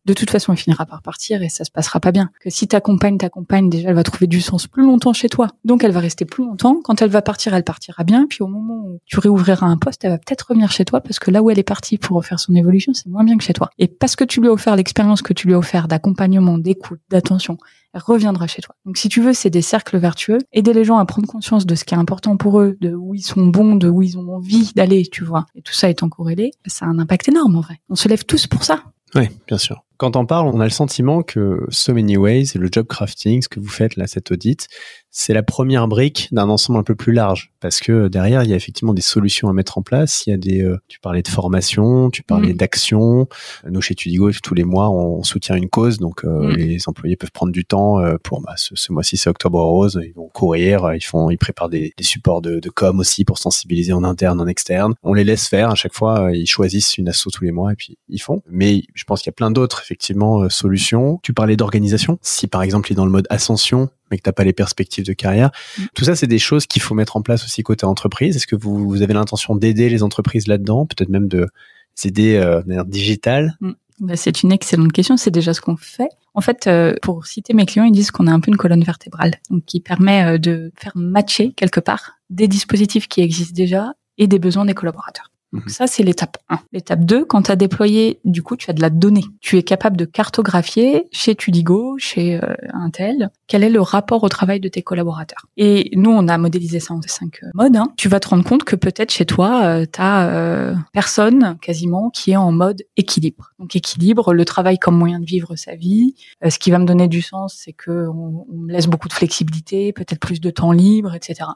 de 0.05 0.13
toute 0.13 0.29
façon, 0.29 0.53
elle 0.53 0.57
finira 0.57 0.85
par 0.85 1.01
partir 1.01 1.41
et 1.43 1.49
ça 1.49 1.63
se 1.63 1.71
passera 1.71 1.99
pas 1.99 2.11
bien. 2.11 2.29
Que 2.41 2.49
si 2.49 2.67
ta 2.67 2.81
compagne, 2.81 3.17
ta 3.17 3.29
compagne, 3.29 3.69
déjà, 3.69 3.89
elle 3.89 3.95
va 3.95 4.03
trouver 4.03 4.27
du 4.27 4.41
sens 4.41 4.67
plus 4.67 4.83
longtemps 4.83 5.13
chez 5.13 5.29
toi. 5.29 5.47
Donc, 5.65 5.83
elle 5.83 5.91
va 5.91 5.99
rester 5.99 6.25
plus 6.25 6.43
longtemps. 6.43 6.79
Quand 6.83 7.01
elle 7.01 7.09
va 7.09 7.21
partir, 7.21 7.53
elle 7.53 7.63
partira 7.63 8.03
bien. 8.03 8.25
Puis 8.27 8.41
au 8.41 8.47
moment 8.47 8.83
où 8.85 8.99
tu 9.05 9.19
réouvriras 9.19 9.67
un 9.67 9.77
poste, 9.77 10.03
elle 10.05 10.11
va 10.11 10.17
peut-être 10.17 10.47
revenir 10.49 10.71
chez 10.71 10.85
toi 10.85 11.01
parce 11.01 11.19
que 11.19 11.31
là 11.31 11.43
où 11.43 11.49
elle 11.49 11.59
est 11.59 11.63
partie 11.63 11.97
pour 11.97 12.17
refaire 12.17 12.39
son 12.39 12.55
évolution, 12.55 12.93
c'est 12.93 13.07
moins 13.07 13.23
bien 13.23 13.37
que 13.37 13.43
chez 13.43 13.53
toi. 13.53 13.69
Et 13.77 13.87
parce 13.87 14.15
que 14.15 14.23
tu 14.23 14.41
lui 14.41 14.47
as 14.47 14.51
offert 14.51 14.75
l'expérience 14.75 15.21
que 15.21 15.33
tu 15.33 15.47
lui 15.47 15.53
as 15.53 15.57
offert 15.57 15.87
d'accompagnement, 15.87 16.57
d'écoute, 16.57 17.01
d'attention, 17.09 17.57
elle 17.93 18.01
reviendra 18.01 18.47
chez 18.47 18.61
toi. 18.61 18.75
Donc, 18.85 18.97
si 18.97 19.09
tu 19.09 19.21
veux, 19.21 19.33
c'est 19.33 19.49
des 19.49 19.61
cercles 19.61 19.97
vertueux. 19.97 20.37
Aider 20.53 20.73
les 20.73 20.83
gens 20.83 20.97
à 20.97 21.05
prendre 21.05 21.27
conscience 21.27 21.65
de 21.65 21.75
ce 21.75 21.83
qui 21.83 21.93
est 21.93 21.97
important 21.97 22.37
pour 22.37 22.59
eux, 22.61 22.77
de 22.81 22.93
où 22.93 23.15
ils 23.15 23.21
sont 23.21 23.47
bons, 23.47 23.75
de 23.75 23.89
où 23.89 24.01
ils 24.01 24.17
ont 24.17 24.35
envie 24.35 24.71
d'aller, 24.75 25.05
tu 25.11 25.23
vois. 25.23 25.45
Et 25.55 25.61
tout 25.61 25.73
ça 25.73 25.89
étant 25.89 26.09
corrélé, 26.09 26.51
ça 26.67 26.85
a 26.85 26.89
un 26.89 26.99
impact 26.99 27.29
énorme 27.29 27.55
en 27.55 27.61
vrai. 27.61 27.79
On 27.89 27.95
se 27.95 28.07
lève 28.07 28.25
tous 28.25 28.47
pour 28.47 28.63
ça. 28.63 28.83
Oui, 29.15 29.29
bien 29.47 29.57
sûr. 29.57 29.83
Quand 29.99 30.15
on 30.15 30.25
parle, 30.25 30.47
on 30.47 30.61
a 30.61 30.63
le 30.63 30.69
sentiment 30.69 31.23
que 31.23 31.65
So 31.71 31.93
Many 31.93 32.15
Ways, 32.15 32.53
le 32.55 32.69
job 32.71 32.87
crafting, 32.87 33.41
ce 33.41 33.49
que 33.49 33.59
vous 33.59 33.67
faites 33.67 33.97
là, 33.97 34.07
cet 34.07 34.31
audit, 34.31 34.69
c'est 35.21 35.33
la 35.33 35.43
première 35.43 35.89
brique 35.89 36.29
d'un 36.31 36.47
ensemble 36.47 36.79
un 36.79 36.83
peu 36.83 36.95
plus 36.95 37.11
large. 37.11 37.51
Parce 37.59 37.81
que 37.81 38.07
derrière, 38.07 38.41
il 38.43 38.49
y 38.49 38.53
a 38.53 38.55
effectivement 38.55 38.93
des 38.93 39.01
solutions 39.01 39.49
à 39.49 39.53
mettre 39.53 39.77
en 39.77 39.81
place. 39.81 40.23
Il 40.25 40.29
y 40.29 40.33
a 40.33 40.37
des, 40.37 40.61
euh, 40.63 40.77
tu 40.87 40.97
parlais 41.01 41.21
de 41.21 41.27
formation, 41.27 42.09
tu 42.09 42.23
parlais 42.23 42.53
Mm. 42.53 42.57
d'action. 42.57 43.27
Nous, 43.69 43.81
chez 43.81 43.95
Tudigo, 43.95 44.31
tous 44.41 44.53
les 44.53 44.63
mois, 44.63 44.89
on 44.89 45.21
soutient 45.23 45.55
une 45.55 45.67
cause. 45.67 45.97
Donc, 45.97 46.23
euh, 46.23 46.53
Mm. 46.53 46.55
les 46.55 46.77
employés 46.87 47.17
peuvent 47.17 47.33
prendre 47.33 47.51
du 47.51 47.65
temps 47.65 47.99
euh, 47.99 48.15
pour, 48.23 48.39
bah, 48.41 48.53
ce, 48.55 48.75
ce 48.75 48.93
mois-ci, 48.93 49.17
c'est 49.17 49.29
Octobre 49.29 49.59
Rose. 49.61 49.99
Ils 50.05 50.13
vont 50.13 50.29
courir, 50.29 50.85
euh, 50.85 50.95
ils 50.95 51.03
font, 51.03 51.29
ils 51.29 51.37
préparent 51.37 51.67
des, 51.67 51.91
des 51.97 52.03
supports 52.05 52.41
de, 52.41 52.61
de 52.61 52.69
com 52.69 52.97
aussi 52.99 53.25
pour 53.25 53.39
sensibiliser 53.39 53.91
en 53.91 54.05
interne, 54.05 54.39
en 54.39 54.47
externe. 54.47 54.93
On 55.03 55.13
les 55.13 55.25
laisse 55.25 55.49
faire. 55.49 55.69
À 55.71 55.75
chaque 55.75 55.93
fois, 55.93 56.27
euh, 56.27 56.35
ils 56.35 56.47
choisissent 56.47 56.97
une 56.97 57.09
asso 57.09 57.27
tous 57.33 57.43
les 57.43 57.51
mois 57.51 57.73
et 57.73 57.75
puis 57.75 57.97
ils 58.07 58.19
font. 58.21 58.41
Mais 58.49 58.83
je 58.93 59.03
pense 59.03 59.19
qu'il 59.21 59.27
y 59.31 59.33
a 59.33 59.33
plein 59.33 59.51
d'autres, 59.51 59.81
effectivement, 59.83 60.43
euh, 60.43 60.49
solutions. 60.49 61.19
Tu 61.23 61.33
parlais 61.33 61.57
d'organisation. 61.57 62.19
Si, 62.21 62.47
par 62.47 62.63
exemple, 62.63 62.89
il 62.89 62.93
est 62.93 62.95
dans 62.95 63.05
le 63.05 63.11
mode 63.11 63.27
ascension, 63.29 63.89
mais 64.09 64.17
que 64.17 64.23
t'as 64.23 64.31
pas 64.31 64.43
les 64.43 64.53
perspectives 64.53 65.05
de 65.05 65.13
carrière. 65.13 65.51
Mm. 65.77 65.83
Tout 65.95 66.05
ça, 66.05 66.15
c'est 66.15 66.27
des 66.27 66.39
choses 66.39 66.65
qu'il 66.67 66.81
faut 66.81 66.95
mettre 66.95 67.17
en 67.17 67.21
place 67.21 67.43
aussi 67.45 67.63
côté 67.63 67.85
entreprise. 67.85 68.35
Est-ce 68.35 68.47
que 68.47 68.55
vous, 68.55 68.87
vous 68.87 69.01
avez 69.01 69.13
l'intention 69.13 69.55
d'aider 69.55 69.89
les 69.89 70.03
entreprises 70.03 70.47
là-dedans, 70.47 70.85
peut-être 70.85 71.09
même 71.09 71.27
de 71.27 71.47
les 72.03 72.09
aider 72.09 72.35
euh, 72.35 72.61
de 72.61 72.67
manière 72.67 72.85
digitale? 72.85 73.57
Bah, 73.99 74.15
c'est 74.15 74.43
une 74.43 74.51
excellente 74.51 74.91
question. 74.91 75.17
C'est 75.17 75.31
déjà 75.31 75.53
ce 75.53 75.61
qu'on 75.61 75.77
fait. 75.77 76.09
En 76.33 76.41
fait, 76.41 76.67
euh, 76.67 76.93
pour 77.01 77.25
citer 77.25 77.53
mes 77.53 77.65
clients, 77.65 77.85
ils 77.85 77.91
disent 77.91 78.11
qu'on 78.11 78.27
a 78.27 78.31
un 78.31 78.39
peu 78.39 78.49
une 78.49 78.57
colonne 78.57 78.83
vertébrale, 78.83 79.35
donc 79.49 79.65
qui 79.65 79.81
permet 79.81 80.23
euh, 80.23 80.37
de 80.37 80.71
faire 80.75 80.93
matcher 80.95 81.53
quelque 81.53 81.79
part 81.79 82.19
des 82.29 82.47
dispositifs 82.47 83.07
qui 83.07 83.21
existent 83.21 83.55
déjà 83.55 83.93
et 84.17 84.27
des 84.27 84.39
besoins 84.39 84.65
des 84.65 84.73
collaborateurs. 84.73 85.31
Donc 85.51 85.63
Mhm. 85.63 85.69
ça, 85.69 85.87
c'est 85.87 86.03
l'étape 86.03 86.37
1. 86.49 86.59
L'étape 86.71 87.01
2, 87.05 87.25
quand 87.25 87.41
tu 87.43 87.51
as 87.51 87.55
déployé, 87.55 88.19
du 88.23 88.43
coup, 88.43 88.55
tu 88.55 88.69
as 88.69 88.73
de 88.73 88.81
la 88.81 88.89
donnée. 88.89 89.23
Tu 89.41 89.57
es 89.57 89.63
capable 89.63 89.97
de 89.97 90.05
cartographier 90.05 91.05
chez 91.11 91.33
Tudigo, 91.35 91.95
chez 91.97 92.35
euh, 92.43 92.53
Intel, 92.73 93.29
quel 93.47 93.63
est 93.63 93.69
le 93.69 93.81
rapport 93.81 94.23
au 94.23 94.29
travail 94.29 94.59
de 94.59 94.67
tes 94.69 94.83
collaborateurs. 94.83 95.47
Et 95.57 95.89
nous, 95.95 96.11
on 96.11 96.27
a 96.27 96.37
modélisé 96.37 96.79
ça 96.79 96.93
en 96.93 97.01
cinq 97.07 97.39
euh, 97.43 97.47
modes. 97.55 97.75
hein. 97.75 97.91
Tu 97.97 98.09
vas 98.09 98.19
te 98.19 98.27
rendre 98.29 98.43
compte 98.43 98.63
que 98.63 98.75
peut-être 98.75 99.11
chez 99.11 99.25
toi, 99.25 99.85
tu 99.87 99.99
as 100.01 100.75
personne 100.93 101.57
quasiment 101.61 102.09
qui 102.11 102.31
est 102.31 102.35
en 102.35 102.51
mode 102.51 102.83
équilibre. 102.97 103.53
Donc 103.59 103.75
équilibre, 103.75 104.33
le 104.33 104.45
travail 104.45 104.77
comme 104.77 104.97
moyen 104.97 105.19
de 105.19 105.25
vivre 105.25 105.55
sa 105.55 105.75
vie. 105.75 106.13
Euh, 106.45 106.49
ce 106.49 106.59
qui 106.59 106.71
va 106.71 106.77
me 106.79 106.85
donner 106.85 107.07
du 107.07 107.21
sens, 107.21 107.55
c'est 107.57 107.73
que 107.73 108.07
on, 108.09 108.45
on 108.51 108.55
me 108.57 108.71
laisse 108.71 108.87
beaucoup 108.87 109.07
de 109.07 109.13
flexibilité, 109.13 109.93
peut-être 109.93 110.19
plus 110.19 110.39
de 110.41 110.49
temps 110.51 110.71
libre, 110.71 111.15
etc. 111.15 111.49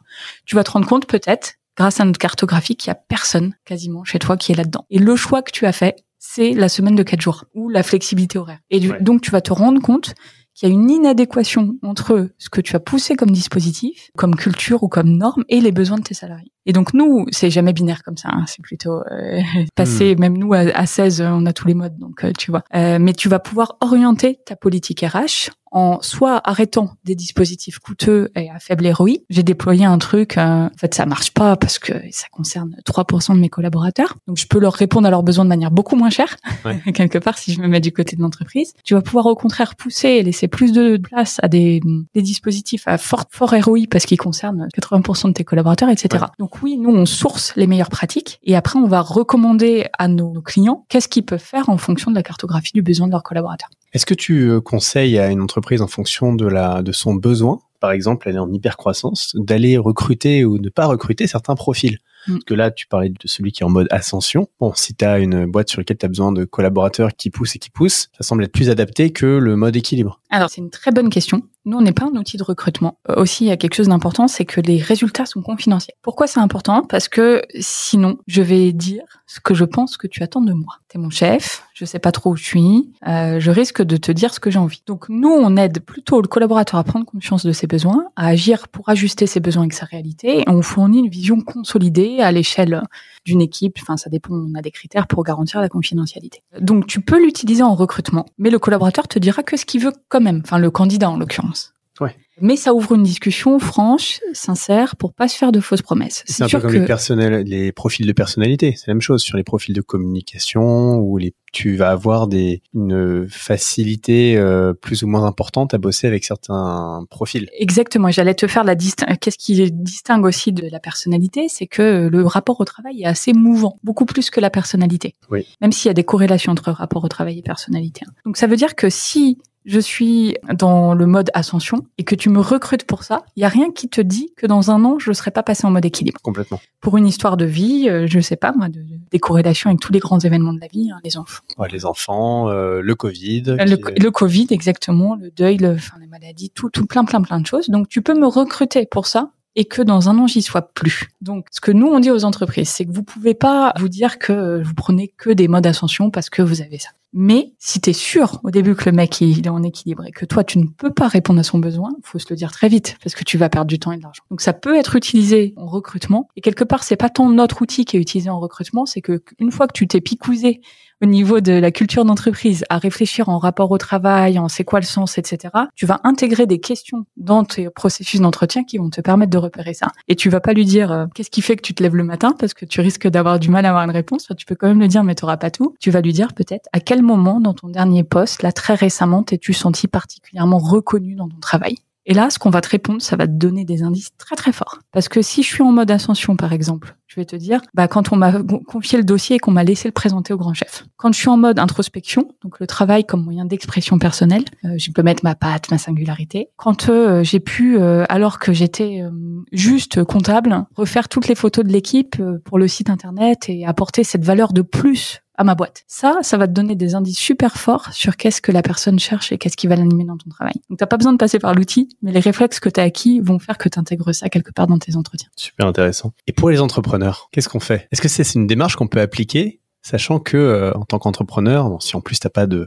Tu 0.46 0.56
vas 0.56 0.64
te 0.64 0.72
rendre 0.72 0.88
compte 0.88 1.06
peut-être 1.06 1.54
grâce 1.78 2.00
à 2.00 2.06
notre 2.06 2.20
cartographie 2.20 2.76
qu'il 2.76 2.90
y 2.90 2.92
a 2.92 2.96
personne 2.96 3.54
quasiment 3.66 4.04
chez 4.04 4.20
toi 4.20 4.38
qui 4.38 4.52
est 4.52 4.56
là-dedans. 4.56 4.86
Et 4.90 5.00
le 5.00 5.16
choix 5.16 5.42
que 5.42 5.52
tu 5.52 5.66
as 5.66 5.72
fait, 5.72 5.96
c'est 6.20 6.54
la 6.54 6.70
semaine 6.70 6.96
de 6.96 7.04
quatre 7.04 7.22
jours 7.22 7.46
ou 7.54 7.70
la 7.70 7.84
flexibilité 7.84 8.38
horaire. 8.40 8.60
Et 8.70 8.80
du- 8.80 8.92
Ouais. 8.92 9.02
donc 9.02 9.22
tu 9.22 9.32
vas 9.32 9.42
te 9.42 9.52
rendre 9.52 9.82
compte 9.82 10.14
qu'il 10.56 10.70
y 10.70 10.72
a 10.72 10.76
une 10.76 10.90
inadéquation 10.92 11.74
entre 11.82 12.30
ce 12.38 12.48
que 12.50 12.62
tu 12.62 12.76
as 12.76 12.80
poussé 12.80 13.16
comme 13.16 13.32
dispositif, 13.32 14.10
comme 14.16 14.36
culture 14.36 14.84
ou 14.84 14.88
comme 14.88 15.18
norme, 15.18 15.44
et 15.50 15.60
les 15.60 15.72
besoins 15.72 15.98
de 15.98 16.04
tes 16.04 16.14
salariés. 16.14 16.52
Et 16.68 16.74
donc 16.74 16.94
nous, 16.94 17.26
c'est 17.32 17.50
jamais 17.50 17.74
binaire 17.74 18.04
comme 18.04 18.18
ça. 18.18 18.30
hein. 18.32 18.46
C'est 18.48 18.62
plutôt 18.62 19.00
euh, 19.12 19.42
passé. 19.76 20.16
Même 20.16 20.38
nous 20.38 20.54
à, 20.54 20.60
à 20.60 20.86
16, 20.86 21.22
on 21.22 21.46
a 21.48 21.54
tous 21.54 21.68
les 21.68 21.74
modes, 21.74 21.98
donc 21.98 22.24
euh, 22.24 22.32
tu 22.38 22.52
vois. 22.52 22.64
Euh, 22.76 23.00
mais 23.02 23.14
tu 23.14 23.30
vas 23.30 23.40
pouvoir 23.40 23.78
orienter 23.82 24.40
ta 24.46 24.56
politique 24.56 25.02
RH 25.02 25.50
en 25.74 26.02
soit 26.02 26.40
arrêtant 26.48 26.92
des 27.04 27.16
dispositifs 27.16 27.80
coûteux 27.80 28.30
et 28.36 28.50
à 28.50 28.60
faible 28.60 28.88
ROI. 28.88 29.18
J'ai 29.30 29.44
déployé 29.44 29.86
un 29.86 29.98
truc, 29.98 30.38
euh, 30.38 30.68
en 30.68 30.78
fait 30.78 30.94
ça 30.94 31.06
marche 31.06 31.32
pas 31.32 31.58
parce 31.58 31.80
que 31.80 31.94
ça 32.12 32.28
concerne 32.32 32.76
3% 32.86 33.36
de 33.36 33.40
mes 33.40 33.50
collaborateurs. 33.50 34.16
Donc 34.28 34.38
je 34.38 34.48
peux 34.48 34.60
leur 34.60 34.74
répondre 34.74 35.08
à 35.08 35.12
leurs 35.12 35.24
besoins 35.24 35.44
de 35.46 35.50
manière 35.50 35.72
beaucoup 35.72 35.96
moins 35.96 36.12
chère, 36.12 36.38
Ouais. 36.64 36.80
quelque 36.94 37.18
part 37.18 37.38
si 37.38 37.54
je 37.54 37.62
me 37.62 37.68
mets 37.68 37.82
du 37.82 37.92
côté 37.92 38.16
de 38.16 38.22
l'entreprise. 38.22 38.74
Tu 38.84 38.94
vas 38.94 39.02
pouvoir 39.02 39.26
au 39.26 39.36
contraire 39.36 39.76
pousser 39.76 40.10
et 40.10 40.24
laisser 40.24 40.48
plus 40.48 40.72
de 40.72 40.98
place 40.98 41.40
à 41.42 41.48
des, 41.48 41.82
des 42.14 42.22
dispositifs 42.22 42.88
à 42.88 42.98
fort, 43.00 43.26
fort 43.32 43.54
ROI 43.60 43.82
parce 43.90 44.06
qu'ils 44.06 44.20
concernent 44.20 44.68
80% 44.78 45.30
de 45.30 45.34
tes 45.34 45.44
collaborateurs, 45.44 45.90
etc. 45.90 46.26
Donc 46.38 46.62
oui, 46.62 46.78
nous 46.78 46.92
on 46.92 47.06
source 47.08 47.56
les 47.56 47.66
meilleures 47.66 47.90
pratiques 47.90 48.40
et 48.44 48.56
après 48.56 48.78
on 48.78 48.88
va 48.88 49.02
recommander 49.02 49.88
à 49.98 50.08
nos, 50.08 50.32
nos 50.34 50.42
clients 50.42 50.86
qu'est-ce 50.90 51.08
qu'ils 51.08 51.26
peuvent 51.26 51.40
faire 51.40 51.70
en 51.70 51.78
fonction 51.78 52.12
de 52.12 52.16
la 52.16 52.24
cartographie 52.24 52.74
du 52.74 52.84
besoin 52.84 53.08
de 53.08 53.12
leurs 53.12 53.24
collaborateurs. 53.24 53.70
Est-ce 53.94 54.06
que 54.06 54.14
tu 54.14 54.50
euh, 54.50 54.60
conseilles 54.60 55.20
à 55.20 55.30
une 55.30 55.42
entreprise 55.42 55.82
en 55.82 55.88
fonction 55.88 56.34
de 56.34 56.48
la 56.48 56.82
de 56.82 56.92
son 56.92 57.14
besoin, 57.14 57.60
par 57.80 57.92
exemple, 57.92 58.30
elle 58.30 58.36
est 58.36 58.40
en 58.40 58.52
hypercroissance, 58.52 59.36
d'aller 59.36 59.78
recruter 59.78 60.46
ou 60.46 60.58
ne 60.58 60.70
pas 60.70 60.86
recruter 60.86 61.28
certains 61.28 61.56
profils? 61.56 62.00
Mm. 62.28 62.32
Parce 62.32 62.44
que 62.46 62.54
là, 62.54 62.72
tu 62.72 62.88
parlais 62.88 63.10
de 63.10 63.16
celui 63.26 63.52
qui 63.52 63.64
est 63.64 63.66
en 63.66 63.70
mode 63.70 63.88
ascension. 63.92 64.48
Bon, 64.60 64.74
si 64.74 64.96
tu 64.96 65.04
as 65.04 65.20
une 65.20 65.46
boîte 65.46 65.70
sur 65.70 65.82
laquelle 65.82 65.98
tu 65.98 66.06
as 66.06 66.10
besoin 66.10 66.32
de 66.32 66.46
collaborateurs 66.46 67.12
qui 67.16 67.30
poussent 67.30 67.56
et 67.56 67.60
qui 67.60 67.70
poussent, 67.70 68.10
ça 68.18 68.24
semble 68.24 68.46
être 68.46 68.52
plus 68.52 68.70
adapté 68.70 69.12
que 69.12 69.26
le 69.26 69.56
mode 69.56 69.76
équilibre. 69.76 70.22
Alors, 70.34 70.50
c'est 70.50 70.62
une 70.62 70.72
très 70.72 70.90
bonne 70.90 71.12
question. 71.12 71.44
Nous, 71.66 71.78
on 71.78 71.82
n'est 71.82 71.94
pas 71.94 72.06
un 72.06 72.18
outil 72.18 72.38
de 72.38 72.44
recrutement. 72.44 72.98
Euh, 73.08 73.22
aussi, 73.22 73.46
il 73.46 73.50
y 73.50 73.52
a 73.52 73.56
quelque 73.56 73.76
chose 73.76 73.90
d'important, 73.90 74.28
c'est 74.28 74.46
que 74.46 74.62
les 74.62 74.82
résultats 74.82 75.28
sont 75.28 75.44
confidentiels. 75.44 75.96
Pourquoi 76.02 76.26
c'est 76.26 76.40
important? 76.40 76.82
Parce 76.82 77.08
que 77.08 77.44
sinon, 77.60 78.18
je 78.26 78.42
vais 78.42 78.72
dire 78.72 79.04
ce 79.28 79.40
que 79.40 79.54
je 79.54 79.64
pense 79.64 79.96
que 79.96 80.08
tu 80.08 80.24
attends 80.24 80.42
de 80.42 80.52
moi. 80.52 80.80
T'es 80.88 80.98
mon 80.98 81.12
chef, 81.12 81.68
je 81.76 81.86
sais 81.86 82.00
pas 82.00 82.12
trop 82.12 82.32
où 82.32 82.36
je 82.36 82.46
suis, 82.46 82.92
euh, 83.08 83.40
je 83.40 83.52
risque 83.52 83.84
de 83.84 83.96
te 83.96 84.12
dire 84.12 84.34
ce 84.34 84.40
que 84.40 84.50
j'ai 84.50 84.58
envie. 84.58 84.82
Donc, 84.88 85.08
nous, 85.08 85.30
on 85.30 85.56
aide 85.56 85.82
plutôt 85.82 86.20
le 86.20 86.28
collaborateur 86.28 86.80
à 86.80 86.84
prendre 86.84 87.06
conscience 87.06 87.46
de 87.46 87.52
ses 87.52 87.68
besoins, 87.68 88.06
à 88.16 88.30
agir 88.30 88.70
pour 88.70 88.90
ajuster 88.90 89.28
ses 89.28 89.40
besoins 89.40 89.62
avec 89.62 89.74
sa 89.74 89.86
réalité, 89.86 90.40
et 90.40 90.44
on 90.48 90.64
fournit 90.64 90.98
une 90.98 91.10
vision 91.10 91.42
consolidée 91.42 92.22
à 92.22 92.32
l'échelle 92.32 92.82
d'une 93.26 93.42
équipe. 93.42 93.78
Enfin, 93.82 93.98
ça 93.98 94.10
dépend, 94.10 94.34
on 94.34 94.56
a 94.56 94.62
des 94.62 94.72
critères 94.72 95.08
pour 95.08 95.24
garantir 95.24 95.62
la 95.62 95.70
confidentialité. 95.70 96.42
Donc, 96.60 96.88
tu 96.88 97.02
peux 97.02 97.24
l'utiliser 97.24 97.64
en 97.64 97.76
recrutement, 97.76 98.26
mais 98.38 98.50
le 98.50 98.60
collaborateur 98.60 99.08
te 99.08 99.20
dira 99.20 99.44
que 99.44 99.58
ce 99.58 99.66
qu'il 99.66 99.82
veut 99.82 99.94
quand 100.10 100.22
même. 100.22 100.42
Enfin, 100.44 100.58
le 100.58 100.72
candidat 100.72 101.10
en 101.10 101.18
l'occurrence. 101.18 101.74
Ouais. 102.00 102.16
Mais 102.42 102.56
ça 102.56 102.74
ouvre 102.74 102.94
une 102.94 103.04
discussion 103.04 103.60
franche, 103.60 104.20
sincère, 104.34 104.96
pour 104.96 105.14
pas 105.14 105.28
se 105.28 105.38
faire 105.38 105.52
de 105.52 105.60
fausses 105.60 105.82
promesses. 105.82 106.24
C'est 106.26 106.44
un 106.44 106.50
peu 106.50 106.60
comme 106.60 106.74
les, 106.74 106.86
personnels, 106.86 107.44
les 107.46 107.72
profils 107.72 108.08
de 108.08 108.12
personnalité. 108.12 108.74
C'est 108.76 108.88
la 108.88 108.96
même 108.96 109.02
chose 109.02 109.22
sur 109.22 109.38
les 109.38 109.44
profils 109.44 109.74
de 109.74 109.82
communication 109.82 110.96
où 110.96 111.18
les, 111.18 111.36
tu 111.52 111.76
vas 111.76 111.92
avoir 111.92 112.28
des, 112.28 112.62
une 112.74 113.28
facilité 113.30 114.36
euh, 114.36 114.74
plus 114.74 115.04
ou 115.04 115.08
moins 115.08 115.26
importante 115.26 115.74
à 115.74 115.78
bosser 115.78 116.08
avec 116.08 116.26
certains 116.26 117.06
profils. 117.10 117.48
Exactement. 117.58 118.10
J'allais 118.10 118.34
te 118.34 118.48
faire 118.48 118.64
la 118.64 118.76
distinction. 118.76 119.16
Qu'est-ce 119.22 119.38
qui 119.38 119.72
distingue 119.72 120.26
aussi 120.26 120.52
de 120.52 120.68
la 120.70 120.80
personnalité, 120.80 121.48
c'est 121.50 121.68
que 121.68 122.10
le 122.12 122.26
rapport 122.26 122.60
au 122.60 122.66
travail 122.66 123.04
est 123.04 123.06
assez 123.06 123.34
mouvant, 123.34 123.78
beaucoup 123.84 124.06
plus 124.06 124.30
que 124.32 124.40
la 124.40 124.50
personnalité. 124.50 125.16
Oui. 125.30 125.46
Même 125.62 125.72
s'il 125.72 125.90
y 125.90 125.92
a 125.92 125.94
des 125.94 126.04
corrélations 126.04 126.52
entre 126.52 126.72
rapport 126.72 127.04
au 127.04 127.08
travail 127.08 127.40
et 127.40 127.42
personnalité. 127.44 128.06
Donc 128.26 128.38
ça 128.38 128.48
veut 128.48 128.58
dire 128.58 128.76
que 128.76 128.90
si 128.90 129.38
je 129.66 129.80
suis 129.80 130.38
dans 130.54 130.94
le 130.94 131.06
mode 131.06 131.30
ascension 131.34 131.86
et 131.98 132.04
que 132.04 132.16
tu 132.16 132.30
me 132.30 132.40
recrutes 132.40 132.86
pour 132.86 133.04
ça, 133.04 133.24
il 133.36 133.42
y 133.42 133.46
a 133.46 133.50
rien 133.50 133.72
qui 133.72 133.90
te 133.90 134.02
dit 134.02 134.34
que 134.36 134.48
dans 134.48 134.72
un 134.72 134.84
an, 134.86 135.00
je 135.00 135.10
ne 135.10 135.14
serai 135.14 135.32
pas 135.32 135.44
passé 135.44 135.66
en 135.66 135.72
mode 135.72 135.86
équilibre. 135.86 136.20
Complètement. 136.22 136.62
Pour 136.82 136.98
une 136.98 137.08
histoire 137.08 137.38
de 137.38 137.46
vie, 137.46 137.90
euh, 137.90 138.06
je 138.08 138.20
sais 138.20 138.36
pas 138.36 138.52
moi, 138.52 138.70
de, 138.70 138.84
des 139.12 139.20
corrélations 139.20 139.70
avec 139.70 139.80
tous 139.80 139.94
les 139.94 140.00
grands 140.00 140.20
événements 140.20 140.54
de 140.54 140.60
la 140.60 140.68
vie, 140.68 140.92
hein, 140.92 141.00
les 141.04 141.18
enfants. 141.18 141.44
Ouais, 141.58 141.70
les 141.70 141.86
enfants, 141.86 142.50
euh, 142.50 142.82
le 142.82 142.96
Covid. 142.96 143.44
Le, 143.44 144.02
le, 144.02 144.12
Covid, 144.12 144.48
exactement, 144.50 145.16
le 145.16 145.32
deuil, 145.32 145.58
le, 145.58 145.74
enfin, 145.74 145.98
les 146.00 146.08
maladies, 146.08 146.50
tout, 146.50 146.70
tout 146.70 146.86
plein, 146.86 147.06
plein, 147.06 147.22
plein 147.22 147.40
de 147.40 147.48
choses. 147.48 147.70
Donc 147.70 147.88
tu 147.88 148.02
peux 148.02 148.18
me 148.18 148.28
recruter 148.28 148.86
pour 148.86 149.08
ça 149.08 149.32
et 149.56 149.66
que 149.66 149.82
dans 149.82 150.10
un 150.10 150.18
an 150.18 150.28
j'y 150.28 150.42
sois 150.42 150.62
plus. 150.62 151.10
Donc 151.22 151.48
ce 151.52 151.62
que 151.62 151.72
nous 151.72 151.88
on 151.88 152.00
dit 152.00 152.12
aux 152.12 152.26
entreprises, 152.26 152.70
c'est 152.70 152.86
que 152.86 152.92
vous 152.92 153.04
pouvez 153.04 153.34
pas 153.34 153.74
vous 153.80 153.90
dire 153.90 154.20
que 154.20 154.62
vous 154.64 154.74
prenez 154.74 155.14
que 155.18 155.30
des 155.30 155.48
modes 155.48 155.68
ascension 155.68 156.10
parce 156.10 156.30
que 156.30 156.42
vous 156.42 156.62
avez 156.62 156.80
ça. 156.80 156.90
Mais 157.16 157.54
si 157.60 157.80
tu 157.80 157.92
es 157.92 157.94
sûr 157.94 158.40
au 158.44 158.50
début 158.50 158.76
que 158.76 158.90
le 158.90 158.96
mec 158.96 159.22
il 159.22 159.46
est 159.46 159.50
en 159.50 159.62
équilibre 159.62 160.04
et 160.06 160.12
que 160.12 160.26
toi 160.26 160.44
tu 160.44 160.58
ne 160.58 160.66
peux 160.66 160.92
pas 160.92 161.08
répondre 161.08 161.40
à 161.40 161.44
son 161.44 161.60
besoin, 161.60 161.92
faut 162.04 162.18
se 162.18 162.26
le 162.32 162.36
dire 162.36 162.52
très 162.52 162.70
vite 162.70 162.98
parce 163.04 163.14
que 163.14 163.24
tu 163.24 163.38
vas 163.38 163.50
perdre 163.50 163.68
du 163.68 163.78
temps 163.78 163.92
et 163.92 163.98
de 163.98 164.02
l'argent. 164.02 164.24
Donc 164.32 164.42
ça 164.42 164.54
peut 164.54 164.76
être 164.76 164.96
utilisé 164.96 165.54
en 165.56 165.68
recrutement 165.68 166.28
et 166.36 166.42
quelque 166.42 166.64
part 166.64 166.84
c'est 166.84 166.96
pas 166.96 167.10
tant 167.10 167.30
notre 167.30 167.62
outil 167.62 167.86
qui 167.86 167.98
est 167.98 168.00
utilisé 168.00 168.32
en 168.32 168.40
recrutement, 168.40 168.88
c'est 168.88 169.02
que 169.02 169.24
une 169.38 169.52
fois 169.52 169.68
que 169.68 169.74
tu 169.74 169.88
t'es 169.88 170.02
picousé 170.02 170.62
au 171.02 171.06
niveau 171.06 171.40
de 171.40 171.54
la 171.54 171.72
culture 171.72 172.06
d'entreprise 172.06 172.64
à 172.70 172.78
réfléchir 172.78 173.30
en 173.30 173.38
rapport 173.38 173.72
au 173.72 173.78
travail, 173.78 174.40
en 174.40 174.48
c'est 174.48 174.64
quoi 174.64 174.80
le 174.80 174.86
sens, 174.86 175.18
etc. 175.18 175.54
Tu 175.76 175.86
vas 175.86 176.00
intégrer 176.04 176.46
des 176.46 176.60
questions 176.60 177.06
dans 177.18 177.44
tes 177.44 177.70
processus 177.70 178.22
d'entretien 178.22 178.64
qui 178.64 178.78
vont 178.78 178.90
te 178.90 179.02
permettre 179.02 179.32
de 179.32 179.38
repérer 179.38 179.74
ça. 179.74 179.88
Et 180.08 180.16
tu 180.16 180.30
vas 180.30 180.40
pas 180.40 180.54
lui 180.54 180.66
dire 180.66 180.92
euh, 180.92 181.06
qu'est-ce 181.14 181.32
qui 181.32 181.42
fait 181.42 181.56
que 181.56 181.62
tu 181.62 181.74
te 181.74 181.84
lèves 181.84 181.96
le 181.96 182.04
matin 182.04 182.36
parce 182.38 182.54
que 182.54 182.66
tu 182.66 182.82
risques 182.82 183.08
d'avoir 183.08 183.40
du 183.40 183.50
mal 183.50 183.66
à 183.66 183.70
avoir 183.70 183.84
une 183.84 183.92
réponse. 183.92 184.28
Tu 184.38 184.46
peux 184.46 184.56
quand 184.56 184.68
même 184.68 184.80
le 184.80 184.88
dire, 184.88 185.04
mais 185.04 185.16
tu 185.16 185.26
pas 185.26 185.52
tout. 185.52 185.76
Tu 185.80 185.90
vas 185.90 186.02
lui 186.02 186.14
dire 186.14 186.34
peut-être 186.34 186.68
à 186.74 186.80
quel 186.80 187.02
moment 187.02 187.40
dans 187.40 187.54
ton 187.54 187.70
dernier 187.70 188.04
poste, 188.04 188.44
là 188.44 188.52
très 188.52 188.76
récemment, 188.76 189.24
t'es-tu 189.24 189.54
senti 189.54 189.88
particulièrement 189.88 190.58
reconnu 190.58 191.16
dans 191.16 191.28
ton 191.28 191.40
travail? 191.40 191.78
Et 192.06 192.14
là, 192.14 192.30
ce 192.30 192.38
qu'on 192.38 192.50
va 192.50 192.62
te 192.62 192.70
répondre, 192.70 193.02
ça 193.02 193.16
va 193.16 193.28
te 193.28 193.32
donner 193.32 193.64
des 193.64 193.84
indices 193.84 194.10
très 194.18 194.36
très 194.36 194.52
forts. 194.52 194.80
Parce 194.92 195.08
que 195.08 195.22
si 195.22 195.42
je 195.42 195.48
suis 195.48 195.64
en 195.64 195.72
mode 195.72 195.90
ascension, 195.90 196.36
par 196.36 196.52
exemple, 196.52 196.98
je 197.08 197.20
vais 197.20 197.26
te 197.26 197.36
dire, 197.36 197.62
bah, 197.74 197.88
quand 197.88 198.12
on 198.12 198.16
m'a 198.16 198.42
confié 198.68 198.98
le 198.98 199.04
dossier 199.04 199.38
et 199.38 199.40
qu'on 199.40 199.52
m'a 199.52 199.64
laissé 199.64 199.88
le 199.88 199.94
présenter 199.94 200.34
au 200.34 200.38
grand 200.38 200.54
chef. 200.54 200.86
Quand 200.98 201.14
je 201.14 201.20
suis 201.20 201.30
en 201.30 201.38
mode 201.38 201.60
introspection, 201.60 202.30
donc 202.44 202.60
le 202.60 202.68
travail 202.68 203.06
comme 203.06 203.24
moyen 203.24 203.46
d'expression 203.46 204.00
personnelle, 204.00 204.44
euh, 204.66 204.76
je 204.78 204.92
peux 204.92 205.04
mettre 205.04 205.24
ma 205.24 205.36
patte, 205.36 205.72
ma 205.72 205.78
singularité. 205.78 206.50
Quand 206.58 206.90
euh, 206.90 207.24
j'ai 207.24 207.40
pu, 207.40 207.78
euh, 207.78 208.06
alors 208.10 208.40
que 208.40 208.52
j'étais 208.52 209.04
juste 209.52 210.04
comptable, 210.04 210.66
refaire 210.76 211.08
toutes 211.08 211.28
les 211.28 211.36
photos 211.36 211.64
de 211.64 211.72
l'équipe 211.72 212.22
pour 212.44 212.58
le 212.58 212.68
site 212.68 212.90
internet 212.90 213.48
et 213.48 213.66
apporter 213.66 214.04
cette 214.04 214.24
valeur 214.24 214.52
de 214.52 214.62
plus 214.62 215.23
à 215.36 215.44
ma 215.44 215.56
boîte. 215.56 215.84
Ça, 215.88 216.20
ça 216.22 216.38
va 216.38 216.48
te 216.48 216.54
donner 216.54 216.76
des 216.76 216.96
indices 216.96 217.18
super 217.18 217.58
forts 217.58 217.92
sur 217.92 218.18
qu'est-ce 218.18 218.42
que 218.42 218.52
la 218.52 218.62
personne 218.62 219.00
cherche 219.00 219.32
et 219.32 219.38
qu'est-ce 219.38 219.58
qui 219.58 219.68
va 219.68 219.76
l'animer 219.76 220.04
dans 220.06 220.18
ton 220.18 220.30
travail. 220.30 220.54
Donc 220.70 220.80
t'as 220.80 220.86
pas 220.86 220.98
besoin 220.98 221.12
de 221.14 221.18
passer 221.18 221.40
par 221.40 221.54
l'outil, 221.56 221.90
mais 222.02 222.12
les 222.12 222.20
réflexes 222.20 222.60
que 222.60 222.70
tu 222.70 222.80
as 222.80 222.84
acquis 222.84 223.20
vont 223.20 223.40
faire 223.40 223.58
que 223.58 223.68
tu 223.70 223.80
intègres 223.80 224.14
ça 224.14 224.30
quelque 224.30 224.52
part 224.52 224.68
dans 224.68 224.78
tes 224.78 224.96
entretiens. 224.96 225.30
Super 225.36 225.66
intéressant. 225.68 226.14
Et 226.28 226.34
pour 226.34 226.50
les 226.50 226.62
entrepreneurs, 226.62 227.30
qu'est-ce 227.32 227.50
qu'on 227.50 227.60
fait? 227.60 227.88
Est-ce 227.92 228.02
que 228.02 228.08
c'est 228.08 228.34
une 228.36 228.48
démarche 228.48 228.76
qu'on 228.76 228.88
peut 228.88 229.02
appliquer 229.02 229.60
Sachant 229.86 230.18
que 230.20 230.38
euh, 230.38 230.72
en 230.78 230.86
tant 230.86 230.98
qu'entrepreneur, 230.98 231.68
bon, 231.70 231.78
si 231.82 231.98
en 231.98 232.00
plus 232.02 232.18
t'as 232.18 232.30
pas 232.30 232.48
de 232.48 232.66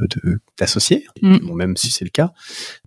d'associé, 0.59 1.07
Mm. 1.23 1.39
bon, 1.47 1.55
même 1.55 1.77
si 1.79 1.91
c'est 1.91 2.05
le 2.05 2.11
cas, 2.11 2.33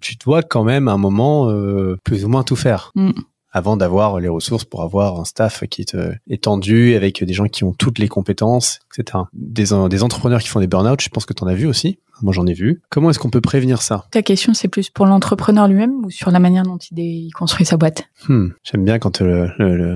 tu 0.02 0.18
dois 0.18 0.44
quand 0.44 0.63
même 0.63 0.88
à 0.88 0.92
un 0.92 0.98
moment 1.00 1.50
euh, 1.50 1.98
plus 2.04 2.26
ou 2.26 2.30
moins 2.30 2.44
tout 2.44 2.56
faire 2.56 2.92
Mm. 2.94 3.12
Avant 3.51 3.77
d'avoir 3.77 4.19
les 4.19 4.27
ressources 4.27 4.65
pour 4.65 4.83
avoir 4.83 5.19
un 5.19 5.25
staff 5.25 5.63
qui 5.69 5.81
est 5.81 5.95
euh, 5.95 6.13
étendu 6.27 6.95
avec 6.95 7.23
des 7.23 7.33
gens 7.33 7.47
qui 7.47 7.63
ont 7.63 7.73
toutes 7.73 7.99
les 7.99 8.07
compétences, 8.07 8.79
etc. 8.97 9.23
Des, 9.33 9.65
des 9.89 10.03
entrepreneurs 10.03 10.41
qui 10.41 10.47
font 10.47 10.59
des 10.59 10.67
burn-out, 10.67 11.01
je 11.01 11.09
pense 11.09 11.25
que 11.25 11.33
tu 11.33 11.43
en 11.43 11.47
as 11.47 11.55
vu 11.55 11.65
aussi. 11.65 11.99
Moi, 12.21 12.33
j'en 12.33 12.45
ai 12.47 12.53
vu. 12.53 12.81
Comment 12.89 13.09
est-ce 13.09 13.19
qu'on 13.19 13.29
peut 13.29 13.41
prévenir 13.41 13.81
ça? 13.81 14.05
Ta 14.12 14.21
question, 14.21 14.53
c'est 14.53 14.67
plus 14.67 14.89
pour 14.89 15.05
l'entrepreneur 15.05 15.67
lui-même 15.67 16.03
ou 16.05 16.09
sur 16.09 16.31
la 16.31 16.39
manière 16.39 16.63
dont 16.63 16.77
il, 16.91 17.31
construit 17.31 17.65
sa 17.65 17.77
boîte? 17.77 18.03
Hmm, 18.27 18.49
J'aime 18.63 18.83
bien 18.83 18.99
quand 18.99 19.21
euh, 19.21 19.47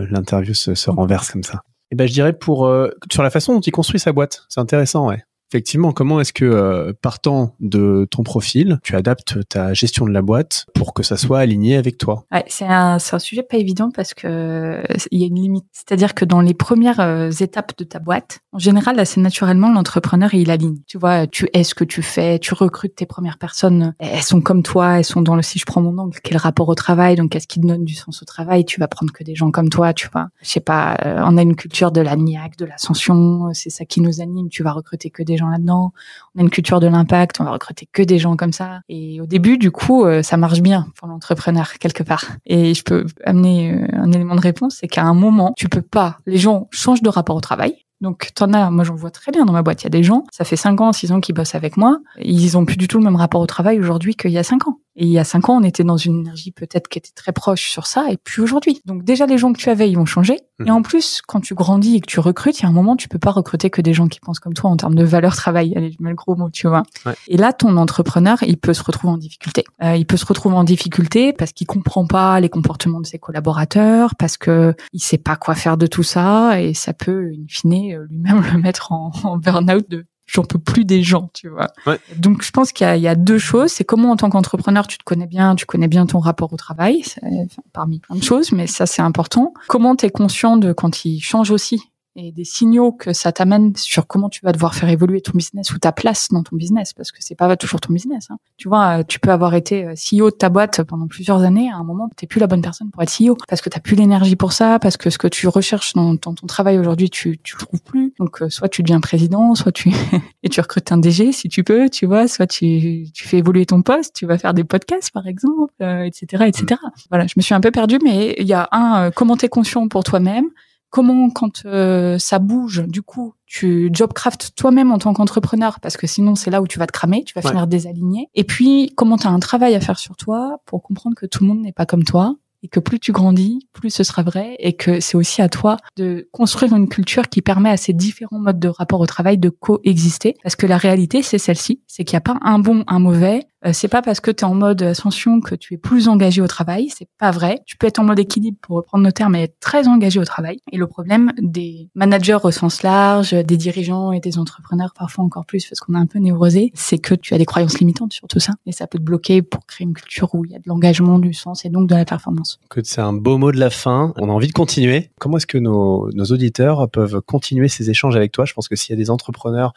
l'interview 0.10 0.54
se, 0.54 0.74
se 0.74 0.90
renverse 0.90 1.32
comme 1.32 1.44
ça. 1.44 1.64
Et 1.92 1.96
ben, 1.96 2.08
je 2.08 2.14
dirais 2.14 2.34
pour 2.34 2.66
euh, 2.66 2.90
sur 3.12 3.24
la 3.24 3.30
façon 3.30 3.54
dont 3.54 3.60
il 3.60 3.72
construit 3.72 4.00
sa 4.00 4.14
boîte. 4.14 4.46
C'est 4.50 4.60
intéressant, 4.60 5.08
ouais. 5.08 5.22
Effectivement, 5.54 5.92
comment 5.92 6.20
est-ce 6.20 6.34
que 6.34 6.46
euh, 6.46 6.94
partant 7.00 7.54
de 7.60 8.08
ton 8.10 8.24
profil, 8.24 8.80
tu 8.82 8.96
adaptes 8.96 9.48
ta 9.50 9.76
gestion 9.76 10.08
de 10.08 10.12
la 10.12 10.24
boîte 10.24 10.66
pour 10.74 10.96
que 10.96 11.04
ça 11.04 11.16
soit 11.16 11.38
aligné 11.38 11.78
avec 11.78 12.00
toi? 12.00 12.26
C'est 12.48 12.66
un, 12.66 12.98
sujet 12.98 13.44
pas 13.44 13.58
évident 13.58 13.92
parce 13.92 14.16
que 14.16 14.26
euh, 14.28 14.84
il 15.12 15.22
y 15.22 15.24
a 15.26 15.28
une 15.28 15.36
limite. 15.36 15.66
C'est-à-dire 15.72 16.16
que 16.16 16.26
dans 16.26 16.42
les 16.42 16.56
premières 16.56 17.00
euh, 17.00 17.30
étapes 17.30 17.78
de 17.78 17.84
ta 17.84 18.00
boîte, 18.00 18.40
en 18.52 18.58
général, 18.58 19.00
assez 19.00 19.22
naturellement, 19.22 19.72
l'entrepreneur, 19.72 20.34
il 20.34 20.50
aligne. 20.50 20.80
Tu 20.88 20.98
vois, 20.98 21.28
tu 21.28 21.48
es 21.54 21.64
ce 21.64 21.76
que 21.76 21.84
tu 21.84 22.02
fais, 22.02 22.40
tu 22.40 22.56
recrutes 22.56 22.96
tes 22.96 23.06
premières 23.06 23.38
personnes, 23.38 23.94
elles 24.00 24.24
sont 24.24 24.42
comme 24.42 24.64
toi, 24.64 24.98
elles 24.98 25.06
sont 25.06 25.22
dans 25.22 25.36
le, 25.36 25.44
si 25.44 25.60
je 25.60 25.66
prends 25.66 25.82
mon 25.82 25.96
angle, 26.00 26.18
quel 26.24 26.38
rapport 26.38 26.68
au 26.68 26.76
travail, 26.76 27.16
donc 27.16 27.30
qu'est-ce 27.30 27.48
qui 27.48 27.62
te 27.62 27.68
donne 27.68 27.86
du 27.86 27.94
sens 27.94 28.24
au 28.24 28.26
travail, 28.26 28.66
tu 28.66 28.80
vas 28.80 28.88
prendre 28.88 29.14
que 29.14 29.24
des 29.24 29.36
gens 29.36 29.52
comme 29.52 29.70
toi, 29.70 29.94
tu 29.94 30.10
vois. 30.12 30.30
Je 30.42 30.50
sais 30.50 30.62
pas, 30.62 30.98
on 31.06 31.38
a 31.38 31.44
une 31.44 31.56
culture 31.56 31.92
de 31.92 32.02
la 32.02 32.16
de 32.16 32.66
l'ascension, 32.66 33.54
c'est 33.54 33.70
ça 33.70 33.86
qui 33.86 34.02
nous 34.02 34.22
anime, 34.22 34.50
tu 34.50 34.64
vas 34.64 34.72
recruter 34.72 35.10
que 35.10 35.22
des 35.24 35.38
gens 35.38 35.43
là-dedans. 35.50 35.94
On 36.36 36.40
a 36.40 36.44
une 36.44 36.50
culture 36.50 36.80
de 36.80 36.88
l'impact, 36.88 37.40
on 37.40 37.44
va 37.44 37.52
recruter 37.52 37.88
que 37.92 38.02
des 38.02 38.20
gens 38.20 38.36
comme 38.36 38.54
ça. 38.54 38.82
Et 38.90 39.22
au 39.22 39.26
début, 39.26 39.58
du 39.58 39.72
coup, 39.72 40.06
euh, 40.06 40.24
ça 40.24 40.38
marche 40.38 40.62
bien 40.62 40.88
pour 40.98 41.08
l'entrepreneur 41.08 41.74
quelque 41.80 42.04
part. 42.04 42.26
Et 42.46 42.74
je 42.74 42.84
peux 42.84 43.06
amener 43.26 43.74
euh, 43.74 43.88
un 43.94 44.12
élément 44.12 44.36
de 44.36 44.42
réponse, 44.42 44.78
c'est 44.80 44.88
qu'à 44.88 45.04
un 45.04 45.14
moment, 45.14 45.54
tu 45.58 45.70
peux 45.70 45.82
pas. 45.82 46.18
Les 46.26 46.38
gens 46.38 46.68
changent 46.72 47.04
de 47.04 47.10
rapport 47.10 47.36
au 47.36 47.42
travail. 47.42 47.76
Donc, 48.04 48.32
t'en 48.36 48.52
as, 48.52 48.70
moi 48.70 48.84
j'en 48.84 48.96
vois 48.96 49.12
très 49.12 49.32
bien 49.32 49.46
dans 49.46 49.54
ma 49.54 49.62
boîte. 49.62 49.84
Il 49.84 49.86
y 49.86 49.88
a 49.88 49.90
des 49.90 50.04
gens, 50.04 50.26
ça 50.30 50.44
fait 50.44 50.58
5 50.58 50.82
ans, 50.82 50.92
6 50.92 51.14
ans 51.14 51.22
qu'ils 51.22 51.34
bossent 51.34 51.56
avec 51.56 51.78
moi. 51.78 52.00
Ils 52.20 52.58
ont 52.58 52.66
plus 52.66 52.76
du 52.76 52.90
tout 52.90 52.98
le 52.98 53.04
même 53.06 53.16
rapport 53.16 53.40
au 53.40 53.48
travail 53.48 53.80
aujourd'hui 53.80 54.16
qu'il 54.16 54.32
y 54.32 54.38
a 54.38 54.44
5 54.44 54.68
ans. 54.68 54.80
Et 54.96 55.06
il 55.06 55.12
y 55.12 55.20
a 55.20 55.24
cinq 55.24 55.50
ans, 55.50 55.58
on 55.58 55.64
était 55.64 55.84
dans 55.84 55.98
une 55.98 56.20
énergie 56.20 56.52
peut-être 56.52 56.88
qui 56.88 57.00
était 57.00 57.12
très 57.16 57.32
proche 57.32 57.70
sur 57.70 57.88
ça, 57.88 58.12
et 58.12 58.18
puis 58.18 58.42
aujourd'hui. 58.42 58.82
Donc 58.86 59.04
déjà, 59.04 59.26
les 59.26 59.38
gens 59.38 59.52
que 59.54 59.58
tu 59.58 59.70
avais, 59.70 59.90
ils 59.90 59.96
vont 59.96 60.06
changer. 60.06 60.38
Et 60.66 60.72
en 60.72 60.82
plus, 60.82 61.22
quand 61.28 61.42
tu 61.42 61.56
grandis 61.56 61.96
et 61.96 62.00
que 62.00 62.06
tu 62.06 62.20
recrutes, 62.20 62.60
il 62.60 62.64
y 62.64 62.66
a 62.66 62.70
un 62.70 62.74
moment, 62.74 62.96
tu 62.96 63.10
peux 63.10 63.20
pas 63.20 63.32
recruter 63.32 63.70
que 63.70 63.82
des 63.82 63.94
gens 63.94 64.08
qui 64.08 64.20
pensent 64.20 64.40
comme 64.40 64.54
toi 64.54 64.70
en 64.70 64.78
termes 64.78 64.96
de 64.96 65.04
valeur 65.04 65.36
travail. 65.36 65.74
Allez, 65.76 65.92
je 65.92 65.98
mets 66.02 66.12
le 66.12 66.16
gros 66.16 66.36
mot, 66.36 66.50
tu 66.50 66.68
vois. 66.68 66.84
Et 67.28 67.38
là, 67.38 67.52
ton 67.54 67.76
entrepreneur, 67.76 68.42
il 68.44 68.58
peut 68.58 68.74
se 68.74 68.84
retrouver 68.84 69.14
en 69.14 69.18
difficulté. 69.18 69.64
Euh, 69.84 69.96
il 69.96 70.06
peut 70.06 70.16
se 70.16 70.26
retrouver 70.26 70.56
en 70.56 70.64
difficulté 70.64 71.34
parce 71.34 71.52
qu'il 71.52 71.68
comprend 71.68 72.06
pas 72.06 72.40
les 72.40 72.50
comportements 72.50 73.02
de 73.02 73.06
ses 73.06 73.20
collaborateurs, 73.20 74.16
parce 74.16 74.38
que 74.38 74.76
il 74.94 75.02
sait 75.02 75.18
pas 75.18 75.36
quoi 75.36 75.56
faire 75.56 75.76
de 75.76 75.88
tout 75.88 76.04
ça, 76.04 76.62
et 76.62 76.74
ça 76.74 76.94
peut, 76.94 77.32
in 77.34 77.46
fine, 77.50 77.94
euh, 77.94 78.06
lui-même 78.10 78.42
le 78.54 78.60
mettre 78.60 78.92
en, 78.92 79.12
en 79.24 79.38
burn-out 79.38 79.90
de 79.90 80.06
j'en 80.26 80.44
peux 80.44 80.60
plus 80.60 80.86
des 80.86 81.04
gens, 81.04 81.30
tu 81.34 81.50
vois. 81.50 81.72
Donc 82.16 82.44
je 82.44 82.52
pense 82.52 82.72
qu'il 82.72 82.88
y, 82.96 83.00
y, 83.02 83.08
a 83.08 83.16
deux 83.16 83.38
choses. 83.38 83.72
C'est 83.72 83.84
comment 83.84 84.12
en 84.12 84.16
tant 84.16 84.30
qu'entrepreneur 84.30 84.88
tu 84.88 84.98
te 84.98 85.04
connais 85.04 85.28
bien, 85.28 85.56
tu 85.56 85.66
connais 85.66 85.88
bien 85.88 86.06
ton 86.06 86.20
rapport 86.20 86.54
au 86.54 86.58
travail, 86.58 87.04
enfin, 87.22 87.62
parmi 87.74 88.00
plein 88.00 88.16
de 88.16 88.24
choses, 88.24 88.52
mais 88.52 88.68
ça 88.68 88.86
c'est 88.86 89.02
important. 89.02 89.54
Comment 89.68 89.96
tu 89.96 90.06
es 90.06 90.10
conscient 90.10 90.58
de 90.58 90.74
quand 90.74 91.06
il 91.06 91.20
change 91.20 91.52
aussi? 91.52 91.93
Et 92.16 92.32
des 92.32 92.44
signaux 92.44 92.92
que 92.92 93.12
ça 93.14 93.32
t'amène 93.32 93.76
sur 93.76 94.06
comment 94.06 94.30
tu 94.30 94.42
vas 94.44 94.52
devoir 94.52 94.76
faire 94.76 94.90
évoluer 94.90 95.22
ton 95.22 95.32
business 95.34 95.74
ou 95.74 95.80
ta 95.80 95.92
place 95.92 96.30
dans 96.30 96.44
ton 96.44 96.56
business 96.56 96.94
parce 96.94 97.12
que 97.12 97.18
c'est 97.22 97.36
pas 97.36 97.56
toujours 97.58 97.82
ton 97.82 97.94
business. 97.94 98.28
Hein. 98.30 98.38
Tu 98.58 98.68
vois, 98.68 99.04
tu 99.04 99.20
peux 99.20 99.32
avoir 99.32 99.56
été 99.56 99.86
euh, 99.86 99.94
CEO 99.94 100.30
de 100.30 100.36
ta 100.36 100.50
boîte 100.50 100.84
pendant 100.84 101.08
plusieurs 101.08 101.42
années, 101.42 101.70
à 101.72 101.78
un 101.78 101.84
moment 101.84 102.10
t'es 102.16 102.28
plus 102.28 102.40
la 102.40 102.48
bonne 102.48 102.62
personne 102.62 102.92
pour 102.92 103.02
être 103.02 103.12
CEO 103.12 103.36
parce 103.48 103.62
que 103.62 103.70
t'as 103.70 103.80
plus 103.80 103.96
l'énergie 103.96 104.36
pour 104.36 104.54
ça, 104.54 104.78
parce 104.80 104.98
que 104.98 105.10
ce 105.10 105.18
que 105.18 105.28
tu 105.28 105.48
recherches 105.48 105.94
dans, 105.94 106.16
ton 106.18 106.34
travail 106.48 106.78
aujourd'hui 106.78 107.10
tu 107.10 107.40
tu 107.42 107.56
le 107.56 107.66
trouves 107.66 107.82
plus. 107.82 108.14
Donc 108.20 108.42
euh, 108.42 108.50
soit 108.50 108.70
tu 108.70 108.84
deviens 108.84 109.00
président, 109.00 109.56
soit 109.56 109.72
tu 109.72 109.92
et 110.44 110.50
tu 110.50 110.62
recrutes 110.62 110.92
un 110.92 110.98
DG 110.98 111.32
si 111.32 111.50
tu 111.50 111.64
peux, 111.64 111.90
tu 111.90 112.06
vois, 112.06 112.28
soit 112.28 112.48
tu 112.48 113.08
tu 113.14 113.28
fais 113.28 113.38
évoluer 113.38 113.66
ton 113.66 113.82
poste, 113.82 114.16
tu 114.16 114.26
vas 114.26 114.38
faire 114.38 114.54
des 114.54 114.64
podcasts 114.64 115.12
par 115.12 115.28
exemple, 115.28 115.74
etc., 115.80 116.44
euh, 116.44 116.46
etc. 116.46 116.80
Voilà, 117.10 117.26
je 117.28 117.34
me 117.38 117.42
suis 117.42 117.56
un 117.56 117.62
peu 117.62 117.72
perdue, 117.72 118.00
mais 118.04 118.36
il 118.38 118.48
y 118.48 118.54
a 118.54 118.68
un 118.72 119.10
comment 119.12 119.36
t'es 119.36 119.50
conscient 119.50 119.88
pour 119.88 120.04
toi-même 120.04 120.46
comment 120.94 121.32
quand 121.32 121.66
euh, 121.66 122.20
ça 122.20 122.38
bouge, 122.38 122.84
du 122.88 123.02
coup, 123.02 123.34
tu 123.48 123.90
jobcraft 123.92 124.52
toi-même 124.56 124.92
en 124.92 125.00
tant 125.00 125.12
qu'entrepreneur, 125.14 125.80
parce 125.80 125.98
que 125.98 126.06
sinon 126.06 126.36
c'est 126.36 126.52
là 126.52 126.62
où 126.62 126.68
tu 126.68 126.78
vas 126.78 126.86
te 126.86 126.92
cramer, 126.92 127.24
tu 127.24 127.34
vas 127.34 127.42
finir 127.42 127.66
désaligné. 127.66 128.30
Et 128.36 128.44
puis, 128.44 128.94
comment 128.96 129.18
tu 129.18 129.26
as 129.26 129.32
un 129.32 129.40
travail 129.40 129.74
à 129.74 129.80
faire 129.80 129.98
sur 129.98 130.16
toi 130.16 130.60
pour 130.68 130.84
comprendre 130.84 131.16
que 131.16 131.26
tout 131.26 131.44
le 131.44 131.50
monde 131.50 131.62
n'est 131.62 131.74
pas 131.74 131.88
comme 131.88 132.04
toi, 132.04 132.36
et 132.62 132.68
que 132.68 132.80
plus 132.80 133.00
tu 133.00 133.12
grandis, 133.12 133.68
plus 133.74 133.90
ce 133.90 134.04
sera 134.04 134.24
vrai 134.24 134.56
et 134.60 134.74
que 134.74 135.00
c'est 135.00 135.18
aussi 135.18 135.42
à 135.42 135.50
toi 135.50 135.78
de 135.98 136.30
construire 136.32 136.74
une 136.74 136.88
culture 136.88 137.28
qui 137.28 137.42
permet 137.42 137.70
à 137.70 137.78
ces 137.78 137.92
différents 137.92 138.40
modes 138.40 138.60
de 138.60 138.70
rapport 138.70 139.02
au 139.02 139.06
travail 139.06 139.38
de 139.38 139.50
coexister 139.50 140.36
parce 140.44 140.56
que 140.56 140.66
la 140.66 140.78
réalité 140.78 141.22
c'est 141.22 141.38
celle-ci, 141.38 141.82
c'est 141.88 142.06
qu'il 142.06 142.16
n'y 142.16 142.20
a 142.20 142.22
pas 142.22 142.38
un 142.42 142.60
bon, 142.60 142.86
un 142.88 143.00
mauvais, 143.00 143.44
c'est 143.72 143.88
pas 143.88 144.02
parce 144.02 144.20
que 144.20 144.32
tu 144.32 144.44
es 144.44 144.48
en 144.48 144.56
mode 144.56 144.82
ascension 144.82 145.40
que 145.40 145.56
tu 145.56 145.76
es 145.76 145.78
plus 145.78 146.08
engagé 146.08 146.42
au 146.42 146.48
travail, 146.48 146.90
c'est 146.90 147.08
pas 147.18 147.32
vrai. 147.32 147.62
Tu 147.66 147.78
peux 147.78 147.88
être 147.88 148.00
en 148.00 148.04
mode 148.04 148.20
équilibre 148.20 148.58
pour 148.62 148.78
reprendre 148.78 149.04
nos 149.04 149.12
termes 149.12 149.36
et 149.36 149.44
être 149.44 149.60
très 149.60 149.88
engagé 149.88 150.20
au 150.20 150.26
travail. 150.26 150.58
Et 150.72 150.78
le 150.78 150.88
problème 150.88 151.32
des 151.38 151.90
managers 151.96 152.40
au 152.44 152.52
sens 152.52 152.84
large, 152.84 153.32
des 153.32 153.58
dirigeants 153.58 154.12
et 154.12 154.20
des 154.20 154.38
entrepreneurs 154.38 154.94
parfois 154.98 155.24
encore 155.24 155.46
plus 155.46 155.66
parce 155.68 155.80
qu'on 155.80 155.94
est 155.94 156.00
un 156.00 156.06
peu 156.06 156.20
névrosé, 156.20 156.72
c'est 156.74 156.98
que 156.98 157.16
tu 157.16 157.34
as 157.34 157.38
des 157.38 157.46
croyances 157.46 157.80
limitantes 157.80 158.14
sur 158.14 158.28
tout 158.28 158.40
ça 158.40 158.54
et 158.66 158.72
ça 158.72 158.88
peut 158.88 158.98
te 158.98 159.04
bloquer 159.04 159.42
pour 159.42 159.66
créer 159.66 159.86
une 159.86 159.94
culture 159.94 160.34
où 160.36 160.46
il 160.46 160.52
y 160.52 160.56
a 160.56 160.60
de 160.60 160.68
l'engagement, 160.68 161.20
du 161.20 161.34
sens 161.34 161.66
et 161.66 161.70
donc 161.70 161.88
de 161.88 161.96
la 161.96 162.06
performance. 162.06 162.60
C'est 162.84 163.02
un 163.02 163.14
beau 163.14 163.38
mot 163.38 163.52
de 163.52 163.60
la 163.60 163.70
fin. 163.70 164.14
On 164.18 164.30
a 164.30 164.32
envie 164.32 164.48
de 164.48 164.54
continuer. 164.54 165.12
Comment 165.20 165.38
est-ce 165.38 165.48
que 165.48 165.58
nos, 165.58 166.10
nos 166.14 166.26
auditeurs 166.26 166.90
peuvent 166.90 167.22
continuer 167.22 167.68
ces 167.68 167.90
échanges 167.90 168.16
avec 168.16 168.32
toi? 168.32 168.46
Je 168.46 168.54
pense 168.54 168.68
que 168.68 168.76
s'il 168.76 168.94
y 168.94 168.98
a 168.98 169.02
des 169.02 169.10
entrepreneurs, 169.10 169.74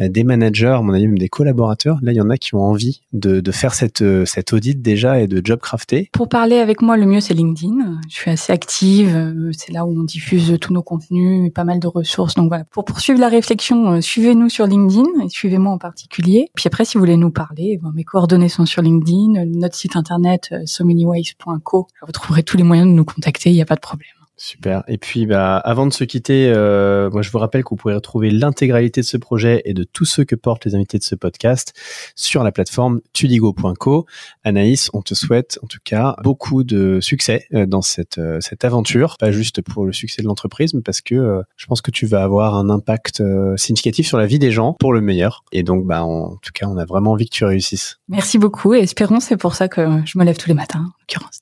euh, 0.00 0.08
des 0.08 0.24
managers, 0.24 0.76
à 0.78 0.82
mon 0.82 0.92
avis 0.94 1.06
même 1.06 1.18
des 1.18 1.28
collaborateurs, 1.28 1.98
là 2.02 2.12
il 2.12 2.16
y 2.16 2.20
en 2.20 2.30
a 2.30 2.36
qui 2.36 2.54
ont 2.54 2.62
envie 2.62 3.02
de 3.12 3.25
de, 3.26 3.52
faire 3.52 3.74
cette, 3.74 4.02
euh, 4.02 4.24
cette 4.24 4.52
audit 4.52 4.80
déjà 4.80 5.20
et 5.20 5.26
de 5.26 5.40
job 5.44 5.60
crafter 5.60 6.10
Pour 6.12 6.28
parler 6.28 6.58
avec 6.58 6.82
moi, 6.82 6.96
le 6.96 7.06
mieux 7.06 7.20
c'est 7.20 7.34
LinkedIn. 7.34 8.00
Je 8.08 8.14
suis 8.14 8.30
assez 8.30 8.52
active. 8.52 9.14
Euh, 9.14 9.50
c'est 9.52 9.72
là 9.72 9.84
où 9.84 9.98
on 9.98 10.04
diffuse 10.04 10.56
tous 10.60 10.72
nos 10.72 10.82
contenus, 10.82 11.52
pas 11.52 11.64
mal 11.64 11.80
de 11.80 11.86
ressources. 11.86 12.34
Donc 12.34 12.48
voilà. 12.48 12.64
Pour 12.64 12.84
poursuivre 12.84 13.20
la 13.20 13.28
réflexion, 13.28 13.92
euh, 13.92 14.00
suivez-nous 14.00 14.48
sur 14.48 14.66
LinkedIn 14.66 15.24
et 15.24 15.28
suivez-moi 15.28 15.72
en 15.72 15.78
particulier. 15.78 16.48
Puis 16.54 16.66
après, 16.66 16.84
si 16.84 16.94
vous 16.94 17.00
voulez 17.00 17.16
nous 17.16 17.30
parler, 17.30 17.80
mes 17.94 18.04
coordonnées 18.04 18.48
sont 18.48 18.66
sur 18.66 18.82
LinkedIn, 18.82 19.44
notre 19.46 19.74
site 19.74 19.96
internet 19.96 20.54
so 20.64 20.84
Vous 20.84 22.12
trouverez 22.12 22.42
tous 22.42 22.56
les 22.56 22.62
moyens 22.62 22.88
de 22.88 22.92
nous 22.92 23.04
contacter. 23.04 23.50
Il 23.50 23.54
n'y 23.54 23.62
a 23.62 23.66
pas 23.66 23.74
de 23.74 23.80
problème. 23.80 24.15
Super. 24.38 24.84
Et 24.86 24.98
puis, 24.98 25.24
bah, 25.24 25.56
avant 25.56 25.86
de 25.86 25.92
se 25.92 26.04
quitter, 26.04 26.52
euh, 26.54 27.10
moi, 27.10 27.22
je 27.22 27.30
vous 27.30 27.38
rappelle 27.38 27.64
que 27.64 27.70
vous 27.70 27.76
pourrez 27.76 27.94
retrouver 27.94 28.30
l'intégralité 28.30 29.00
de 29.00 29.06
ce 29.06 29.16
projet 29.16 29.62
et 29.64 29.72
de 29.72 29.82
tous 29.82 30.04
ceux 30.04 30.24
que 30.24 30.34
portent 30.34 30.66
les 30.66 30.74
invités 30.74 30.98
de 30.98 31.02
ce 31.02 31.14
podcast 31.14 31.72
sur 32.14 32.44
la 32.44 32.52
plateforme 32.52 33.00
tudigo.co. 33.14 34.04
Anaïs, 34.44 34.90
on 34.92 35.00
te 35.00 35.14
souhaite 35.14 35.58
en 35.62 35.66
tout 35.66 35.78
cas 35.82 36.16
beaucoup 36.22 36.64
de 36.64 37.00
succès 37.00 37.46
euh, 37.54 37.64
dans 37.64 37.80
cette, 37.80 38.18
euh, 38.18 38.38
cette 38.40 38.64
aventure, 38.64 39.16
pas 39.18 39.32
juste 39.32 39.62
pour 39.62 39.86
le 39.86 39.94
succès 39.94 40.20
de 40.20 40.26
l'entreprise, 40.26 40.74
mais 40.74 40.82
parce 40.82 41.00
que 41.00 41.42
je 41.56 41.66
pense 41.66 41.80
que 41.80 41.90
tu 41.90 42.06
vas 42.06 42.22
avoir 42.22 42.56
un 42.56 42.68
impact 42.68 43.22
significatif 43.56 44.06
sur 44.06 44.18
la 44.18 44.26
vie 44.26 44.38
des 44.38 44.50
gens 44.50 44.74
pour 44.78 44.92
le 44.92 45.00
meilleur. 45.00 45.44
Et 45.52 45.62
donc, 45.62 45.86
bah, 45.86 46.04
en 46.04 46.36
tout 46.36 46.52
cas, 46.52 46.66
on 46.66 46.76
a 46.76 46.84
vraiment 46.84 47.12
envie 47.12 47.26
que 47.26 47.34
tu 47.34 47.44
réussisses. 47.44 47.98
Merci 48.08 48.38
beaucoup 48.38 48.74
et 48.74 48.80
espérons, 48.80 49.20
c'est 49.20 49.36
pour 49.36 49.54
ça 49.54 49.68
que 49.68 50.02
je 50.04 50.18
me 50.18 50.24
lève 50.24 50.36
tous 50.36 50.48
les 50.48 50.54
matins, 50.54 50.80
en 50.80 50.92
l'occurrence. 51.00 51.40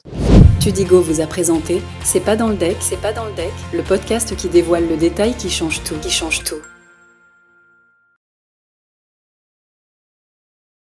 Tudigo 0.64 1.02
vous 1.02 1.20
a 1.20 1.26
présenté 1.26 1.82
C'est 2.02 2.20
pas 2.24 2.36
dans 2.36 2.48
le 2.48 2.54
deck, 2.54 2.76
c'est 2.84 3.00
pas 3.00 3.14
dans 3.14 3.24
le 3.24 3.32
deck, 3.32 3.52
le 3.72 3.82
podcast 3.82 4.36
qui 4.36 4.50
dévoile 4.50 4.86
le 4.86 4.98
détail 4.98 5.34
qui 5.34 5.48
change 5.48 5.82
tout, 5.84 5.96
qui 6.02 6.10
change 6.10 6.44
tout. 6.44 6.60